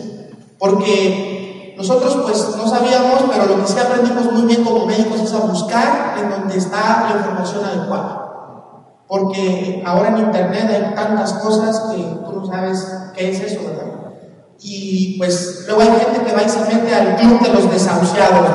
Porque 0.58 1.47
nosotros 1.78 2.18
pues 2.24 2.56
no 2.56 2.68
sabíamos, 2.68 3.22
pero 3.30 3.46
lo 3.46 3.62
que 3.62 3.68
sí 3.68 3.78
aprendimos 3.78 4.32
muy 4.32 4.42
bien 4.42 4.64
como 4.64 4.84
médicos 4.84 5.20
es 5.20 5.32
a 5.32 5.46
buscar 5.46 6.16
en 6.18 6.28
donde 6.28 6.58
está 6.58 7.08
la 7.08 7.18
información 7.18 7.64
adecuada. 7.64 8.24
Porque 9.06 9.84
ahora 9.86 10.08
en 10.08 10.18
internet 10.18 10.68
hay 10.68 10.94
tantas 10.96 11.34
cosas 11.34 11.78
que 11.90 12.02
tú 12.02 12.32
no 12.32 12.44
sabes 12.44 12.84
qué 13.14 13.30
es 13.30 13.40
eso, 13.40 13.60
¿verdad? 13.64 14.12
Y 14.60 15.18
pues 15.18 15.66
luego 15.68 15.82
hay 15.82 16.00
gente 16.00 16.24
que 16.26 16.34
va 16.34 16.42
y 16.42 16.48
se 16.48 16.60
mete 16.62 16.92
al 16.92 17.14
club 17.14 17.40
de 17.42 17.54
los 17.54 17.70
desahuciados, 17.70 18.48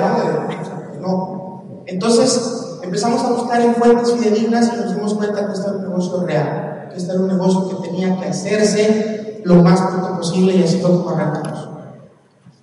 ¿no? 0.99 1.07
no. 1.07 1.63
Entonces 1.85 2.79
empezamos 2.83 3.23
a 3.23 3.31
buscar 3.31 3.61
en 3.61 3.73
fuentes 3.75 4.11
fidedignas 4.11 4.69
y 4.73 4.81
nos 4.81 4.93
dimos 4.93 5.13
cuenta 5.13 5.47
que 5.47 5.53
este 5.53 5.69
era 5.69 5.77
un 5.77 5.83
negocio 5.83 6.25
real, 6.25 6.89
que 6.91 6.97
este 6.97 7.13
era 7.13 7.21
un 7.21 7.29
negocio 7.29 7.69
que 7.69 7.87
tenía 7.87 8.19
que 8.19 8.27
hacerse 8.27 9.41
lo 9.45 9.55
más 9.63 9.79
pronto 9.79 10.17
posible 10.17 10.57
y 10.57 10.63
así 10.63 10.79
fue 10.79 10.91
como 10.91 11.09
arrancamos. 11.11 11.62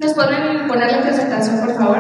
¿Nos 0.01 0.15
pueden 0.15 0.67
poner 0.67 0.93
la 0.93 1.03
presentación, 1.03 1.61
por 1.61 1.75
favor? 1.75 1.99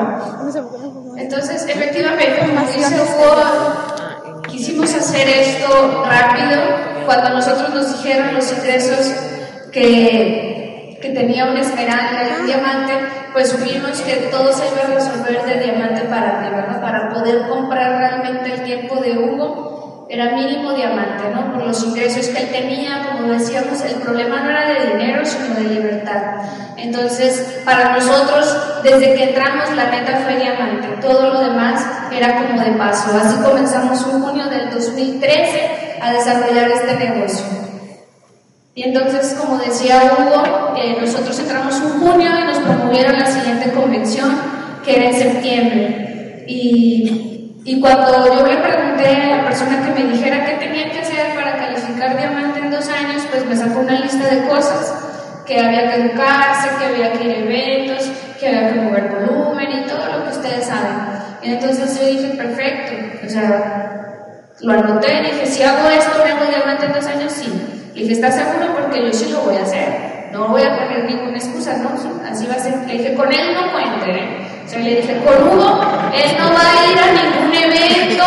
Entonces, 1.19 1.67
efectivamente, 1.69 2.39
como 2.41 2.67
dice 2.67 2.97
Hugo, 2.99 4.43
quisimos 4.49 4.95
hacer 4.95 5.29
esto 5.29 6.03
rápido. 6.07 6.61
Cuando 7.05 7.29
nosotros 7.31 7.75
nos 7.75 7.93
dijeron 8.03 8.35
los 8.35 8.51
ingresos 8.53 9.13
que, 9.71 10.99
que 11.03 11.11
tenía 11.11 11.45
una 11.45 11.61
esmeralda 11.61 12.23
y 12.25 12.41
un 12.41 12.47
diamante, 12.47 12.95
pues 13.35 13.51
supimos 13.51 14.01
que 14.01 14.15
todo 14.31 14.51
se 14.51 14.67
iba 14.69 14.83
a 14.83 14.95
resolver 14.95 15.45
de 15.45 15.65
diamante 15.65 16.01
para 16.09 16.39
arriba, 16.39 16.69
¿no? 16.73 16.81
Para 16.81 17.11
poder 17.11 17.49
comprar 17.49 17.99
realmente 17.99 18.55
el 18.55 18.63
tiempo 18.63 18.97
de 18.97 19.19
Hugo 19.19 19.70
era 20.11 20.33
mínimo 20.33 20.73
diamante, 20.73 21.23
¿no? 21.33 21.53
Por 21.53 21.69
los 21.69 21.85
ingresos 21.85 22.27
que 22.27 22.43
él 22.43 22.51
tenía, 22.51 23.11
como 23.13 23.33
decíamos, 23.33 23.81
el 23.83 23.95
problema 23.95 24.41
no 24.41 24.51
era 24.51 24.69
de 24.69 24.89
dinero, 24.89 25.25
sino 25.25 25.55
de 25.55 25.73
libertad. 25.73 26.43
Entonces, 26.77 27.61
para 27.65 27.95
nosotros, 27.95 28.83
desde 28.83 29.15
que 29.15 29.23
entramos, 29.29 29.71
la 29.77 29.85
meta 29.85 30.21
fue 30.25 30.37
diamante, 30.37 30.89
todo 31.01 31.33
lo 31.33 31.41
demás 31.41 31.87
era 32.13 32.39
como 32.39 32.61
de 32.61 32.73
paso. 32.73 33.17
Así 33.17 33.41
comenzamos 33.41 34.05
en 34.05 34.21
junio 34.21 34.47
del 34.47 34.71
2013 34.71 36.01
a 36.03 36.13
desarrollar 36.13 36.69
este 36.69 36.97
negocio. 36.97 37.47
Y 38.75 38.83
entonces, 38.83 39.37
como 39.41 39.59
decía 39.59 40.13
Hugo, 40.19 40.75
eh, 40.77 40.97
nosotros 41.01 41.39
entramos 41.39 41.77
en 41.77 42.01
junio 42.01 42.31
y 42.37 42.45
nos 42.47 42.59
promovieron 42.59 43.17
la 43.17 43.27
siguiente 43.27 43.71
convención, 43.71 44.37
que 44.85 44.97
era 44.97 45.05
en 45.05 45.15
septiembre. 45.15 46.45
Y 46.49 47.30
y 47.65 47.81
cuando 47.81 48.35
yo 48.35 48.47
le 48.47 48.57
pregunté 48.57 49.23
a 49.23 49.37
la 49.37 49.45
persona 49.45 49.83
que 49.85 50.03
me 50.03 50.11
dijera 50.11 50.47
qué 50.47 50.55
tenía 50.55 50.91
que 50.91 51.01
hacer 51.01 51.35
para 51.35 51.57
calificar 51.57 52.17
diamante 52.17 52.61
en 52.61 52.71
dos 52.71 52.89
años, 52.89 53.23
pues 53.31 53.45
me 53.45 53.57
sacó 53.57 53.81
una 53.81 54.01
lista 54.01 54.29
de 54.29 54.49
cosas, 54.49 54.95
que 55.47 55.59
había 55.59 55.91
que 55.91 56.01
educarse, 56.01 56.69
que 56.79 56.85
había 56.87 57.13
que 57.13 57.25
ir 57.25 57.31
a 57.31 57.39
eventos, 57.39 58.11
que 58.39 58.49
había 58.49 58.73
que 58.73 58.81
mover 58.81 59.09
volumen 59.11 59.69
y 59.73 59.87
todo 59.87 60.07
lo 60.07 60.25
que 60.25 60.31
ustedes 60.31 60.65
saben. 60.67 60.97
Y 61.43 61.53
entonces 61.53 62.01
yo 62.01 62.07
dije, 62.07 62.35
perfecto, 62.37 63.27
o 63.27 63.29
sea, 63.29 63.91
lo 64.61 64.73
anoté 64.73 65.21
y 65.21 65.25
dije, 65.25 65.47
si 65.47 65.63
hago 65.63 65.89
esto, 65.89 66.23
me 66.25 66.33
hago 66.33 66.47
diamante 66.47 66.87
en 66.87 66.93
dos 66.93 67.07
años, 67.07 67.33
sí. 67.33 67.53
Y 67.95 68.03
dije, 68.03 68.15
¿estás 68.15 68.37
seguro? 68.37 68.75
Porque 68.75 69.05
yo 69.05 69.13
sí 69.13 69.31
lo 69.33 69.41
voy 69.41 69.57
a 69.57 69.63
hacer. 69.63 70.31
No 70.33 70.49
voy 70.49 70.63
a 70.63 70.79
poner 70.79 71.05
ninguna 71.05 71.37
excusa, 71.37 71.77
no, 71.79 71.91
así 72.25 72.47
va 72.47 72.55
a 72.55 72.59
ser. 72.59 72.87
Le 72.87 72.93
dije, 72.93 73.15
con 73.15 73.33
él 73.33 73.55
no 73.55 73.73
cuenten, 73.73 74.17
¿eh? 74.17 74.50
Yo 74.73 74.79
le 74.79 75.01
dije, 75.01 75.19
con 75.25 75.35
Hugo, 75.49 75.81
él 76.15 76.37
no 76.39 76.53
va 76.55 76.61
a 76.61 76.87
ir 76.87 76.97
a 76.97 77.07
ningún 77.11 77.53
evento, 77.53 78.25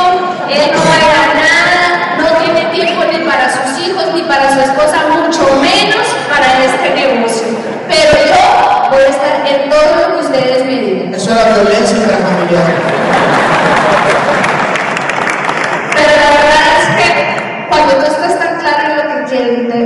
él 0.52 0.72
no 0.74 0.80
va 0.84 0.94
a 0.94 1.04
ir 1.08 1.16
a 1.16 1.28
nada, 1.40 2.18
no 2.18 2.28
tiene 2.44 2.66
tiempo 2.70 3.06
ni 3.06 3.20
para 3.20 3.50
sus 3.50 3.88
hijos 3.88 4.04
ni 4.14 4.24
para 4.24 4.54
su 4.54 4.60
esposa, 4.60 5.08
mucho 5.08 5.46
menos 5.62 6.06
para 6.30 6.66
este 6.66 6.90
negocio. 6.96 7.48
Pero 7.88 8.12
yo 8.28 8.90
voy 8.90 9.04
a 9.04 9.08
estar 9.08 9.48
en 9.48 9.70
todo 9.70 9.96
lo 9.96 10.16
que 10.16 10.26
ustedes 10.26 10.66
me 10.66 10.82
digan. 10.82 11.14
Eso 11.14 11.30
es 11.30 11.36
la 11.38 11.54
violencia 11.54 11.98
intrafamiliar. 11.98 12.64
Pero 15.96 16.12
la 16.24 16.30
verdad 16.30 16.64
es 16.78 16.88
que 17.00 17.70
cuando 17.70 17.94
tú 17.96 18.06
estás 18.12 18.40
tan 18.40 18.60
claro 18.60 18.84
en 18.84 18.98
lo 18.98 19.26
que 19.28 19.36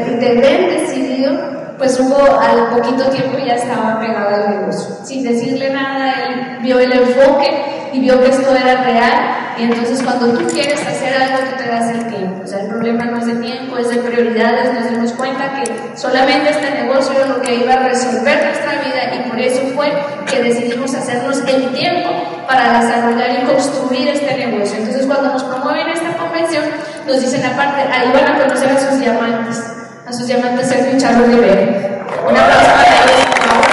y 0.10 0.20
te 0.20 0.34
ven 0.34 0.70
decidido, 0.70 1.67
pues 1.78 2.00
Hugo 2.00 2.40
al 2.40 2.70
poquito 2.70 3.06
tiempo 3.10 3.38
ya 3.38 3.54
estaba 3.54 4.00
pegado 4.00 4.36
al 4.36 4.50
negocio. 4.50 4.98
Sin 5.04 5.24
decirle 5.24 5.70
nada, 5.70 6.12
él 6.28 6.58
vio 6.62 6.80
el 6.80 6.92
enfoque 6.92 7.92
y 7.94 8.00
vio 8.00 8.22
que 8.22 8.30
esto 8.30 8.56
era 8.56 8.84
real. 8.84 9.54
Y 9.60 9.64
entonces 9.64 10.02
cuando 10.04 10.28
tú 10.38 10.48
quieres 10.48 10.80
hacer 10.86 11.22
algo, 11.22 11.38
tú 11.50 11.64
te 11.64 11.70
das 11.70 11.90
el 11.90 12.08
tiempo. 12.08 12.44
O 12.44 12.48
sea, 12.48 12.62
el 12.62 12.68
problema 12.68 13.06
no 13.06 13.18
es 13.18 13.28
de 13.28 13.36
tiempo, 13.36 13.78
es 13.78 13.90
de 13.90 13.98
prioridades. 13.98 14.74
Nos 14.74 14.90
dimos 14.90 15.12
cuenta 15.14 15.54
que 15.54 15.98
solamente 15.98 16.50
este 16.50 16.84
negocio 16.84 17.14
era 17.16 17.28
lo 17.28 17.42
que 17.42 17.56
iba 17.56 17.74
a 17.74 17.80
resolver 17.80 18.46
nuestra 18.46 18.72
vida 18.84 19.16
y 19.16 19.30
por 19.30 19.40
eso 19.40 19.62
fue 19.76 19.92
que 20.26 20.44
decidimos 20.44 20.94
hacernos 20.96 21.40
el 21.48 21.74
tiempo 21.74 22.10
para 22.48 22.82
desarrollar 22.82 23.44
y 23.44 23.46
construir 23.46 24.08
este 24.08 24.36
negocio. 24.48 24.78
Entonces 24.78 25.06
cuando 25.06 25.34
nos 25.34 25.44
promueven 25.44 25.90
esta 25.90 26.18
convención, 26.18 26.64
nos 27.06 27.22
dicen 27.22 27.46
aparte, 27.46 27.82
ahí 27.82 28.12
van 28.14 28.36
a 28.36 28.40
conocer 28.40 28.70
a 28.70 28.80
sus 28.80 29.00
diamantes 29.00 29.77
a 30.08 30.14
sus 30.14 30.26
diamantes 30.26 30.68
Sergio 30.70 30.98
Charro 30.98 31.26
Rivera. 31.26 32.06
Un 32.26 32.38
aplauso 32.38 32.72
para 32.72 32.88
ellos, 32.88 33.26
por 33.26 33.44
favor. 33.44 33.66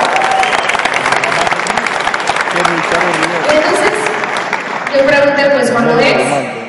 Entonces, 3.55 3.93
yo 4.95 5.07
pregunté, 5.07 5.51
pues, 5.55 5.71
¿cuándo 5.71 5.99
es? 6.01 6.17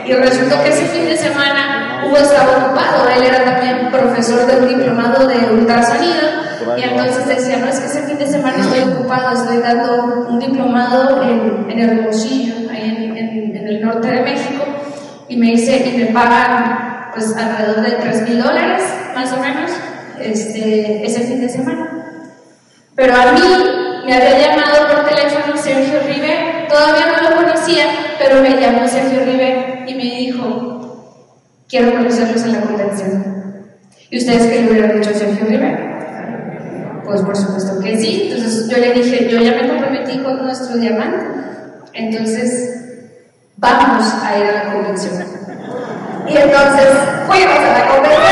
Y 0.05 0.13
resultó 0.13 0.61
que 0.61 0.69
ese 0.69 0.85
fin 0.85 1.05
de 1.07 1.17
semana 1.17 2.03
Hugo 2.05 2.17
estaba 2.17 2.67
ocupado. 2.67 3.09
Él 3.09 3.23
era 3.23 3.43
también 3.43 3.89
profesor 3.91 4.45
de 4.45 4.57
un 4.57 4.67
diplomado 4.67 5.27
de 5.27 5.37
ultrasonido. 5.51 6.45
Y 6.77 6.83
entonces 6.83 7.27
decía, 7.27 7.57
no, 7.57 7.67
es 7.67 7.79
que 7.79 7.87
ese 7.87 8.03
fin 8.03 8.19
de 8.19 8.27
semana 8.27 8.57
estoy 8.59 8.81
ocupado, 8.93 9.33
estoy 9.35 9.57
dando 9.57 10.27
un 10.29 10.39
diplomado 10.39 11.23
en, 11.23 11.65
en 11.69 11.79
Hermosillo, 11.79 12.69
ahí 12.69 12.95
en, 12.95 13.17
en, 13.17 13.57
en 13.57 13.67
el 13.67 13.81
norte 13.81 14.07
de 14.09 14.21
México. 14.21 14.63
Y 15.27 15.37
me 15.37 15.47
dice, 15.47 15.91
y 15.91 15.97
me 15.97 16.05
pagan 16.07 16.94
pues 17.15 17.35
alrededor 17.35 17.81
de 17.81 17.91
3 17.91 18.29
mil 18.29 18.43
dólares, 18.43 18.83
más 19.15 19.31
o 19.31 19.37
menos, 19.37 19.71
este, 20.19 21.05
ese 21.05 21.21
fin 21.21 21.41
de 21.41 21.49
semana. 21.49 21.89
Pero 22.93 23.15
a 23.15 23.31
mí 23.31 23.41
me 24.05 24.13
había 24.13 24.49
llamado 24.49 24.87
por 24.87 25.05
teléfono 25.05 25.57
Sergio 25.57 25.99
River, 26.05 26.67
todavía 26.67 27.05
no 27.07 27.29
lo 27.29 27.35
conocía, 27.37 27.85
pero 28.19 28.41
me 28.41 28.59
llamó 28.59 28.87
Sergio 28.87 29.23
River 29.25 29.85
y 29.87 29.95
me 29.95 30.03
dijo, 30.03 31.25
quiero 31.69 31.93
conocerlos 31.93 32.43
en 32.43 32.51
la 32.51 32.61
convención. 32.61 33.35
¿Y 34.09 34.17
ustedes 34.17 34.47
qué 34.47 34.61
le 34.61 34.71
hubieran 34.71 34.99
dicho 34.99 35.09
a 35.09 35.13
Sergio 35.13 35.45
River? 35.47 35.95
Pues 37.05 37.21
por 37.21 37.35
supuesto 37.35 37.79
que 37.79 37.97
sí. 37.97 38.29
Entonces 38.31 38.67
yo 38.69 38.77
le 38.77 38.93
dije, 38.93 39.29
yo 39.29 39.39
ya 39.39 39.61
me 39.61 39.69
comprometí 39.69 40.19
con 40.19 40.43
nuestro 40.43 40.77
diamante. 40.77 41.25
Entonces, 41.93 43.11
vamos 43.57 44.05
a 44.23 44.37
ir 44.37 44.45
a 44.45 44.63
la 44.65 44.73
convención. 44.73 45.44
Y 46.27 46.37
entonces 46.37 46.87
fuimos 47.27 47.59
a 47.59 47.79
la 47.79 47.87
convención. 47.87 48.25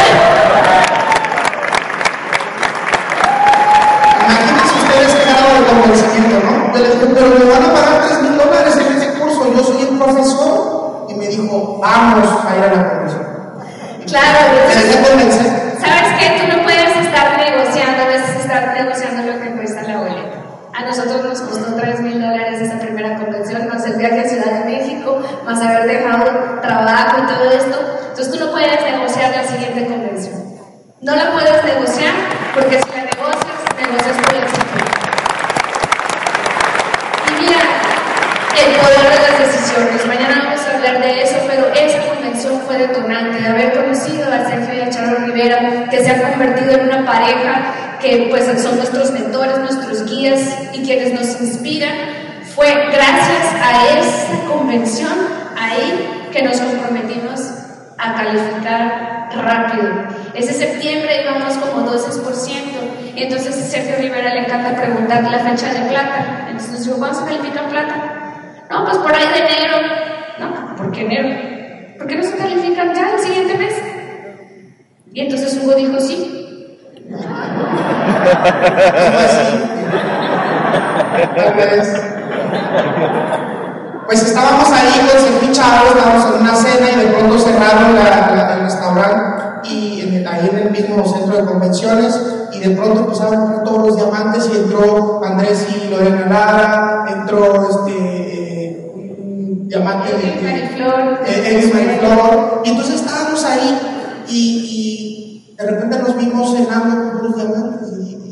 Imagínense 4.25 4.75
ustedes 4.81 5.13
que 5.13 5.23
grado 5.29 5.49
de 5.53 5.63
convencimiento, 5.69 6.35
¿no? 6.45 6.73
Yo 6.73 6.79
les 6.79 6.93
dije, 6.93 7.13
pero 7.13 7.27
me 7.27 7.51
van 7.51 7.63
a 7.63 7.73
pagar 7.73 8.01
3 8.07 8.21
mil 8.23 8.37
dólares 8.37 8.77
en 8.77 8.97
ese 8.97 9.19
curso, 9.19 9.53
yo 9.55 9.63
soy 9.63 9.81
el 9.83 9.97
profesor. 9.97 11.07
Y 11.09 11.15
me 11.15 11.27
dijo, 11.27 11.79
vamos 11.79 12.29
a 12.45 12.57
ir 12.57 12.63
a 12.63 12.75
la 12.75 12.89
convención. 12.89 13.33
Claro, 14.07 14.39
convencer. 15.09 15.47
¿Sabes 15.79 16.09
qué? 16.19 16.39
Tú 16.39 16.57
no 16.57 16.63
puedes 16.63 16.95
estar 16.97 17.37
negociando, 17.37 18.03
a 18.03 18.07
veces 18.07 18.35
estar 18.41 18.73
negociando 18.73 19.31
lo 19.31 19.39
que 19.39 19.51
cuesta 19.51 19.83
la 19.83 19.97
boleta. 19.97 20.37
A 20.73 20.85
nosotros 20.85 21.23
nos 21.23 21.41
costó 21.41 21.75
3 21.75 22.01
mil 22.01 22.19
dólares 22.21 22.59
esa 22.59 22.79
primera 22.79 23.17
convención, 23.17 23.67
más 23.67 23.85
el 23.85 23.95
viaje 23.95 24.21
a 24.21 24.27
Ciudad 24.27 24.51
de 24.59 24.65
México, 24.65 25.21
más 25.45 25.61
haber 25.61 25.85
dejado 25.85 26.25
y 26.83 27.33
todo 27.33 27.51
esto. 27.51 27.79
Entonces 28.09 28.31
tú 28.31 28.39
no 28.39 28.51
puedes 28.51 28.81
negociar 28.81 29.31
la 29.31 29.47
siguiente 29.47 29.85
convención. 29.85 30.35
No 31.01 31.15
la 31.15 31.31
puedes 31.31 31.63
negociar 31.63 32.13
porque 32.53 32.77
si 32.77 32.89
la 32.95 33.03
negocias, 33.03 33.59
negocias 33.79 34.17
por 34.17 34.35
el. 34.35 34.43
Y 37.29 37.31
mira, 37.41 37.61
el 38.57 38.75
poder 38.75 39.03
de 39.09 39.17
las 39.29 39.39
decisiones. 39.39 40.05
Mañana 40.07 40.43
vamos 40.45 40.61
a 40.61 40.75
hablar 40.75 41.01
de 41.01 41.23
eso, 41.23 41.37
pero 41.47 41.73
esa 41.73 42.05
convención 42.07 42.61
fue 42.67 42.77
detonante 42.77 43.41
de 43.41 43.47
haber 43.47 43.73
conocido 43.73 44.25
a 44.25 44.37
manera, 45.27 45.89
que 45.89 46.03
se 46.03 46.11
han 46.11 46.31
convertido 46.31 46.71
en 46.73 46.87
una 46.87 47.05
pareja 47.05 47.97
que 48.01 48.27
pues 48.29 48.45
son 48.61 48.75
nuestros 48.75 49.11
mentores, 49.11 49.57
nuestros 49.59 50.05
guías 50.05 50.39
y 50.73 50.83
quienes 50.83 51.13
nos 51.13 51.39
inspiran. 51.41 51.93
Fue 52.55 52.67
gracias 52.91 53.47
a 53.61 53.99
esa 53.99 54.45
convención 54.47 55.13
ahí 55.57 56.22
que 56.33 56.41
nos 56.41 56.59
comprometimos 56.59 57.39
a 57.97 58.15
calificar 58.15 59.29
rápido. 59.35 59.89
Ese 60.33 60.53
septiembre 60.53 61.21
íbamos 61.23 61.53
como 61.57 61.87
12%, 61.87 63.13
y 63.15 63.23
entonces 63.23 63.55
Sergio 63.55 63.95
Rivera 63.99 64.33
le 64.33 64.41
encanta 64.41 64.75
preguntar 64.75 65.23
la 65.23 65.39
fecha 65.39 65.71
de 65.71 65.89
plata. 65.89 66.47
Entonces 66.47 66.71
nos 66.71 66.85
dijo, 66.85 66.97
¿cuándo 66.97 67.19
se 67.19 67.25
califica 67.25 67.67
plata? 67.69 67.95
No, 68.69 68.85
pues 68.85 68.97
por 68.97 69.13
ahí 69.13 69.27
de 69.27 69.39
enero. 69.39 69.77
No, 70.39 70.75
¿por 70.75 70.91
qué 70.91 71.01
enero? 71.01 71.29
¿Por 71.99 72.07
qué 72.07 72.15
no 72.15 72.23
se 72.23 72.35
califican 72.35 72.95
ya 72.95 73.11
el 73.11 73.19
siguiente 73.19 73.57
mes? 73.57 73.75
Y 75.13 75.21
entonces 75.21 75.61
Hugo 75.61 75.75
dijo, 75.75 75.99
sí. 75.99 76.89
Tal 81.35 81.53
vez. 81.53 82.13
Pues 84.13 84.27
estábamos 84.27 84.69
ahí 84.69 85.09
con 85.41 85.51
Chávez, 85.51 85.95
estábamos 85.95 86.35
en 86.35 86.41
una 86.41 86.55
cena 86.55 86.91
y 86.91 86.99
de 87.03 87.13
pronto 87.13 87.39
cerraron 87.39 87.95
la, 87.95 88.53
el 88.53 88.61
restaurante 88.61 89.67
y 89.67 90.01
en 90.01 90.27
ahí 90.27 90.49
en 90.51 90.57
el 90.59 90.69
mismo 90.69 91.03
centro 91.03 91.37
de 91.37 91.45
convenciones 91.45 92.21
y 92.51 92.59
de 92.59 92.75
pronto 92.75 92.99
empezaron 92.99 93.63
todos 93.63 93.87
los 93.87 93.95
diamantes 93.95 94.51
y 94.53 94.57
entró 94.57 95.23
Andrés 95.25 95.65
y 95.67 95.89
Lorena 95.89 96.27
Lara, 96.27 97.05
entró 97.11 97.67
este 97.71 97.91
eh, 97.97 98.91
un 98.93 99.67
diamante 99.67 100.13
de 100.13 100.27
Eddie 101.49 101.73
Mariflor, 101.73 102.61
y 102.65 102.69
entonces 102.69 102.95
estábamos 103.01 103.43
ahí 103.45 103.79
y, 104.27 105.47
y, 105.49 105.55
de 105.57 105.71
repente 105.71 105.97
nos 105.97 106.15
vimos 106.15 106.55
cenando 106.55 107.13
con 107.13 107.23
los 107.23 107.35
diamantes 107.35 107.89
y, 107.97 108.22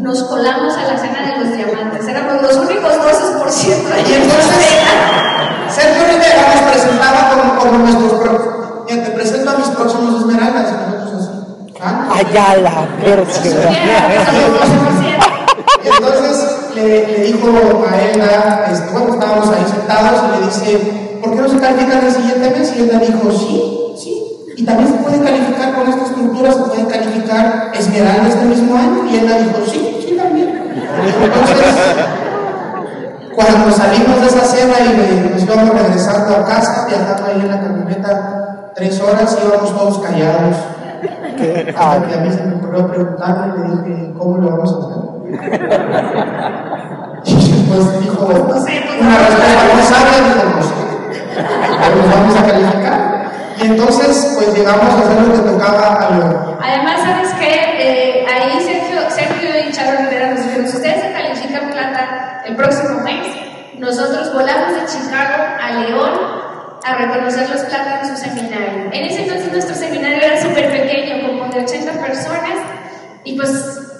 Nos 0.00 0.22
colamos 0.24 0.74
a 0.74 0.92
la 0.92 0.98
cena 0.98 1.22
de 1.22 1.44
los 1.44 1.56
diamantes, 1.56 2.08
éramos 2.08 2.42
los 2.42 2.56
únicos 2.56 2.92
12% 2.92 4.08
y 4.08 4.12
entonces 4.14 4.66
Sergio 5.68 6.04
Rivera 6.04 6.54
nos 6.54 6.70
presentaba 6.72 7.30
como, 7.30 7.58
como 7.58 7.78
nuestros 7.78 8.12
te 9.00 9.10
presento 9.10 9.50
a 9.50 9.54
mis 9.54 9.68
próximos 9.68 10.20
esmeraldas. 10.20 10.68
¿Ah? 11.80 12.14
Allá 12.14 12.56
la 12.58 12.88
Y 15.84 15.88
entonces 15.88 16.70
le, 16.74 17.06
le, 17.06 17.24
dijo 17.24 17.48
a 17.90 18.00
ella, 18.00 18.66
este, 18.70 18.90
bueno, 18.92 19.14
estábamos 19.14 19.48
ahí 19.48 19.64
sentados 19.68 20.22
y 20.22 20.38
le 20.38 20.46
dice, 20.46 21.18
¿por 21.22 21.34
qué 21.34 21.40
no 21.42 21.48
se 21.48 21.58
califica 21.58 21.98
el 21.98 22.12
siguiente 22.12 22.50
mes? 22.50 22.76
Y 22.76 22.82
ella 22.82 22.98
dijo, 22.98 23.30
sí. 23.32 23.81
Y 24.56 24.64
también 24.64 24.88
se 24.88 24.94
puede 24.94 25.22
calificar 25.22 25.74
con 25.74 25.88
esta 25.88 26.04
estructura, 26.04 26.52
se 26.52 26.60
puede 26.60 26.86
calificar 26.86 27.72
esmeralda 27.74 28.28
este 28.28 28.44
mismo 28.44 28.76
año. 28.76 29.06
Y 29.10 29.16
ella 29.16 29.38
dijo, 29.38 29.60
sí, 29.66 30.04
sí, 30.06 30.16
también. 30.16 30.48
Entonces, 31.22 31.56
cuando 33.34 33.70
salimos 33.72 34.20
de 34.20 34.26
esa 34.26 34.44
cena 34.44 34.74
y 34.80 35.30
nos 35.30 35.42
íbamos 35.42 35.70
regresando 35.70 36.36
a 36.36 36.44
casa, 36.44 36.86
viajando 36.86 37.24
ahí 37.26 37.40
en 37.40 37.48
la 37.48 37.60
camioneta 37.60 38.72
tres 38.74 39.00
horas 39.00 39.38
íbamos 39.42 39.74
todos 39.74 39.98
callados. 39.98 40.56
Hasta 41.76 42.06
que 42.06 42.14
a 42.14 42.18
mí 42.18 42.30
se 42.30 42.42
me 42.44 42.54
ocurrió 42.56 42.86
preguntarle, 42.88 43.46
le 43.58 43.64
dije, 43.82 44.14
¿cómo 44.18 44.38
lo 44.38 44.50
vamos 44.50 44.72
a 44.72 44.76
hacer? 44.78 45.02
Y 47.24 47.28
después 47.34 48.00
dijo, 48.00 48.24
una 48.26 49.18
respuesta 49.18 49.62
no 49.74 49.82
sabia, 49.82 50.16
dijo, 50.28 50.42
no 50.54 50.62
sé, 50.62 50.74
nos 51.96 52.06
vamos 52.14 52.34
a 52.36 52.40
calificar. 52.46 53.11
Entonces, 53.62 54.34
pues 54.34 54.54
llegamos 54.54 54.84
a 54.84 54.98
hacer 54.98 55.22
lo 55.22 55.34
que 55.34 55.50
tocaba 55.50 55.94
a 55.94 56.10
León. 56.10 56.56
Además, 56.60 57.00
¿sabes 57.00 57.30
qué? 57.38 57.54
Eh, 57.78 58.26
ahí 58.26 58.60
Sergio, 58.60 59.08
Sergio 59.10 59.68
y 59.68 59.72
Charo 59.72 59.98
Rivera 59.98 60.30
nos 60.30 60.44
dijeron, 60.44 60.68
si 60.68 60.76
ustedes 60.76 61.02
se 61.02 61.12
califican 61.12 61.70
plata 61.70 62.42
el 62.44 62.56
próximo 62.56 63.00
mes, 63.00 63.26
nosotros 63.78 64.32
volamos 64.34 64.74
de 64.74 64.86
Chicago 64.86 65.44
a 65.60 65.70
León 65.80 66.42
a 66.84 66.94
reconocer 66.96 67.48
los 67.48 67.60
platos 67.62 68.08
en 68.08 68.16
su 68.16 68.22
seminario. 68.22 68.90
En 68.92 69.04
ese 69.04 69.22
entonces 69.22 69.52
nuestro 69.52 69.74
seminario 69.74 70.18
era 70.18 70.42
súper 70.42 70.70
pequeño, 70.70 71.26
como 71.26 71.52
de 71.52 71.60
80 71.60 71.92
personas, 71.92 72.58
y 73.24 73.36
pues, 73.36 73.50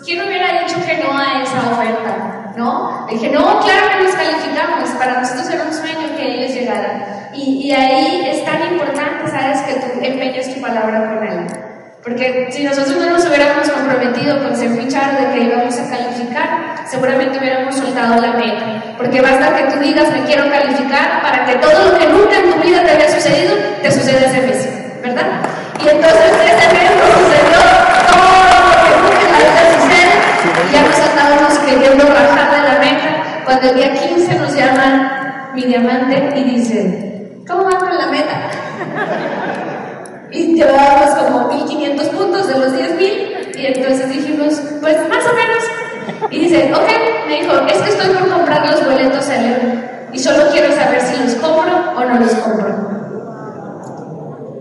¿quién 0.05 0.27
hubiera 0.27 0.63
dicho 0.63 0.77
que 0.85 1.03
no 1.03 1.17
a 1.17 1.43
esa 1.43 1.71
oferta? 1.71 2.53
¿No? 2.57 3.07
Dije, 3.09 3.31
no, 3.31 3.61
claro 3.61 3.89
que 3.97 4.05
nos 4.05 4.15
calificamos, 4.15 4.91
para 4.99 5.21
nosotros 5.21 5.49
era 5.49 5.65
un 5.65 5.73
sueño 5.73 6.17
que 6.17 6.39
ellos 6.39 6.53
llegaran. 6.53 7.31
Y 7.35 7.71
ahí 7.73 8.27
es 8.27 8.45
tan 8.45 8.63
importante, 8.73 9.31
¿sabes?, 9.31 9.63
que 9.63 9.75
tú 9.75 9.87
empeñes 10.03 10.52
tu 10.52 10.52
palabra 10.63 11.11
con 11.11 11.27
él. 11.27 11.47
Porque 12.03 12.49
si 12.51 12.65
nosotros 12.65 12.97
no 12.97 13.11
nos 13.11 13.25
hubiéramos 13.27 13.69
comprometido 13.71 14.43
con 14.43 14.57
ser 14.57 14.71
fichar 14.71 15.19
de 15.19 15.33
que 15.33 15.45
íbamos 15.45 15.79
a 15.79 15.89
calificar, 15.89 16.75
seguramente 16.91 17.39
hubiéramos 17.39 17.77
soltado 17.77 18.21
la 18.21 18.33
meta. 18.33 18.95
Porque 18.97 19.21
basta 19.21 19.55
que 19.55 19.65
tú 19.65 19.79
digas 19.79 20.11
me 20.11 20.25
quiero 20.25 20.51
calificar 20.51 21.23
para 21.23 21.45
que 21.45 21.55
todo 21.57 21.93
lo 21.93 21.99
que 21.99 22.07
nunca 22.07 22.39
en 22.39 22.51
tu 22.51 22.59
vida 22.67 22.83
te 22.83 22.93
había 22.93 23.09
sucedido, 23.09 23.55
te 23.83 23.91
suceda 23.91 24.27
ese 24.27 24.41
mes, 24.41 24.69
¿verdad? 25.01 25.27
Y 25.79 25.89
entonces 25.89 26.33
ese 26.45 26.75
mes 26.75 26.91
nos 26.99 27.11
sucedió 27.23 27.61
todo 28.11 28.51
lo 28.51 28.75
que 28.83 28.91
nunca 28.99 29.23
en 29.23 29.33
la 29.33 29.39
vida 29.39 29.63
sucede 29.79 30.15
y 30.59 30.73
ya 30.73 30.83
nos 30.83 30.99
estábamos 30.99 31.59
queriendo 31.61 32.05
bajar 32.09 32.51
de 32.51 32.69
la 32.69 32.79
meta. 32.81 33.09
Cuando 33.45 33.69
el 33.69 33.75
día 33.77 33.93
15 33.95 34.39
nos 34.41 34.55
llaman 34.57 35.53
mi 35.55 35.63
diamante 35.67 36.33
y 36.37 36.45
dicen, 36.45 37.45
¿cómo 37.47 37.65
va 37.65 37.79
con 37.79 37.97
la 37.97 38.07
meta? 38.07 38.35
Y 40.33 40.55
llevábamos 40.55 41.11
como 41.11 41.49
1500 41.49 42.07
puntos 42.09 42.49
de 42.49 42.59
los 42.59 42.73
10.000 42.73 43.57
y 43.57 43.67
entonces 43.67 44.09
dijimos, 44.09 44.61
pues 44.81 44.97
más 45.09 45.25
o 45.27 45.35
menos. 45.35 45.63
Y 46.31 46.41
dice, 46.41 46.73
ok, 46.75 46.89
me 47.29 47.43
dijo, 47.43 47.53
es 47.67 47.83
que 47.83 47.91
estoy 47.91 48.09
por 48.15 48.29
comprar 48.29 48.71
los 48.71 48.85
boletos 48.85 49.29
a 49.29 49.37
León 49.37 49.85
y 50.13 50.19
solo 50.19 50.51
quiero 50.51 50.75
saber 50.75 51.01
si 51.01 51.23
los 51.23 51.35
compro 51.35 51.93
o 51.97 52.05
no 52.05 52.19
los 52.19 52.35
compro. 52.35 52.91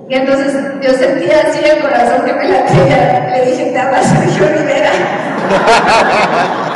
Y 0.10 0.16
entonces 0.16 0.54
yo 0.82 0.94
sentía 0.94 1.42
así 1.48 1.60
el 1.64 1.82
corazón 1.82 2.26
que 2.26 2.34
me 2.34 2.50
latía. 2.50 3.32
Le 3.34 3.46
dije, 3.50 3.72
te 3.72 3.80
amas 3.80 4.06
Sergio 4.06 4.46
Rivera. 4.46 4.92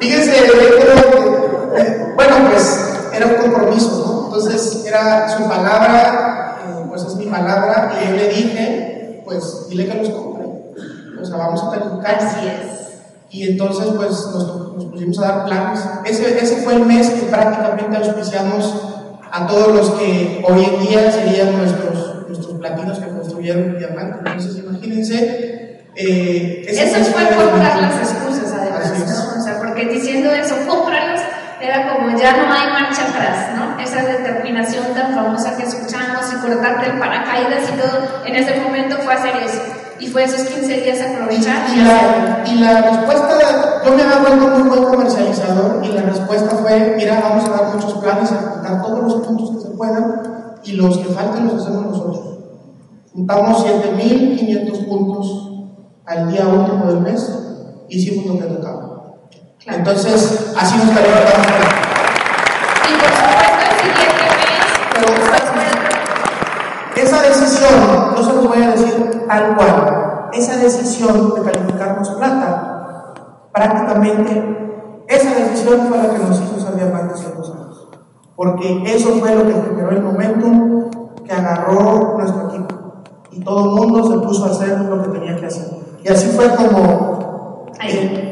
Fíjense, 0.00 0.32
eh, 1.76 2.12
bueno, 2.14 2.36
pues 2.50 3.10
era 3.12 3.26
un 3.26 3.34
compromiso, 3.34 4.06
¿no? 4.06 4.17
Entonces 4.38 4.84
era 4.86 5.28
su 5.36 5.48
palabra, 5.48 6.58
eh, 6.64 6.84
pues 6.88 7.02
es 7.02 7.16
mi 7.16 7.26
palabra, 7.26 7.92
y 8.00 8.08
yo 8.08 8.16
le 8.16 8.28
dije, 8.28 9.22
pues 9.24 9.68
dile 9.68 9.88
que 9.88 9.94
los 9.94 10.10
compre. 10.10 10.46
O 11.20 11.24
sea, 11.24 11.38
vamos 11.38 11.64
a 11.64 11.70
calificar. 11.72 12.14
Así 12.14 12.46
es. 12.46 12.78
Y 13.30 13.48
entonces, 13.48 13.86
pues 13.96 14.10
nos, 14.10 14.76
nos, 14.76 14.84
pusimos 14.86 15.18
a 15.18 15.22
dar 15.22 15.44
planes. 15.44 15.80
Ese, 16.04 16.38
ese 16.38 16.56
fue 16.58 16.76
el 16.76 16.86
mes 16.86 17.10
que 17.10 17.26
prácticamente 17.26 17.96
auspiciamos 17.96 18.74
a 19.30 19.46
todos 19.48 19.74
los 19.74 19.90
que 19.98 20.44
hoy 20.48 20.64
en 20.64 20.86
día 20.86 21.10
serían 21.10 21.58
nuestros, 21.58 22.28
nuestros 22.28 22.58
platinos 22.58 23.00
que 23.00 23.08
construyeron 23.08 23.70
el 23.70 23.78
diamante. 23.78 24.18
Entonces, 24.24 24.56
imagínense. 24.58 25.82
Eh, 25.96 26.64
eso 26.68 27.12
fue 27.12 27.24
las 27.24 28.12
excusas, 28.12 28.52
además, 28.52 28.92
¿no? 29.00 29.40
O 29.40 29.44
sea, 29.44 29.58
porque 29.58 29.86
diciendo 29.86 30.30
eso, 30.30 30.54
cómpralas 30.68 30.87
era 31.68 31.94
como 31.94 32.16
ya 32.16 32.32
no 32.36 32.52
hay 32.52 32.66
marcha 32.72 33.02
atrás, 33.08 33.50
¿no? 33.54 33.78
Esa 33.78 34.02
determinación 34.02 34.86
tan 34.94 35.14
famosa 35.14 35.56
que 35.56 35.64
escuchamos 35.64 36.32
y 36.32 36.36
cortarte 36.36 36.90
el 36.90 36.98
paracaídas 36.98 37.68
y 37.68 37.78
todo, 37.78 38.24
en 38.26 38.36
ese 38.36 38.60
momento 38.60 38.96
fue 38.98 39.14
hacer 39.14 39.36
eso. 39.36 39.60
Y 40.00 40.06
fue 40.06 40.24
esos 40.24 40.48
15 40.48 40.80
días 40.80 40.98
aprovechar. 41.02 41.66
Y, 41.74 41.82
la, 41.82 42.42
y 42.46 42.58
la 42.60 42.80
respuesta, 42.82 43.82
yo 43.84 43.92
me 43.92 44.02
había 44.02 44.18
vuelto 44.18 44.48
muy 44.48 44.68
buen 44.68 44.84
comercializador 44.84 45.84
y 45.84 45.88
la 45.88 46.02
respuesta 46.02 46.56
fue, 46.56 46.94
mira, 46.96 47.20
vamos 47.20 47.44
a 47.48 47.50
dar 47.50 47.74
muchos 47.74 47.94
planes, 47.94 48.32
a 48.32 48.36
juntar 48.36 48.82
todos 48.82 49.00
los 49.00 49.26
puntos 49.26 49.50
que 49.50 49.60
se 49.60 49.76
puedan 49.76 50.22
y 50.64 50.72
los 50.72 50.98
que 50.98 51.12
falten 51.12 51.48
los 51.48 51.62
hacemos 51.62 51.86
nosotros. 51.86 52.38
Juntamos 53.12 53.66
7.500 53.66 54.88
puntos 54.88 55.50
al 56.06 56.30
día 56.30 56.46
último 56.46 56.86
del 56.86 57.00
mes, 57.00 57.30
hicimos 57.88 58.26
lo 58.26 58.38
que 58.38 58.54
tocaba. 58.54 58.87
Entonces, 59.66 60.54
así 60.56 60.76
nos 60.78 60.90
calificamos. 60.90 61.46
Y 62.88 62.92
por 62.98 63.10
supuesto, 63.10 63.58
el 63.60 63.74
siguiente 63.80 64.24
mes, 65.56 67.02
esa 67.02 67.22
decisión, 67.22 68.14
no 68.14 68.22
se 68.22 68.32
lo 68.32 68.42
voy 68.48 68.62
a 68.62 68.70
decir 68.70 69.26
tal 69.28 69.56
cual, 69.56 70.28
esa 70.32 70.56
decisión 70.56 71.34
de 71.34 71.42
calificarnos 71.42 72.10
plata, 72.10 73.14
prácticamente, 73.52 75.04
esa 75.08 75.34
decisión 75.34 75.86
fue 75.88 75.98
la 75.98 76.10
que 76.10 76.18
nos 76.18 76.40
hizo 76.40 76.60
ser 76.60 76.76
diamantes 76.76 77.24
en 77.24 77.36
dos 77.36 77.50
años. 77.50 77.88
Porque 78.36 78.82
eso 78.86 79.14
fue 79.18 79.34
lo 79.34 79.46
que 79.46 79.54
generó 79.54 79.90
el 79.90 80.02
momentum 80.02 80.90
que 81.24 81.32
agarró 81.32 82.16
nuestro 82.16 82.48
equipo. 82.48 82.74
Y 83.32 83.40
todo 83.40 83.64
el 83.64 83.70
mundo 83.80 84.10
se 84.10 84.26
puso 84.26 84.44
a 84.44 84.50
hacer 84.50 84.78
lo 84.80 85.02
que 85.02 85.18
tenía 85.18 85.36
que 85.36 85.46
hacer. 85.46 85.66
Y 86.02 86.08
así 86.08 86.28
fue 86.28 86.48
como. 86.54 87.66
Eh, 87.82 88.27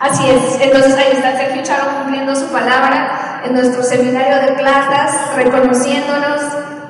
Así 0.00 0.30
es, 0.30 0.60
entonces 0.60 0.94
ahí 0.94 1.12
está 1.12 1.36
Sergio 1.36 1.62
Charo 1.64 1.98
cumpliendo 1.98 2.34
su 2.36 2.46
palabra 2.52 3.42
en 3.44 3.52
nuestro 3.52 3.82
seminario 3.82 4.36
de 4.46 4.52
plantas, 4.52 5.34
reconociéndonos. 5.34 6.40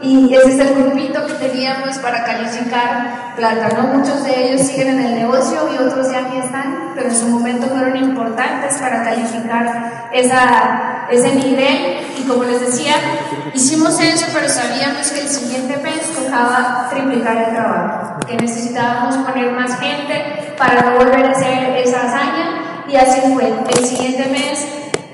Y 0.00 0.32
ese 0.32 0.50
es 0.52 0.58
el 0.60 0.74
grupito 0.74 1.26
que 1.26 1.32
teníamos 1.34 1.98
para 1.98 2.22
calificar 2.24 3.34
plata, 3.34 3.70
¿no? 3.76 3.98
Muchos 3.98 4.22
de 4.24 4.44
ellos 4.44 4.66
siguen 4.66 4.90
en 4.90 5.00
el 5.06 5.14
negocio 5.16 5.68
y 5.74 5.82
otros 5.82 6.12
ya 6.12 6.20
ni 6.20 6.38
están, 6.38 6.92
pero 6.94 7.08
en 7.08 7.16
su 7.16 7.26
momento 7.28 7.66
fueron 7.66 7.96
importantes 7.96 8.76
para 8.76 9.02
calificar 9.02 10.08
ese 10.12 11.34
nivel. 11.34 12.06
Y 12.16 12.22
como 12.28 12.44
les 12.44 12.60
decía, 12.60 12.94
hicimos 13.54 13.98
eso, 14.00 14.26
pero 14.32 14.48
sabíamos 14.48 15.10
que 15.10 15.20
el 15.22 15.28
siguiente 15.28 15.78
mes 15.78 16.12
tocaba 16.14 16.88
triplicar 16.90 17.36
el 17.38 17.54
trabajo, 17.54 18.20
que 18.26 18.36
necesitábamos 18.36 19.16
poner 19.16 19.50
más 19.52 19.80
gente 19.80 20.54
para 20.56 20.82
no 20.82 20.98
volver 20.98 21.26
a 21.26 21.30
hacer 21.30 21.76
esa 21.76 22.02
hazaña 22.02 22.57
y 22.88 22.96
así 22.96 23.20
fue. 23.32 23.52
El 23.76 23.84
siguiente 23.84 24.28
mes 24.30 24.66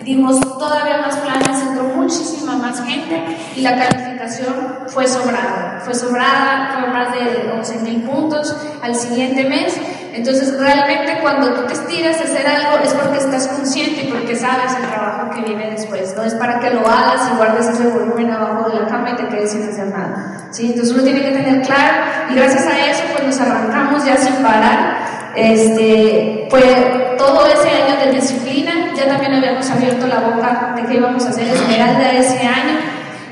dimos 0.05 0.41
todavía 0.59 0.99
más 0.99 1.16
planes, 1.16 1.62
entró 1.62 1.85
muchísima 1.85 2.57
más 2.57 2.85
gente 2.85 3.22
y 3.57 3.62
la 3.62 3.77
calificación 3.77 4.55
fue 4.89 5.07
sobrada. 5.07 5.81
Fue 5.85 5.95
sobrada, 5.95 6.79
fue 6.79 6.89
más 6.89 7.12
de 7.12 7.51
11 7.53 7.79
mil 7.81 8.03
puntos 8.03 8.55
al 8.83 8.95
siguiente 8.95 9.45
mes. 9.45 9.77
Entonces, 10.12 10.57
realmente 10.59 11.18
cuando 11.22 11.53
tú 11.55 11.66
te 11.66 11.72
estiras 11.72 12.20
a 12.20 12.25
hacer 12.25 12.47
algo 12.47 12.85
es 12.85 12.93
porque 12.95 13.18
estás 13.18 13.49
consciente 13.49 14.05
y 14.05 14.12
porque 14.12 14.37
sabes 14.37 14.72
el 14.81 14.87
trabajo 14.89 15.31
que 15.31 15.43
viene 15.43 15.72
después. 15.72 16.14
No 16.14 16.22
es 16.22 16.35
para 16.35 16.61
que 16.61 16.70
lo 16.70 16.87
hagas 16.87 17.29
y 17.33 17.37
guardes 17.37 17.66
ese 17.66 17.89
volumen 17.89 18.31
abajo 18.31 18.70
de 18.70 18.81
la 18.81 18.87
cama 18.87 19.11
y 19.11 19.16
te 19.16 19.27
quedes 19.29 19.51
sin 19.51 19.68
hacer 19.68 19.89
nada. 19.89 20.49
¿sí? 20.53 20.70
Entonces, 20.70 20.95
uno 20.95 21.03
tiene 21.03 21.22
que 21.22 21.31
tener 21.31 21.62
claro 21.62 22.05
y 22.31 22.35
gracias 22.37 22.66
a 22.66 22.87
eso, 22.87 23.03
pues 23.12 23.27
nos 23.27 23.41
arrancamos 23.41 24.05
ya 24.05 24.16
sin 24.16 24.37
parar. 24.37 25.04
Este, 25.37 26.47
fue 26.49 26.62
todo 27.18 27.47
ese 27.47 27.68
año 27.68 28.05
de 28.05 28.12
disciplina, 28.12 28.93
ya 28.97 29.07
también 29.07 29.35
habíamos 29.35 29.68
abierto 29.68 30.07
la 30.07 30.20
boca 30.20 30.74
de 30.76 30.87
que 30.87 30.95
íbamos 30.95 31.24
a 31.26 31.30
hacer 31.30 31.49
Esmeralda 31.49 32.12
ese 32.12 32.39
año. 32.39 32.78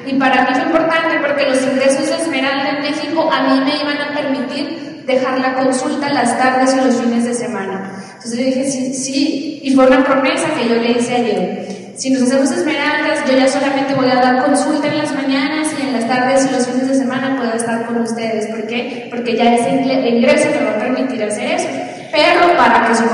Y 0.07 0.15
para 0.15 0.43
mí 0.43 0.49
fue 0.55 0.65
importante 0.65 1.21
porque 1.21 1.49
los 1.49 1.63
ingresos 1.63 2.09
de 2.09 2.17
Esmeralda 2.17 2.71
en 2.71 2.83
México 2.83 3.31
a 3.33 3.43
mí 3.49 3.61
me 3.65 3.77
iban 3.77 3.99
a 4.01 4.15
permitir 4.15 5.05
dejar 5.07 5.39
la 5.39 5.55
consulta 5.55 6.13
las 6.13 6.37
tardes 6.39 6.75
y 6.75 6.85
los 6.85 7.01
fines 7.01 7.25
de 7.25 7.35
semana. 7.35 7.93
Entonces 8.15 8.39
yo 8.39 8.45
dije, 8.45 8.65
sí, 8.65 8.95
sí, 8.95 9.61
y 9.63 9.75
fue 9.75 9.87
una 9.87 10.05
promesa 10.05 10.49
que 10.59 10.69
yo 10.69 10.77
le 10.77 10.93
hice 10.93 11.15
ayer. 11.15 11.93
Si 11.97 12.11
nos 12.11 12.23
hacemos 12.23 12.51
esmeraldas, 12.51 13.25
yo 13.31 13.37
ya 13.37 13.47
solamente 13.47 13.95
voy 13.95 14.11
a 14.11 14.17
dar 14.17 14.45
consulta 14.45 14.89
en 14.89 14.99
las 14.99 15.15
mañanas 15.15 15.69
y 15.79 15.87
en 15.87 15.93
las 15.93 16.09
tardes 16.09 16.49
y 16.51 16.55
los 16.55 16.67
fines 16.67 16.89
de 16.89 16.95
semana 16.95 17.37
puedo 17.37 17.53
estar 17.53 17.87
con 17.87 17.99
ustedes. 17.99 18.47
¿Por 18.47 18.67
qué? 18.67 19.09
Porque 19.11 19.37
ya 19.37 19.55
ese 19.55 19.71
ingreso 19.71 20.49
me 20.51 20.65
va 20.65 20.71
a 20.73 20.79
permitir 20.79 21.23
hacer 21.23 21.55
eso 21.55 21.69
pero 22.13 22.57
para 22.59 22.87
que 22.87 22.95
su 22.95 23.05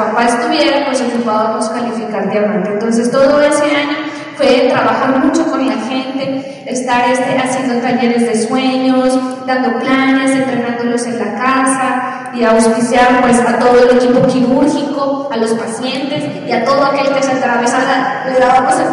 pues 0.87 1.03
ocupábamos 1.03 1.69
calificar 1.71 2.31
diamante. 2.31 2.71
Entonces 2.71 3.11
todo 3.11 3.41
ese 3.41 3.65
año 3.65 3.99
fue 4.37 4.69
trabajar 4.71 5.25
mucho 5.25 5.51
con 5.51 5.67
la 5.67 5.75
gente, 5.75 6.63
estar 6.67 7.11
este, 7.11 7.37
haciendo 7.39 7.81
talleres 7.81 8.27
de 8.27 8.47
sueños, 8.47 9.19
dando 9.47 9.79
planes, 9.81 10.31
entrenándolos 10.31 11.07
en 11.07 11.19
la 11.19 11.35
casa 11.35 12.31
y 12.35 12.45
auspiciar 12.45 13.21
pues 13.23 13.41
a 13.41 13.59
todo 13.59 13.83
el 13.83 13.97
equipo 13.97 14.27
quirúrgico, 14.27 15.29
a 15.33 15.37
los 15.37 15.51
pacientes 15.53 16.25
y 16.47 16.53
a 16.53 16.65
todo 16.65 16.85
aquel 16.85 17.13
que 17.15 17.23
se 17.23 17.33
atravesara, 17.33 18.27
le 18.29 18.39
dábamos 18.39 18.75
el 18.79 18.87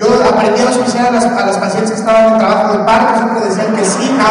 Yo 0.00 0.24
aprendí 0.24 0.60
a 0.62 0.68
auspiciar 0.68 1.06
a 1.08 1.10
las, 1.10 1.24
a 1.24 1.46
las 1.46 1.58
pacientes 1.58 1.90
que 1.92 1.98
estaban 1.98 2.32
en 2.32 2.38
trabajo 2.38 2.78
de 2.78 2.84
parto, 2.84 3.18
siempre 3.18 3.40
decían 3.48 3.76
que 3.76 3.84
sí, 3.84 4.16
no, 4.16 4.24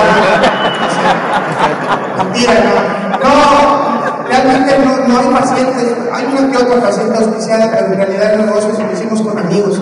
mentira, 2.24 2.54
no 3.24 3.85
realmente 4.44 4.78
no, 4.80 5.08
no, 5.08 5.20
hay 5.20 5.42
pacientes, 5.42 5.96
hay 6.14 6.26
una 6.26 6.52
que 6.52 6.58
otra 6.58 6.82
paciente 6.82 7.18
auspiciada, 7.18 7.72
pero 7.72 7.86
en 7.86 7.98
realidad 7.98 8.34
el 8.34 8.46
negocio 8.46 8.70
lo 8.80 8.94
hicimos 8.94 9.22
con 9.22 9.38
amigos. 9.38 9.82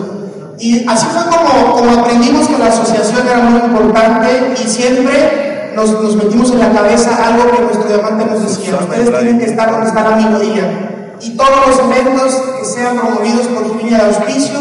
Y 0.60 0.88
así 0.88 1.08
fue 1.08 1.24
como, 1.24 1.74
como 1.74 2.02
aprendimos 2.02 2.48
que 2.48 2.58
la 2.58 2.68
asociación 2.68 3.28
era 3.28 3.38
muy 3.40 3.60
importante 3.60 4.54
y 4.64 4.68
siempre 4.68 5.72
nos, 5.76 5.92
nos 6.02 6.16
metimos 6.16 6.52
en 6.52 6.60
la 6.60 6.72
cabeza 6.72 7.10
algo 7.26 7.52
que 7.52 7.62
nuestro 7.62 7.88
diamante 7.88 8.26
nos 8.26 8.44
decía, 8.44 8.76
ustedes 8.76 9.10
tienen 9.10 9.40
que 9.40 9.46
estar 9.46 9.72
donde 9.72 9.88
está 9.88 10.10
la 10.10 10.16
minoría. 10.16 11.16
Y 11.20 11.32
todos 11.38 11.68
los 11.68 11.80
eventos 11.80 12.34
que 12.60 12.66
sean 12.66 12.98
promovidos 12.98 13.48
por 13.48 13.76
línea 13.78 14.00
de 14.00 14.06
auspicio, 14.06 14.60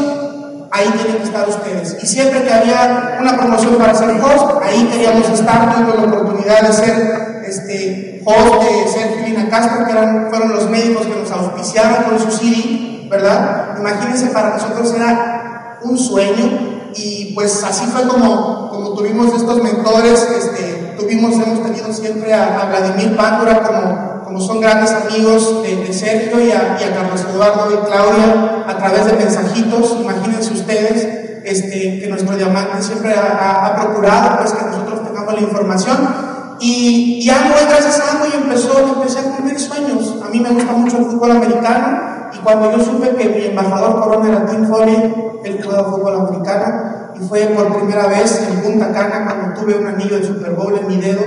ahí 0.70 0.88
tienen 0.97 1.16
que 1.18 1.24
estar 1.24 1.49
ustedes. 1.49 1.97
Y 2.03 2.07
siempre 2.07 2.43
que 2.43 2.53
había 2.53 3.18
una 3.20 3.36
promoción 3.36 3.74
para 3.76 3.95
ser 3.95 4.11
host, 4.11 4.62
ahí 4.62 4.88
queríamos 4.93 5.28
estar, 5.28 5.74
tuvimos 5.74 5.97
la 5.99 6.16
oportunidad 6.16 6.62
de 6.62 6.72
ser 6.72 7.32
este, 7.47 8.22
de 8.24 8.88
Sergio 8.88 9.26
Lina 9.26 9.49
Castro, 9.49 9.84
que 9.84 9.93
eran, 9.93 10.28
fueron 10.30 10.53
los 10.53 10.70
médicos 10.70 11.07
que 11.07 11.20
nos 11.20 11.30
auspiciaron 11.30 12.05
con 12.05 12.18
su 12.18 12.30
CD, 12.30 13.09
¿verdad? 13.11 13.76
Imagínense, 13.78 14.26
para 14.28 14.51
nosotros 14.51 14.93
era 14.95 15.78
un 15.82 15.99
sueño 15.99 16.90
y 16.95 17.32
pues 17.34 17.62
así 17.64 17.86
fue 17.86 18.07
como, 18.07 18.68
como 18.68 18.95
tuvimos 18.95 19.34
estos 19.34 19.62
mentores, 19.62 20.28
este, 20.36 20.95
tuvimos, 20.99 21.34
hemos 21.34 21.62
tenido 21.62 21.93
siempre 21.93 22.32
a, 22.34 22.66
Vladimir 22.66 23.16
Pándora 23.16 23.62
como, 23.62 24.24
como 24.24 24.40
son 24.40 24.61
grandes 24.61 24.93
amigos 24.93 25.62
de, 25.62 25.93
Sergio 25.93 26.40
y 26.40 26.51
a, 26.53 26.78
y 26.80 26.95
Carlos 26.95 27.24
Eduardo 27.32 27.70
y 27.72 27.86
Claudia 27.86 28.64
a 28.66 28.76
través 28.76 29.07
de 29.07 29.12
mensajitos, 29.14 29.97
imagínense 30.01 30.53
ustedes 30.53 31.43
este, 31.45 32.01
que 32.01 32.07
nuestro 32.09 32.36
diamante 32.36 32.82
siempre 32.82 33.14
ha, 33.14 33.66
ha 33.66 33.76
procurado 33.76 34.38
pues 34.38 34.53
que 34.53 34.64
nosotros 34.64 35.05
tengamos 35.05 35.34
la 35.34 35.40
información 35.40 36.32
y, 36.63 37.19
y 37.21 37.29
Amway, 37.29 37.67
gracias 37.69 37.99
a 37.99 38.13
Amway, 38.13 38.31
empezó, 38.35 38.95
empecé 38.95 39.19
a 39.19 39.23
cumplir 39.23 39.59
sueños. 39.59 40.15
A 40.25 40.29
mí 40.29 40.39
me 40.39 40.51
gusta 40.51 40.73
mucho 40.73 40.99
el 40.99 41.07
fútbol 41.07 41.33
americano 41.33 42.29
y 42.33 42.39
cuando 42.39 42.71
yo 42.71 42.85
supe 42.85 43.17
que 43.17 43.29
mi 43.31 43.47
embajador 43.47 44.01
corona 44.01 44.29
era 44.29 44.47
Tim 44.47 44.69
Foley, 44.69 45.41
él 45.45 45.61
jugaba 45.61 45.91
fútbol 45.91 46.21
americano 46.21 47.11
y 47.17 47.27
fue 47.27 47.41
por 47.47 47.77
primera 47.77 48.07
vez 48.07 48.49
en 48.49 48.61
Punta 48.61 48.93
Cana 48.93 49.25
cuando 49.25 49.61
tuve 49.61 49.77
un 49.77 49.89
anillo 49.89 50.17
de 50.17 50.25
Super 50.25 50.53
Bowl 50.53 50.79
en 50.79 50.87
mi 50.87 50.99
dedo. 50.99 51.23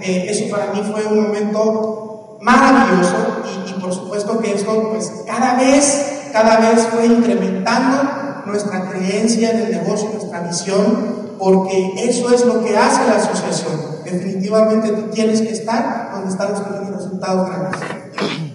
Eh, 0.00 0.26
eso 0.28 0.50
para 0.50 0.72
mí 0.72 0.82
fue 0.90 1.04
un 1.06 1.22
momento 1.22 2.38
maravilloso 2.40 3.44
y, 3.44 3.70
y, 3.70 3.74
por 3.74 3.92
supuesto 3.94 4.40
que 4.40 4.54
esto 4.54 4.90
pues 4.90 5.22
cada 5.24 5.54
vez, 5.54 6.30
cada 6.32 6.56
vez 6.56 6.88
fue 6.88 7.06
incrementando 7.06 8.42
nuestra 8.46 8.90
creencia 8.90 9.52
en 9.52 9.58
el 9.58 9.70
negocio, 9.70 10.10
nuestra 10.12 10.40
visión, 10.40 11.36
porque 11.38 11.92
eso 11.96 12.34
es 12.34 12.44
lo 12.44 12.64
que 12.64 12.76
hace 12.76 13.06
la 13.06 13.16
asociación 13.16 13.93
definitivamente 14.14 14.88
tú 14.90 15.02
tienes 15.12 15.40
que 15.40 15.50
estar 15.50 16.10
donde 16.12 16.30
están 16.30 16.52
los 16.52 16.90
resultados 16.90 17.50
grandes. 17.50 17.80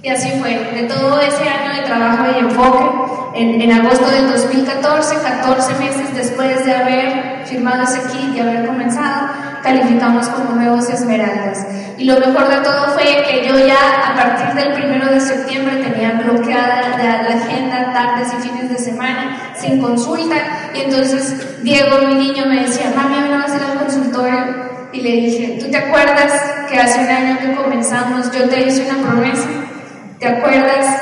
Y 0.02 0.10
así 0.10 0.32
fue, 0.40 0.52
de 0.52 0.84
todo 0.84 1.20
ese 1.20 1.48
año 1.50 1.76
de 1.76 1.82
trabajo 1.86 2.26
y 2.34 2.40
enfoque, 2.40 2.86
en, 3.36 3.62
en, 3.62 3.72
agosto 3.72 4.10
del 4.10 4.30
2014, 4.32 5.16
14 5.16 5.74
meses 5.76 6.16
después 6.16 6.66
de 6.66 6.74
haber 6.74 7.46
firmado 7.46 7.84
ese 7.84 8.02
kit 8.08 8.36
y 8.36 8.40
haber 8.40 8.66
comenzado, 8.66 9.28
calificamos 9.62 10.28
como 10.30 10.56
nuevos 10.56 10.90
esmeraldas. 10.90 11.66
Y 11.98 12.06
lo 12.06 12.18
mejor 12.18 12.48
de 12.48 12.58
todo 12.62 12.94
fue 12.94 13.24
que 13.30 13.46
yo 13.46 13.58
ya 13.60 14.12
a 14.12 14.16
partir 14.16 14.56
del 14.56 14.74
primero 14.74 15.12
de 15.12 15.20
septiembre 15.20 15.84
tenía 15.84 16.14
bloqueada 16.14 16.98
la, 16.98 17.24
la 17.24 17.36
agenda 17.36 17.92
tardes 17.94 18.30
y 18.34 18.48
fines 18.48 18.70
de 18.70 18.78
semana 18.78 19.54
sin 19.56 19.82
consulta. 19.82 20.36
Y 20.74 20.82
entonces 20.84 21.62
Diego, 21.62 21.98
mi 22.08 22.16
niño, 22.16 22.46
me 22.48 22.62
decía, 22.62 22.94
mami, 22.96 23.20
¿me 23.20 23.38
vas 23.38 23.52
a 23.52 23.58
ir 23.58 23.64
al 23.64 23.80
consultorio? 23.80 24.79
Y 24.92 25.02
le 25.02 25.12
dije, 25.12 25.58
¿tú 25.60 25.70
te 25.70 25.78
acuerdas 25.78 26.32
que 26.70 26.78
hace 26.78 27.00
un 27.02 27.10
año 27.10 27.40
que 27.40 27.56
comenzamos 27.56 28.32
yo 28.32 28.50
te 28.50 28.68
hice 28.68 28.90
una 28.90 29.08
promesa? 29.08 29.48
¿Te 30.20 30.28
acuerdas 30.28 31.02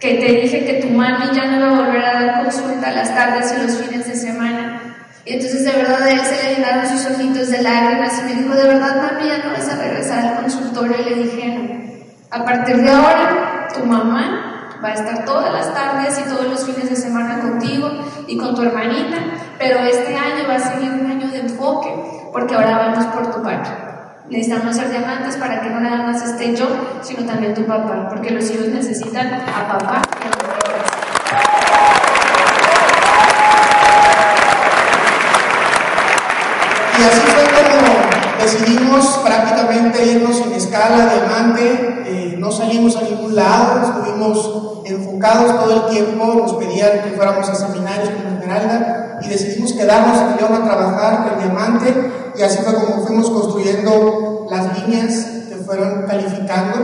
que 0.00 0.14
te 0.14 0.32
dije 0.40 0.64
que 0.64 0.74
tu 0.74 0.88
mami 0.88 1.26
ya 1.34 1.46
no 1.46 1.58
iba 1.58 1.68
a 1.68 1.80
volver 1.82 2.04
a 2.04 2.14
dar 2.14 2.42
consulta 2.42 2.90
las 2.90 3.14
tardes 3.14 3.54
y 3.56 3.62
los 3.62 3.78
fines 3.78 4.06
de 4.06 4.16
semana? 4.16 4.80
Y 5.24 5.34
entonces 5.34 5.64
de 5.64 5.72
verdad 5.72 6.02
a 6.02 6.10
él 6.10 6.20
se 6.20 6.42
le 6.42 6.54
llenaron 6.54 6.86
sus 6.86 7.06
ojitos 7.06 7.50
de 7.50 7.62
lágrimas 7.62 8.20
y 8.20 8.24
me 8.24 8.42
dijo, 8.42 8.54
de 8.54 8.64
verdad 8.64 8.96
mami 8.96 9.28
ya 9.28 9.38
no 9.38 9.52
vas 9.52 9.68
a 9.68 9.76
regresar 9.76 10.26
al 10.26 10.42
consultorio. 10.42 10.96
Y 11.00 11.10
le 11.10 11.22
dije, 11.22 12.04
a 12.30 12.44
partir 12.44 12.76
de 12.76 12.90
ahora 12.90 13.68
tu 13.74 13.84
mamá 13.84 14.53
va 14.84 14.90
a 14.90 14.94
estar 14.94 15.24
todas 15.24 15.50
las 15.50 15.72
tardes 15.72 16.18
y 16.18 16.28
todos 16.28 16.46
los 16.46 16.64
fines 16.66 16.90
de 16.90 16.96
semana 16.96 17.40
contigo 17.40 17.90
y 18.26 18.36
con 18.36 18.54
tu 18.54 18.62
hermanita, 18.62 19.16
pero 19.58 19.78
este 19.80 20.14
año 20.14 20.46
va 20.46 20.56
a 20.56 20.58
seguir 20.58 20.90
un 20.90 21.10
año 21.10 21.28
de 21.28 21.40
enfoque 21.40 21.88
porque 22.32 22.54
ahora 22.54 22.76
vamos 22.76 23.06
por 23.06 23.34
tu 23.34 23.42
parte. 23.42 23.70
Necesitamos 24.28 24.76
ser 24.76 24.90
diamantes 24.90 25.36
para 25.36 25.60
que 25.60 25.70
no 25.70 25.80
nada 25.80 26.06
más 26.06 26.22
esté 26.22 26.54
yo, 26.54 26.66
sino 27.02 27.24
también 27.24 27.54
tu 27.54 27.64
papá, 27.64 28.08
porque 28.10 28.30
los 28.30 28.50
hijos 28.50 28.68
necesitan 28.68 29.32
a 29.34 29.68
papá 29.68 30.02
y 36.98 37.02
así 37.04 37.20
fue 37.20 37.44
como 37.44 38.14
decidimos 38.38 39.20
prácticamente 39.24 40.04
irnos 40.04 40.40
en 40.42 40.52
escala 40.52 41.06
diamante, 41.06 41.93
salimos 42.56 42.96
a 42.96 43.02
ningún 43.02 43.34
lado, 43.34 43.82
estuvimos 43.82 44.82
enfocados 44.84 45.60
todo 45.60 45.86
el 45.86 45.94
tiempo, 45.94 46.34
nos 46.34 46.54
pedían 46.54 47.02
que 47.02 47.10
fuéramos 47.16 47.48
a 47.48 47.54
seminarios 47.54 48.10
con 48.10 48.34
Esmeralda 48.34 49.18
y 49.22 49.28
decidimos 49.28 49.72
quedarnos 49.72 50.18
en 50.18 50.36
León 50.36 50.62
a 50.62 50.64
trabajar 50.64 51.32
en 51.32 51.38
diamante 51.38 52.12
y 52.36 52.42
así 52.42 52.58
fue 52.58 52.74
como 52.74 53.06
fuimos 53.06 53.30
construyendo 53.30 54.46
las 54.50 54.78
líneas 54.78 55.26
que 55.48 55.56
fueron 55.56 56.04
calificando 56.06 56.78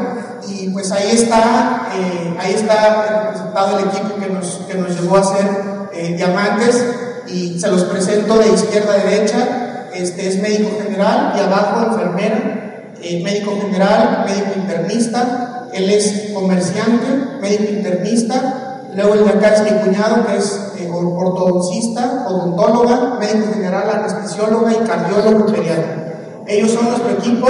y 0.49 0.69
pues 0.71 0.91
ahí 0.93 1.11
está, 1.13 1.89
eh, 1.95 2.37
ahí 2.39 2.55
está 2.55 3.29
el 3.29 3.35
resultado 3.35 3.77
del 3.77 3.89
equipo 3.89 4.17
que 4.19 4.29
nos, 4.29 4.61
que 4.69 4.75
nos 4.75 5.01
llevó 5.01 5.17
a 5.19 5.25
ser 5.25 5.47
eh, 5.93 6.15
diamantes 6.17 6.85
y 7.27 7.59
se 7.59 7.69
los 7.69 7.85
presento 7.85 8.39
de 8.39 8.53
izquierda 8.53 8.95
a 8.95 8.99
derecha. 8.99 9.87
este, 9.93 10.29
es 10.29 10.41
médico 10.41 10.71
general 10.83 11.35
y 11.37 11.41
abajo 11.41 11.93
enfermera, 11.93 12.93
eh, 13.03 13.23
médico 13.23 13.59
general, 13.61 14.25
médico 14.27 14.53
internista, 14.57 15.60
él 15.73 15.91
es 15.91 16.31
comerciante, 16.35 17.07
médico 17.41 17.73
internista, 17.73 18.83
luego 18.95 19.15
el 19.15 19.25
de 19.25 19.31
acá 19.31 19.55
es 19.55 19.63
mi 19.63 19.79
cuñado 19.81 20.27
que 20.27 20.37
es 20.37 20.73
eh, 20.79 20.91
ortodoncista, 20.91 22.27
odontóloga, 22.29 23.17
médico 23.19 23.53
general, 23.55 23.91
anestesióloga 23.91 24.73
y 24.73 24.87
cardiólogo 24.87 25.47
pediatra. 25.47 26.01
Ellos 26.47 26.73
son 26.73 26.87
nuestro 26.87 27.11
equipo 27.11 27.47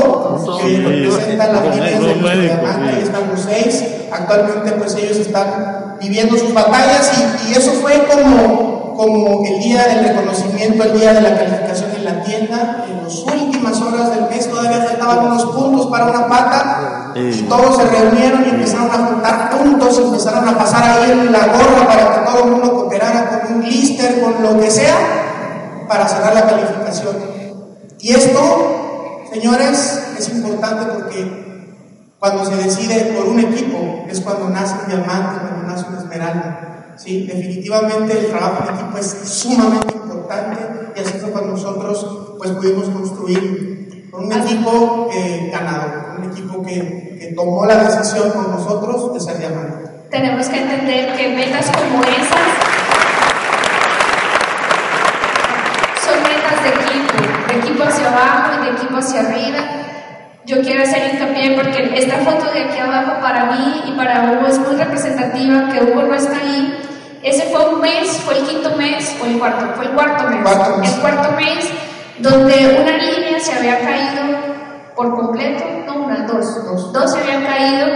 que 0.60 0.76
representan 0.80 1.52
las 1.54 1.74
líneas 1.74 2.00
de 2.00 2.40
diamante, 2.42 2.88
ahí 2.88 3.02
estamos 3.02 3.40
seis. 3.40 3.84
Actualmente 4.12 4.72
pues 4.72 4.94
ellos 4.96 5.16
están 5.16 5.96
viviendo 6.00 6.36
sus 6.36 6.52
batallas 6.52 7.10
y, 7.16 7.50
y 7.50 7.52
eso 7.54 7.72
fue 7.80 8.06
como, 8.06 8.94
como 8.96 9.46
el 9.46 9.58
día 9.60 9.86
del 9.86 10.04
reconocimiento, 10.08 10.82
el 10.82 10.98
día 10.98 11.14
de 11.14 11.22
la 11.22 11.34
calificación 11.34 11.90
en 11.96 12.04
la 12.04 12.22
tienda, 12.22 12.84
en 12.90 13.02
las 13.02 13.18
últimas 13.20 13.80
horas 13.80 14.14
del 14.14 14.28
mes 14.28 14.50
todavía 14.50 14.82
faltaban 14.82 15.26
unos 15.26 15.44
puntos 15.46 15.86
para 15.86 16.06
una 16.06 16.28
pata 16.28 16.79
y 17.14 17.42
todos 17.42 17.76
se 17.76 17.86
reunieron 17.86 18.44
y 18.46 18.50
empezaron 18.50 18.90
a 18.90 19.06
juntar 19.06 19.50
puntos, 19.50 19.98
empezaron 19.98 20.48
a 20.48 20.58
pasar 20.58 21.00
ahí 21.00 21.10
en 21.10 21.32
la 21.32 21.46
gorra 21.46 21.86
para 21.86 22.14
que 22.14 22.30
todo 22.30 22.44
el 22.44 22.50
mundo 22.52 22.72
cooperara 22.72 23.42
con 23.46 23.56
un 23.56 23.62
lister, 23.64 24.20
con 24.20 24.42
lo 24.42 24.60
que 24.60 24.70
sea, 24.70 25.86
para 25.88 26.06
cerrar 26.08 26.34
la 26.34 26.46
calificación. 26.46 27.16
Y 27.98 28.12
esto 28.12 28.80
Señores, 29.30 30.16
es 30.18 30.28
importante 30.30 30.92
porque 30.92 32.16
cuando 32.18 32.44
se 32.44 32.56
decide 32.56 33.14
por 33.16 33.26
un 33.26 33.38
equipo 33.38 34.04
es 34.08 34.20
cuando 34.20 34.48
nace 34.48 34.74
un 34.82 34.88
diamante, 34.88 35.40
cuando 35.40 35.68
nace 35.68 35.86
una 35.88 35.98
esmeralda. 36.00 36.94
¿sí? 36.96 37.28
Definitivamente 37.28 38.18
el 38.18 38.26
trabajo 38.26 38.64
en 38.68 38.74
equipo 38.74 38.98
es 38.98 39.06
sumamente 39.06 39.94
importante 39.94 40.58
y 40.96 41.00
así 41.00 41.18
fue 41.20 41.30
cuando 41.30 41.52
nosotros 41.52 42.34
pues, 42.38 42.50
pudimos 42.50 42.88
construir 42.88 43.79
un 44.12 44.32
equipo 44.32 45.08
eh, 45.12 45.50
ganador, 45.52 46.16
un 46.18 46.30
equipo 46.30 46.62
que, 46.62 47.16
que 47.18 47.32
tomó 47.34 47.64
la 47.66 47.76
decisión 47.76 48.30
con 48.30 48.50
nosotros 48.50 49.14
de 49.14 49.20
ser 49.20 49.38
diamante. 49.38 49.90
Tenemos 50.10 50.48
que 50.48 50.60
entender 50.60 51.16
que 51.16 51.28
metas 51.28 51.70
como 51.70 52.02
esas 52.02 52.70
equipo 57.58 57.84
hacia 57.84 58.08
abajo 58.08 58.50
y 58.60 58.64
de 58.64 58.70
equipo 58.72 58.96
hacia 58.96 59.20
arriba. 59.20 59.58
Yo 60.44 60.60
quiero 60.62 60.82
hacer 60.82 61.14
hincapié 61.14 61.52
porque 61.54 61.92
esta 61.94 62.16
foto 62.18 62.50
de 62.52 62.64
aquí 62.64 62.78
abajo 62.78 63.20
para 63.20 63.46
mí 63.46 63.82
y 63.86 63.92
para 63.92 64.32
Hugo 64.32 64.46
es 64.48 64.58
muy 64.58 64.76
representativa, 64.76 65.68
que 65.70 65.84
Hugo 65.84 66.02
no 66.02 66.14
está 66.14 66.38
ahí. 66.38 66.78
Ese 67.22 67.44
fue 67.50 67.68
un 67.68 67.80
mes, 67.80 68.08
fue 68.24 68.38
el 68.38 68.46
quinto 68.46 68.76
mes 68.76 69.16
o 69.22 69.26
el 69.26 69.38
cuarto, 69.38 69.74
fue 69.76 69.86
el 69.86 69.90
cuarto 69.92 70.24
mes. 70.28 70.94
El 70.94 71.00
cuarto 71.00 71.32
mes 71.36 71.70
donde 72.18 72.78
una 72.80 72.96
línea 72.96 73.29
se 73.40 73.52
había 73.52 73.80
caído 73.80 74.22
por 74.96 75.16
completo, 75.16 75.64
no 75.86 76.04
una, 76.04 76.26
dos, 76.26 76.64
dos, 76.64 76.92
dos 76.92 77.12
se 77.12 77.20
habían 77.20 77.44
caído 77.44 77.88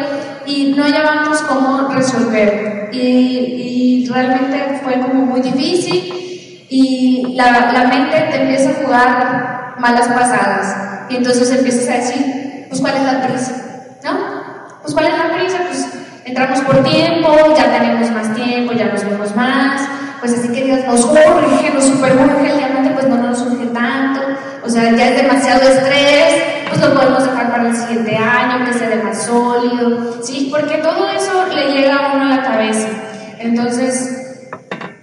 y 0.47 0.75
no 0.77 0.85
hallábamos 0.85 1.39
cómo 1.43 1.89
resolver. 1.89 2.91
Y, 2.93 4.05
y 4.05 4.09
realmente 4.09 4.81
fue 4.83 5.01
como 5.01 5.27
muy 5.27 5.41
difícil 5.41 6.67
y 6.69 7.35
la, 7.35 7.73
la, 7.73 7.85
mente 7.89 8.17
te 8.31 8.43
empieza 8.43 8.71
a 8.71 8.85
jugar 8.85 9.75
malas 9.79 10.09
pasadas 10.09 11.11
y 11.11 11.17
entonces 11.17 11.51
empiezas 11.51 11.89
a 11.89 11.99
decir, 11.99 12.67
pues 12.69 12.81
cuál 12.81 12.95
es 12.97 13.03
la 13.03 13.27
prisa, 13.27 13.53
¿no? 14.05 14.11
Pues 14.83 14.95
cuál 14.95 15.07
es 15.07 15.19
la 15.19 15.37
prisa, 15.37 15.59
pues 15.67 15.89
entramos 16.25 16.61
por 16.61 16.83
tiempo, 16.83 17.35
ya 17.57 17.79
tenemos 17.79 18.11
más 18.11 18.35
tiempo, 18.35 18.73
ya 18.73 18.87
nos 18.87 19.05
vemos 19.05 19.37
más, 19.37 19.83
pues 20.25 20.39
así 20.39 20.49
que 20.49 20.65
Dios 20.65 20.79
nos 20.87 20.95
nos 20.95 21.01
super 21.85 22.17
urge, 22.17 22.51
el 22.51 22.57
diamante 22.57 22.91
pues 22.95 23.09
no 23.09 23.17
nos 23.17 23.43
urge 23.43 23.67
tanto, 23.67 24.21
o 24.65 24.69
sea, 24.71 24.91
ya 24.97 25.11
es 25.11 25.23
demasiado 25.23 25.61
estrés, 25.69 26.43
pues 26.71 26.81
lo 26.81 26.95
podemos 26.95 27.25
dejar 27.25 27.51
para 27.51 27.69
el 27.69 27.77
siguiente 27.77 28.17
año, 28.17 28.65
que 28.65 28.73
sea 28.73 29.03
más 29.05 29.23
sólido, 29.23 30.23
¿sí? 30.23 30.49
Porque 30.51 30.79
todo 30.79 31.07
eso 31.11 31.45
le 31.55 31.75
llega 31.75 31.95
a 31.95 32.15
uno 32.15 32.25
a 32.25 32.37
la 32.37 32.43
cabeza. 32.43 32.89
Entonces, 33.39 34.25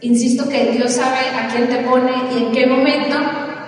Insisto 0.01 0.49
que 0.49 0.71
Dios 0.71 0.93
sabe 0.93 1.19
a 1.29 1.47
quién 1.47 1.69
te 1.69 1.77
pone 1.87 2.11
y 2.33 2.45
en 2.45 2.51
qué 2.51 2.65
momento. 2.65 3.17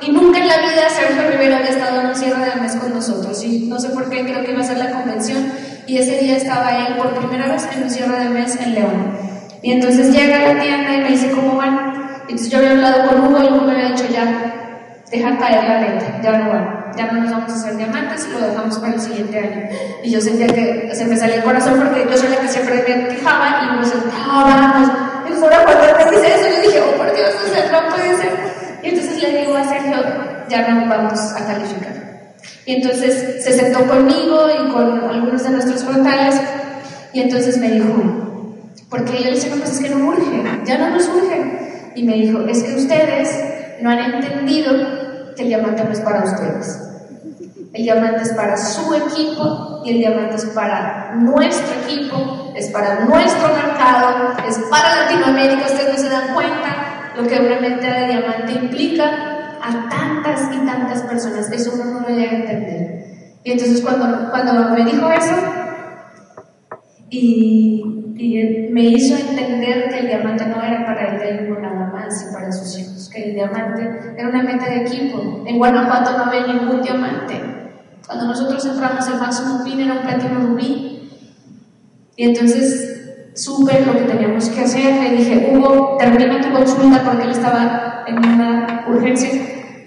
Y 0.01 0.11
nunca 0.11 0.39
en 0.39 0.47
la 0.47 0.57
vida 0.57 0.89
Sergio 0.89 1.29
Rivera 1.29 1.57
había 1.57 1.69
estado 1.69 2.01
en 2.01 2.07
un 2.07 2.15
cierre 2.15 2.43
de 2.49 2.55
mes 2.59 2.75
con 2.75 2.91
nosotros. 2.91 3.43
Y 3.43 3.67
no 3.67 3.79
sé 3.79 3.89
por 3.89 4.09
qué, 4.09 4.25
creo 4.25 4.43
que 4.43 4.51
iba 4.51 4.61
a 4.61 4.63
ser 4.63 4.79
la 4.79 4.89
convención. 4.89 5.53
Y 5.85 5.97
ese 5.97 6.17
día 6.17 6.35
estaba 6.35 6.87
él 6.87 6.95
por 6.97 7.13
primera 7.19 7.47
vez 7.47 7.67
en 7.71 7.83
un 7.83 7.89
cierre 7.91 8.19
de 8.23 8.29
mes 8.29 8.55
en 8.59 8.73
León. 8.73 9.32
Y 9.63 9.71
entonces 9.71 10.13
llega 10.13 10.35
a 10.35 10.53
la 10.53 10.61
tienda 10.61 10.93
y 10.93 11.01
me 11.01 11.09
dice, 11.09 11.31
¿cómo 11.31 11.55
van? 11.55 11.93
Entonces 12.23 12.49
yo 12.49 12.57
había 12.57 12.71
hablado 12.71 13.07
con 13.07 13.27
Hugo 13.27 13.41
y 13.41 13.47
Hugo 13.47 13.65
me 13.65 13.71
había 13.71 13.89
dicho, 13.91 14.05
ya, 14.11 14.53
deja 15.09 15.37
caer 15.37 15.63
la 15.63 15.81
letra, 15.81 16.21
ya 16.21 16.37
no 16.37 16.49
van, 16.49 16.91
ya 16.97 17.05
no 17.05 17.21
nos 17.21 17.31
vamos 17.31 17.51
a 17.51 17.55
hacer 17.55 17.77
diamantes 17.77 18.27
y 18.27 18.33
lo 18.33 18.45
dejamos 18.45 18.77
para 18.79 18.93
el 18.93 18.99
siguiente 18.99 19.39
año. 19.39 19.69
Y 20.03 20.11
yo 20.11 20.19
sentía 20.19 20.47
que 20.47 20.91
se 20.93 21.05
me 21.05 21.15
salía 21.15 21.37
el 21.37 21.43
corazón 21.43 21.75
porque 21.79 22.01
yo 22.01 22.29
la 22.29 22.41
que 22.41 22.47
siempre 22.49 22.75
me 22.75 23.07
quejaba 23.07 23.63
y 23.63 23.73
uno 23.73 23.85
se, 23.85 23.93
ah, 24.27 24.73
vamos 24.73 24.89
y 25.29 25.33
fuera 25.33 25.63
cuando 25.63 26.11
me 26.11 26.11
dice 26.11 26.35
eso, 26.35 26.49
yo 26.49 26.67
dije, 26.67 26.81
oh 26.81 26.97
por 26.97 27.15
Dios, 27.15 27.29
o 27.33 27.53
sea, 27.53 27.71
no 27.71 27.89
puede 27.89 28.17
ser. 28.17 28.31
Y 28.83 28.89
entonces 28.89 29.23
le 29.23 29.39
digo 29.39 29.55
a 29.55 29.63
Sergio, 29.63 29.95
ya 30.49 30.67
no 30.67 30.89
vamos 30.89 31.31
a 31.37 31.45
calificar. 31.45 31.93
Y 32.65 32.75
entonces 32.75 33.41
se 33.41 33.53
sentó 33.53 33.87
conmigo 33.87 34.45
y 34.49 34.71
con 34.73 35.09
algunos 35.09 35.41
de 35.41 35.49
nuestros 35.51 35.85
frontales 35.85 36.35
y 37.13 37.21
entonces 37.21 37.57
me 37.59 37.69
dijo, 37.69 38.32
porque 38.93 39.23
yo 39.23 39.31
le 39.31 39.35
dije, 39.37 39.49
no, 39.49 39.55
pues 39.55 39.71
es 39.71 39.79
que 39.79 39.89
no 39.89 40.07
urge, 40.07 40.43
ya 40.65 40.77
no 40.77 40.91
nos 40.91 41.09
urge. 41.09 41.91
Y 41.95 42.03
me 42.03 42.13
dijo, 42.13 42.41
es 42.41 42.61
que 42.61 42.75
ustedes 42.75 43.81
no 43.81 43.89
han 43.89 44.13
entendido 44.13 44.71
que 45.35 45.41
el 45.41 45.47
diamante 45.47 45.83
no 45.83 45.91
es 45.91 45.99
para 46.01 46.23
ustedes. 46.23 46.79
El 47.73 47.81
diamante 47.81 48.21
es 48.21 48.33
para 48.33 48.55
su 48.55 48.93
equipo 48.93 49.81
y 49.83 49.93
el 49.93 49.97
diamante 49.97 50.35
es 50.35 50.45
para 50.45 51.15
nuestro 51.15 51.73
equipo, 51.81 52.53
es 52.55 52.69
para 52.69 53.03
nuestro 53.05 53.47
mercado, 53.47 54.35
es 54.47 54.59
para 54.69 55.05
Latinoamérica. 55.05 55.65
Ustedes 55.65 55.93
no 55.93 55.97
se 55.97 56.09
dan 56.09 56.35
cuenta 56.35 57.13
lo 57.17 57.27
que 57.27 57.39
una 57.39 57.61
mente 57.61 57.87
de 57.87 58.07
diamante 58.09 58.51
implica 58.51 59.05
a 59.59 59.89
tantas 59.89 60.53
y 60.53 60.63
tantas 60.67 61.01
personas. 61.01 61.51
Eso 61.51 61.71
uno 61.73 61.85
no 61.85 61.99
lo 62.01 62.09
llega 62.09 62.31
a 62.31 62.35
entender. 62.35 63.05
Y 63.43 63.53
entonces 63.53 63.81
cuando, 63.81 64.29
cuando 64.29 64.69
me 64.69 64.85
dijo 64.85 65.09
eso, 65.09 65.33
y, 67.09 68.02
me 68.13 68.81
hizo 68.81 69.15
entender 69.15 69.89
que 69.89 69.99
el 69.99 70.07
diamante 70.07 70.45
no 70.45 70.61
era 70.61 70.85
para 70.85 71.17
él 71.17 71.57
nada 71.61 71.91
más 71.91 72.27
y 72.29 72.33
para 72.33 72.51
sus 72.51 72.77
hijos, 72.77 73.09
que 73.09 73.23
el 73.23 73.33
diamante 73.33 74.13
era 74.17 74.29
una 74.29 74.43
mente 74.43 74.69
de 74.69 74.81
equipo. 74.81 75.43
En 75.47 75.57
Guanajuato 75.57 76.17
no 76.17 76.25
había 76.25 76.47
ningún 76.47 76.81
diamante. 76.81 77.41
Cuando 78.05 78.27
nosotros 78.27 78.63
entramos, 78.65 79.07
el 79.07 79.19
máximo 79.19 79.63
pin 79.63 79.79
era 79.79 79.93
un 79.93 80.01
platino 80.01 80.39
rubí. 80.41 81.09
Y 82.15 82.23
entonces 82.25 83.31
supe 83.33 83.83
lo 83.85 83.93
que 83.93 84.01
teníamos 84.01 84.49
que 84.49 84.61
hacer. 84.61 85.01
Le 85.01 85.17
dije, 85.17 85.51
Hugo, 85.51 85.97
termina 85.97 86.41
tu 86.41 86.51
consulta 86.51 87.01
porque 87.03 87.23
él 87.23 87.31
estaba 87.31 88.03
en 88.05 88.17
una 88.17 88.85
urgencia. 88.87 89.29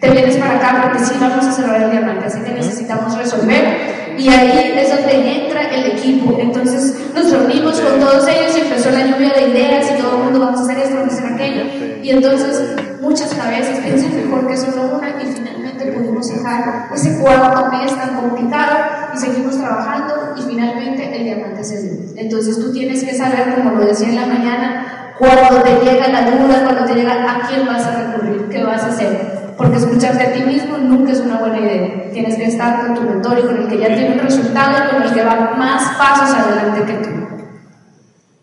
Te 0.00 0.10
vienes 0.10 0.36
para 0.36 0.56
acá 0.56 0.80
porque 0.82 1.04
sí 1.04 1.14
vamos 1.20 1.46
a 1.46 1.52
cerrar 1.52 1.82
el 1.82 1.90
diamante, 1.90 2.26
así 2.26 2.40
que 2.40 2.52
necesitamos 2.52 3.16
resolver. 3.16 4.05
Y 4.18 4.28
ahí 4.28 4.74
es 4.76 4.94
donde 4.94 5.44
entra 5.44 5.62
el 5.74 5.92
equipo. 5.92 6.36
Entonces 6.40 6.96
nos 7.14 7.30
reunimos 7.30 7.80
con 7.80 8.00
todos 8.00 8.26
ellos 8.28 8.56
y 8.56 8.60
empezó 8.60 8.90
la 8.90 9.06
lluvia 9.06 9.32
de 9.34 9.48
ideas 9.48 9.90
y 9.90 10.02
todo 10.02 10.16
el 10.16 10.24
mundo 10.24 10.40
vamos 10.40 10.60
a 10.60 10.62
hacer 10.64 10.78
esto, 10.78 10.96
vamos 10.96 11.14
a 11.14 11.16
hacer 11.16 11.32
aquello. 11.32 11.64
Y 12.02 12.10
entonces 12.10 12.76
muchas 13.00 13.34
cabezas 13.34 13.78
piensan 13.80 14.16
mejor 14.16 14.46
que 14.46 14.56
solo 14.56 14.96
una 14.96 15.10
y 15.10 15.26
finalmente 15.26 15.92
pudimos 15.92 16.28
dejar 16.28 16.88
ese 16.94 17.18
cuarto 17.18 17.70
mes 17.70 17.94
tan 17.94 18.16
complicado 18.16 18.76
y 19.14 19.18
seguimos 19.18 19.58
trabajando 19.58 20.34
y 20.36 20.42
finalmente 20.42 21.16
el 21.16 21.24
diamante 21.24 21.64
se 21.64 21.82
dio. 21.82 21.92
Entonces 22.16 22.58
tú 22.58 22.72
tienes 22.72 23.04
que 23.04 23.14
saber, 23.14 23.54
como 23.54 23.72
lo 23.72 23.86
decía 23.86 24.08
en 24.08 24.16
la 24.16 24.26
mañana, 24.26 25.12
cuando 25.18 25.62
te 25.62 25.84
llega 25.84 26.08
la 26.08 26.30
duda, 26.30 26.64
cuando 26.64 26.84
te 26.84 26.94
llega 26.94 27.12
a 27.12 27.48
quién 27.48 27.66
vas 27.66 27.86
a 27.86 28.12
recurrir, 28.12 28.48
qué 28.48 28.62
vas 28.62 28.82
a 28.82 28.88
hacer. 28.88 29.45
Porque 29.56 29.78
escucharte 29.78 30.22
a 30.22 30.32
ti 30.32 30.42
mismo 30.42 30.76
nunca 30.76 31.12
es 31.12 31.20
una 31.20 31.38
buena 31.38 31.58
idea. 31.58 32.10
Tienes 32.12 32.36
que 32.36 32.46
estar 32.46 32.86
con 32.86 32.94
tu 32.94 33.02
mentor 33.02 33.38
y 33.38 33.42
con 33.42 33.56
el 33.56 33.68
que 33.68 33.78
ya 33.78 33.86
tiene 33.86 34.12
un 34.12 34.18
resultado 34.18 34.84
y 34.84 34.94
con 34.94 35.02
el 35.02 35.14
que 35.14 35.24
va 35.24 35.54
más 35.56 35.96
pasos 35.96 36.36
adelante 36.36 36.84
que 36.84 36.94
tú. 36.94 37.26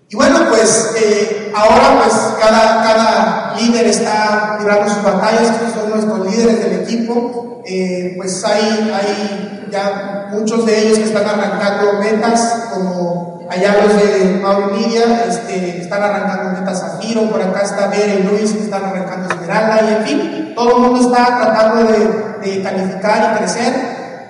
Y 0.09 0.15
bueno, 0.15 0.39
pues 0.49 0.93
eh, 0.95 1.51
ahora 1.55 2.03
pues 2.03 2.13
cada, 2.39 2.83
cada 2.83 3.55
líder 3.57 3.87
está 3.87 4.57
librando 4.59 4.87
sus 4.93 5.03
batallas, 5.03 5.51
son 5.73 5.89
nuestros 5.89 6.31
líderes 6.31 6.63
del 6.63 6.81
equipo, 6.81 7.63
eh, 7.65 8.13
pues 8.17 8.43
hay, 8.45 8.91
hay 8.93 9.67
ya 9.71 10.29
muchos 10.31 10.65
de 10.65 10.79
ellos 10.79 10.99
que 10.99 11.05
están 11.05 11.27
arrancando 11.27 11.99
metas, 11.99 12.69
como 12.71 13.32
allá 13.53 13.77
los 13.83 13.95
de 13.95 14.39
Mauro 14.41 14.71
Media, 14.73 15.25
este, 15.27 15.81
están 15.81 16.01
arrancando 16.01 16.59
metas 16.59 16.81
Zafiro, 16.81 17.29
por 17.29 17.41
acá 17.41 17.61
está 17.61 17.87
Vera 17.87 18.15
y 18.15 18.23
Luis 18.23 18.51
que 18.51 18.63
están 18.63 18.83
arrancando 18.83 19.33
Esmeralda, 19.33 19.79
y 19.81 19.93
en 19.93 20.03
fin, 20.03 20.53
todo 20.55 20.77
el 20.77 20.81
mundo 20.81 21.01
está 21.01 21.25
tratando 21.25 21.91
de, 21.91 22.49
de 22.49 22.63
calificar 22.63 23.33
y 23.33 23.37
crecer, 23.37 23.73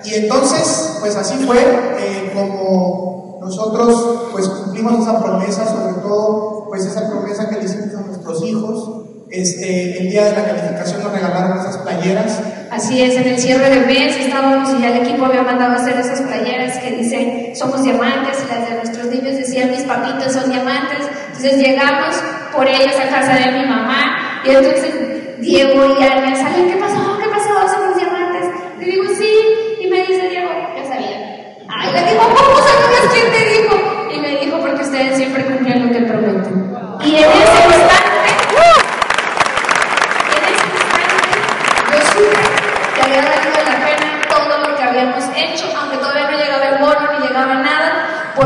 y 0.04 0.14
entonces, 0.14 0.98
pues 1.00 1.16
así 1.16 1.42
fue 1.46 1.58
eh, 1.58 2.30
como 2.34 3.38
nosotros 3.40 4.28
pues 4.32 4.48
cumplimos 4.48 5.02
esa 5.02 5.22
promesa, 5.22 5.66
sobre 5.66 5.94
todo 6.02 6.66
pues 6.68 6.84
esa 6.84 7.08
promesa 7.08 7.48
que 7.48 7.56
le 7.56 7.64
hicimos 7.64 7.94
a 7.94 8.06
nuestros 8.06 8.44
hijos. 8.44 9.00
Este, 9.30 9.98
el 9.98 10.10
día 10.10 10.26
de 10.26 10.32
la 10.32 10.44
calificación 10.44 11.02
nos 11.02 11.12
regalaron 11.12 11.58
esas 11.58 11.78
playeras. 11.78 12.40
Así 12.70 13.02
es, 13.02 13.16
en 13.16 13.26
el 13.26 13.38
cierre 13.38 13.70
de 13.70 13.86
mes 13.86 14.16
estábamos 14.16 14.70
y 14.74 14.82
ya 14.82 14.96
el 14.96 15.06
equipo 15.06 15.24
había 15.24 15.42
mandado 15.42 15.72
a 15.72 15.76
hacer 15.76 15.98
esas 15.98 16.20
playeras 16.20 16.78
que 16.78 16.90
dicen 16.92 17.43
somos 17.54 17.82
diamantes 17.82 18.44
y 18.44 18.52
las 18.52 18.68
de 18.68 18.74
nuestros 18.76 19.06
niños 19.06 19.36
decían 19.36 19.70
mis 19.70 19.82
papitos 19.82 20.32
son 20.32 20.50
diamantes. 20.50 21.08
Entonces 21.26 21.56
llegamos 21.56 22.22
por 22.52 22.66
ellos 22.66 22.94
a 22.96 23.08
casa 23.08 23.34
de 23.34 23.58
mi 23.58 23.66
mamá 23.66 24.40
y 24.44 24.50
entonces 24.50 25.40
Diego 25.40 25.96
y 25.98 26.02
Ana 26.02 26.34
salen, 26.36 26.70
¿qué 26.70 26.76
pasó? 26.76 27.18
¿Qué 27.18 27.28
pasó? 27.28 27.74
¿Somos 27.74 27.96
diamantes? 27.96 28.46
Le 28.78 28.86
digo, 28.86 29.04
sí, 29.16 29.80
y 29.80 29.86
me 29.88 29.98
dice 30.00 30.28
Diego, 30.28 30.50
ya 30.76 30.88
sabía. 30.88 31.56
Ay, 31.68 31.92
le 31.92 32.12
digo, 32.12 32.22
¿cómo 32.22 32.56
sabías 32.58 33.12
quién 33.12 33.32
te 33.32 33.48
dijo? 33.50 33.74
Y 34.14 34.20
me 34.20 34.40
dijo, 34.40 34.60
porque 34.60 34.82
ustedes 34.82 35.16
siempre 35.16 35.44
cumplen 35.44 35.86
lo 35.86 35.92
que 35.92 36.00
prometen. 36.02 36.74
Y 37.04 37.16
en 37.16 37.30
ese 37.30 37.63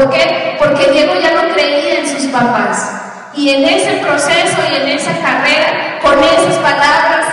¿Por 0.09 0.17
qué? 0.17 0.57
Porque 0.59 0.91
Diego 0.91 1.13
ya 1.21 1.35
no 1.35 1.53
creía 1.53 2.01
en 2.01 2.09
sus 2.09 2.31
papás. 2.31 2.93
Y 3.35 3.51
en 3.51 3.65
ese 3.65 4.01
proceso 4.03 4.57
y 4.73 4.77
en 4.77 4.89
esa 4.89 5.13
carrera, 5.21 5.99
con 6.03 6.19
esas 6.25 6.55
palabras, 6.57 7.27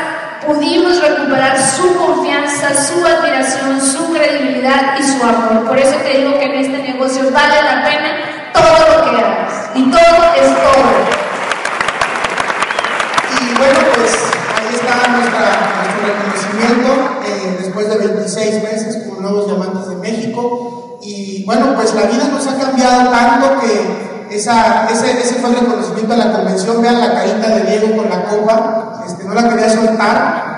pudimos 0.46 1.02
recuperar 1.02 1.58
su 1.58 1.96
confianza, 1.96 2.76
su 2.76 3.06
admiración, 3.06 3.80
su 3.80 4.12
credibilidad 4.12 5.00
y 5.00 5.04
su 5.04 5.24
amor. 5.24 5.66
Por 5.66 5.80
eso 5.80 5.96
te 6.04 6.18
digo 6.18 6.38
que 6.38 6.46
en 6.46 6.56
este 6.56 6.92
negocio 6.92 7.32
vale 7.32 7.62
la 7.64 7.86
pena 7.86 8.52
todo 8.52 8.98
lo 8.98 9.10
que 9.10 9.24
hagas. 9.24 9.54
Y 9.74 9.90
todo 9.90 10.34
es 10.36 10.48
todo. 10.48 10.92
Y 13.40 13.58
bueno, 13.58 13.80
pues 13.96 14.16
ahí 14.58 14.76
está 14.76 15.08
nuestro 15.12 15.46
reconocimiento 16.06 17.22
eh, 17.26 17.58
después 17.58 17.90
de 17.90 18.06
26 18.06 18.64
meses 18.64 19.04
como 19.08 19.22
nuevos 19.22 19.48
diamantes 19.48 19.88
de 19.88 19.96
México. 19.96 20.85
Y 21.06 21.44
bueno, 21.46 21.76
pues 21.76 21.94
la 21.94 22.04
vida 22.04 22.28
nos 22.32 22.48
ha 22.48 22.58
cambiado 22.58 23.12
tanto 23.12 23.60
que 23.60 24.36
esa, 24.36 24.88
ese, 24.90 25.36
fue 25.36 25.52
el 25.52 25.58
reconocimiento 25.58 26.14
a 26.14 26.18
la 26.18 26.32
convención. 26.32 26.82
Vean 26.82 27.00
la 27.00 27.14
carita 27.14 27.48
de 27.50 27.62
Diego 27.62 27.96
con 27.96 28.10
la 28.10 28.26
copa, 28.26 29.04
este, 29.06 29.24
no 29.24 29.36
la 29.36 29.48
quería 29.48 29.70
soltar. 29.70 30.56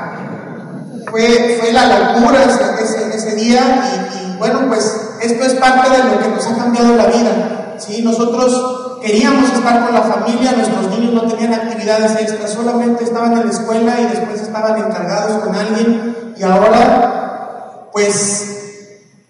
Fue, 1.11 1.57
fue 1.59 1.73
la 1.73 1.99
locura 1.99 2.43
ese, 2.43 3.13
ese 3.13 3.35
día 3.35 3.61
y, 3.61 4.33
y, 4.33 4.37
bueno, 4.37 4.61
pues 4.69 5.15
esto 5.21 5.43
es 5.43 5.53
parte 5.55 5.89
de 5.89 6.03
lo 6.03 6.19
que 6.19 6.29
nos 6.29 6.47
ha 6.47 6.55
cambiado 6.55 6.95
la 6.95 7.07
vida. 7.07 7.75
¿sí? 7.77 8.01
Nosotros 8.01 8.99
queríamos 9.01 9.51
estar 9.51 9.85
con 9.85 9.93
la 9.93 10.01
familia, 10.01 10.53
nuestros 10.53 10.89
niños 10.91 11.13
no 11.13 11.27
tenían 11.27 11.53
actividades 11.53 12.11
extras, 12.21 12.51
solamente 12.51 13.03
estaban 13.03 13.33
en 13.33 13.45
la 13.45 13.51
escuela 13.51 13.99
y 13.99 14.05
después 14.05 14.41
estaban 14.41 14.77
encargados 14.77 15.43
con 15.43 15.55
alguien 15.55 16.33
y 16.37 16.43
ahora 16.43 17.89
pues 17.91 18.66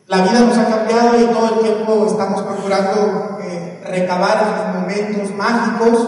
la 0.07 0.21
vida 0.21 0.39
nos 0.39 0.57
ha 0.57 0.69
cambiado 0.69 1.19
y 1.19 1.25
todo 1.25 1.55
el 1.55 1.59
tiempo 1.59 2.05
estamos 2.07 2.41
procurando 2.41 3.39
eh, 3.41 3.83
recabar 3.85 4.37
esos 4.41 4.81
momentos 4.81 5.35
mágicos 5.35 6.07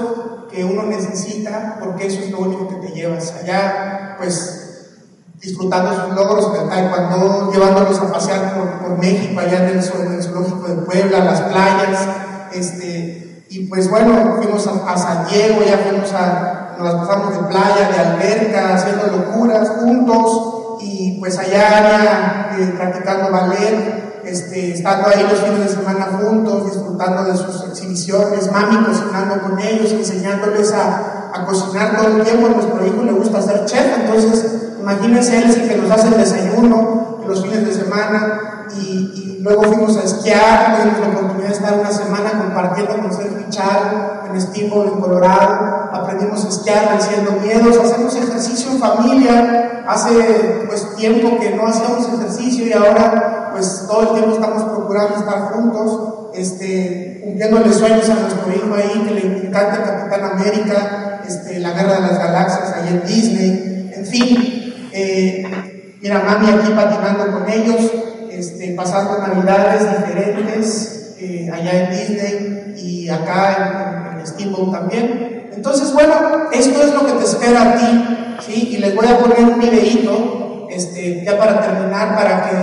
que 0.50 0.64
uno 0.64 0.84
necesita, 0.84 1.78
porque 1.82 2.08
eso 2.08 2.22
es 2.22 2.32
lo 2.32 2.39
único 2.39 2.68
que 2.70 2.76
te 2.76 2.93
llevas. 2.93 3.34
Allá, 3.43 4.16
pues, 4.18 4.95
disfrutando 5.36 5.93
sus 5.93 6.16
logros 6.16 6.70
taekwondo, 6.70 7.52
llevándolos 7.52 8.00
a 8.00 8.12
pasear 8.12 8.54
por, 8.56 8.97
México, 8.97 9.39
allá 9.39 9.70
en 9.70 9.78
el, 9.78 9.84
zoológico 9.84 10.68
de 10.68 10.76
Puebla, 10.84 11.24
las 11.24 11.41
playas, 11.41 12.08
este, 12.54 13.45
y 13.50 13.68
pues 13.68 13.89
bueno, 13.89 14.36
fuimos 14.38 14.68
a, 14.68 14.91
a 14.91 14.97
San 14.97 15.28
Diego, 15.28 15.62
ya 15.64 15.78
fuimos 15.78 16.12
a, 16.14 16.76
nos 16.80 16.95
pasamos 16.95 17.34
de 17.34 17.47
playa, 17.47 17.89
de 17.89 18.00
alberca, 18.00 18.76
haciendo 18.76 19.08
locuras 19.08 19.70
juntos, 19.70 20.59
y 20.80 21.19
pues 21.19 21.38
allá 21.38 22.55
eh, 22.57 22.73
practicando 22.75 23.32
ballet, 23.32 24.21
este, 24.23 24.73
estando 24.73 25.09
ahí 25.09 25.25
los 25.30 25.39
fines 25.39 25.59
de 25.59 25.69
semana 25.69 26.19
juntos, 26.21 26.65
disfrutando 26.65 27.23
de 27.23 27.38
sus 27.38 27.63
exhibiciones, 27.69 28.51
mami 28.51 28.86
cocinando 28.86 29.41
con 29.41 29.59
ellos, 29.59 29.91
enseñándoles 29.91 30.73
a, 30.73 31.15
cocinar 31.45 31.95
todo 31.95 32.17
el 32.17 32.23
tiempo. 32.23 32.47
A 32.47 32.49
nuestro 32.49 32.86
hijo 32.86 33.03
le 33.03 33.13
gusta 33.13 33.41
ser 33.41 33.65
chef, 33.65 33.99
entonces 33.99 34.71
imagínense 34.80 35.38
él 35.38 35.45
el 35.45 35.69
que 35.69 35.77
nos 35.77 35.91
hace 35.91 36.07
el 36.09 36.17
desayuno 36.17 37.19
los 37.25 37.43
fines 37.43 37.65
de 37.65 37.73
semana 37.73 38.49
y, 38.76 39.39
luego 39.41 39.63
fuimos 39.63 39.97
a 39.97 40.03
esquiar, 40.03 40.78
tuvimos 40.82 40.99
la 40.99 41.07
oportunidad 41.07 41.47
de 41.47 41.53
estar 41.53 41.80
una 41.80 41.91
semana 41.91 42.32
compartiendo 42.32 42.97
con 43.01 43.13
Sergio 43.13 43.45
Char 43.49 44.24
en 44.30 44.41
Steamboat 44.41 44.93
en 44.93 44.99
Colorado, 44.99 45.89
aprendimos 45.93 46.45
a 46.45 46.49
esquiar 46.49 46.89
venciendo 46.89 47.32
miedos, 47.41 47.78
hacemos 47.78 48.15
ejercicio 48.15 48.72
en 48.72 48.80
familia, 48.80 49.84
hace 49.88 50.65
pues 50.67 50.95
tiempo 50.95 51.39
que 51.39 51.55
no 51.55 51.67
hacíamos 51.67 52.07
ejercicio 52.07 52.67
y 52.67 52.74
ahora 52.74 53.49
pues 53.51 53.86
todo 53.88 54.01
el 54.01 54.09
tiempo 54.09 54.36
estamos 54.36 54.63
procurando 54.63 55.15
estar 55.15 55.53
juntos, 55.53 56.32
este, 56.36 57.22
cumpliéndole 57.24 57.74
sueños 57.74 58.09
a 58.09 58.15
nuestro 58.15 58.53
hijo 58.53 58.76
ahí 58.76 59.03
que 59.07 59.13
le 59.13 59.47
encanta 59.47 59.84
Capitán 59.84 60.32
América, 60.34 61.22
este, 61.28 61.59
la 61.59 61.72
Guerra 61.72 61.95
de 61.95 62.01
las 62.01 62.20
Galaxias 62.20 62.74
ahí 62.74 62.88
en 62.89 63.07
Disney, 63.07 63.91
en 63.95 64.05
fin, 64.05 64.89
eh, 64.91 65.97
mira 66.01 66.24
mami 66.24 66.49
aquí 66.51 66.72
patinando 66.74 67.32
con 67.32 67.49
ellos, 67.49 67.91
este, 68.40 68.74
pasando 68.74 69.18
navidades 69.20 69.82
diferentes 69.98 71.16
eh, 71.20 71.50
allá 71.52 71.84
en 71.84 71.90
Disney 71.92 72.74
y 72.78 73.10
acá 73.10 74.14
en, 74.14 74.20
en 74.20 74.28
Steamboat 74.28 74.72
también. 74.72 75.50
Entonces, 75.54 75.92
bueno, 75.92 76.14
esto 76.54 76.82
es 76.82 76.94
lo 76.94 77.06
que 77.06 77.12
te 77.14 77.26
espera 77.26 77.62
a 77.62 77.76
ti. 77.76 78.16
Y 78.48 78.78
les 78.78 78.96
voy 78.96 79.06
a 79.06 79.20
poner 79.20 79.44
un 79.44 79.60
videíto, 79.60 80.68
este, 80.72 81.24
ya 81.26 81.38
para 81.38 81.60
terminar, 81.60 82.16
para 82.16 82.50
que 82.50 82.56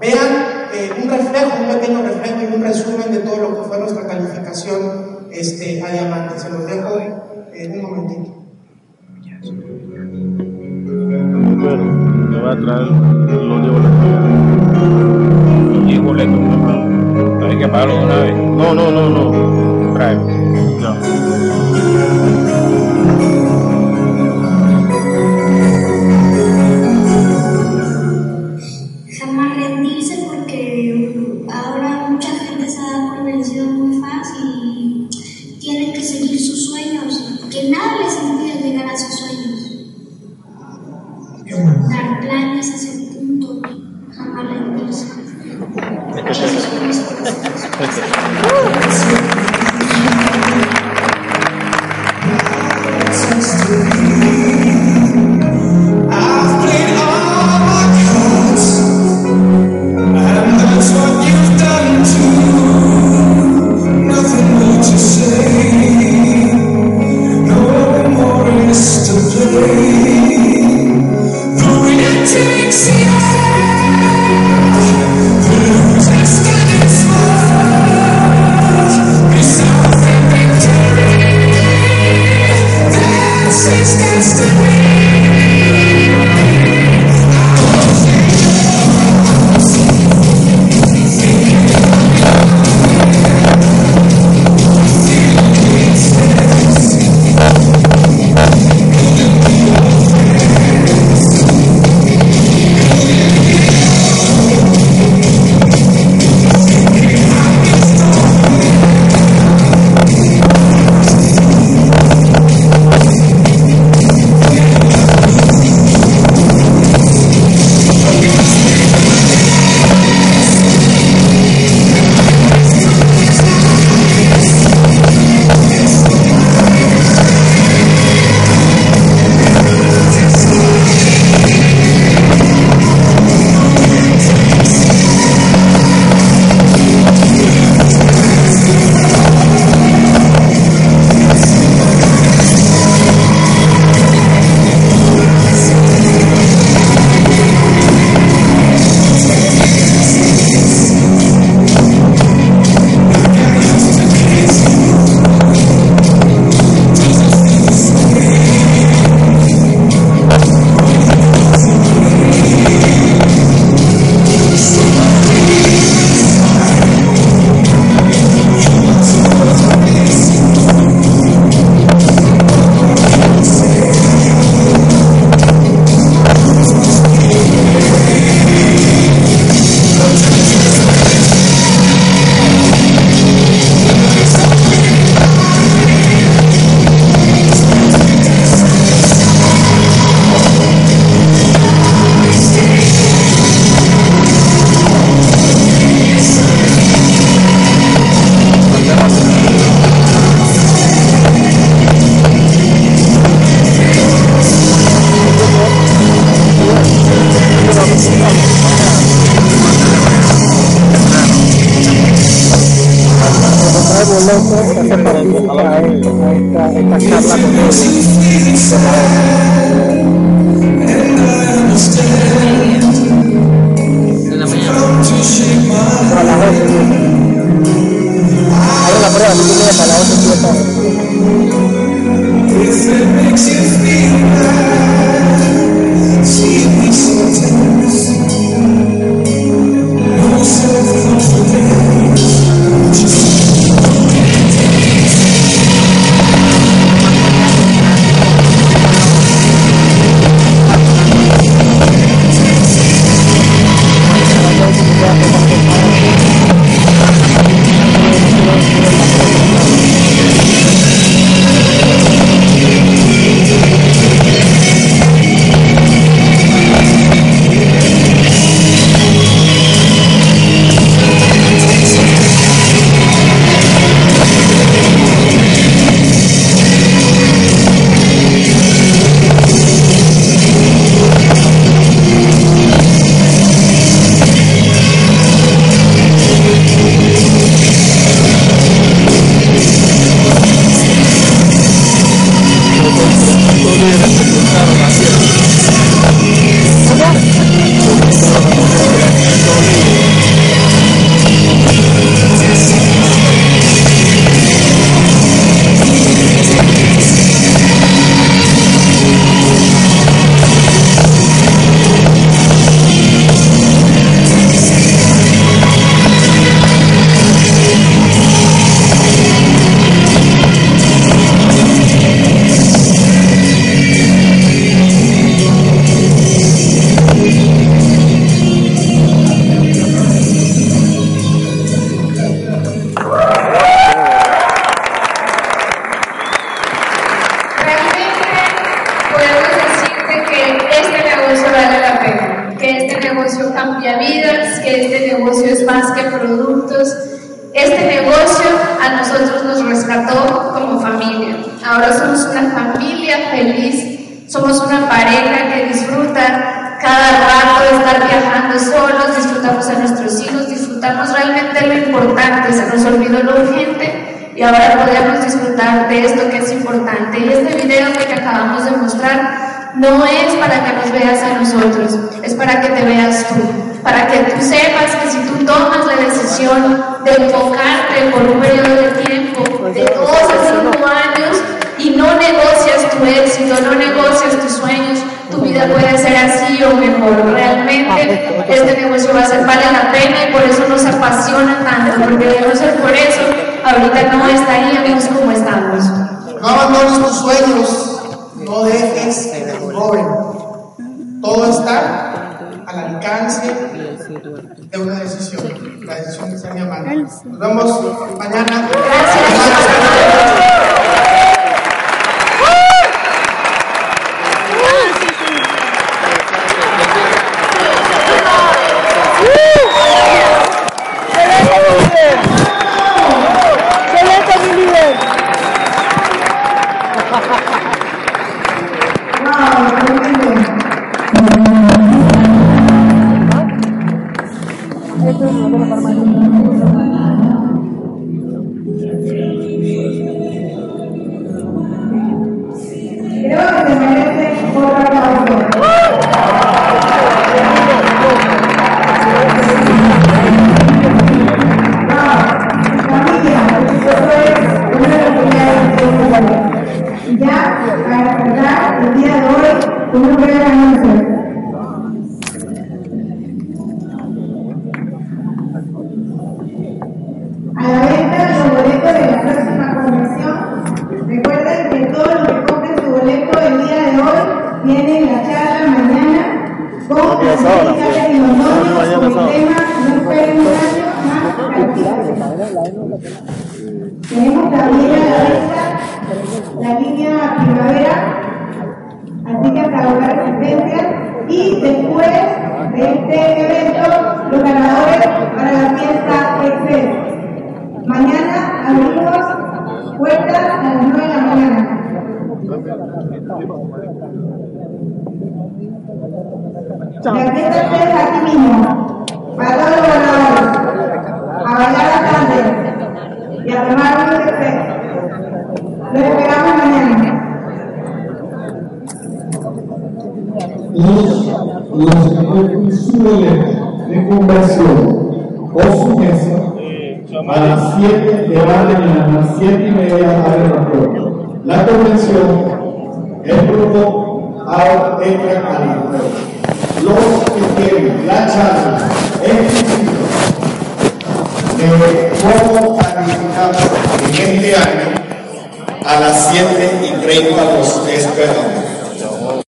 vean 0.00 0.68
eh, 0.74 0.90
un 1.02 1.08
reflejo, 1.08 1.52
un 1.62 1.78
pequeño 1.78 2.02
reflejo 2.02 2.40
y 2.42 2.54
un 2.54 2.62
resumen 2.62 3.12
de 3.12 3.18
todo 3.20 3.36
lo 3.36 3.56
que 3.56 3.68
fue 3.68 3.78
nuestra 3.78 4.06
calificación 4.06 5.28
este, 5.30 5.82
a 5.82 5.92
diamante. 5.92 6.38
Se 6.38 6.50
los 6.50 6.66
dejo 6.66 6.98
en 7.54 7.72
un 7.72 7.82
momentito. 7.82 8.36
Bueno, 11.60 11.84
me 11.84 12.40
va 12.40 12.52
a 12.52 12.56
traer 12.56 12.90
los 13.30 13.62
de 13.62 13.70
boleto. 13.70 14.59
Y 15.86 15.98
boleto, 15.98 16.30
no 16.30 17.46
hay 17.46 17.58
que 17.58 17.68
pagarlo 17.68 17.98
de 17.98 18.04
una 18.04 18.16
vez. 18.20 18.34
No, 18.36 18.74
no, 18.74 18.90
no, 18.90 19.10
no. 19.10 19.94
Trae. 19.94 20.18
Ya. 20.80 21.29
Esos 46.30 46.62
son 53.66 53.99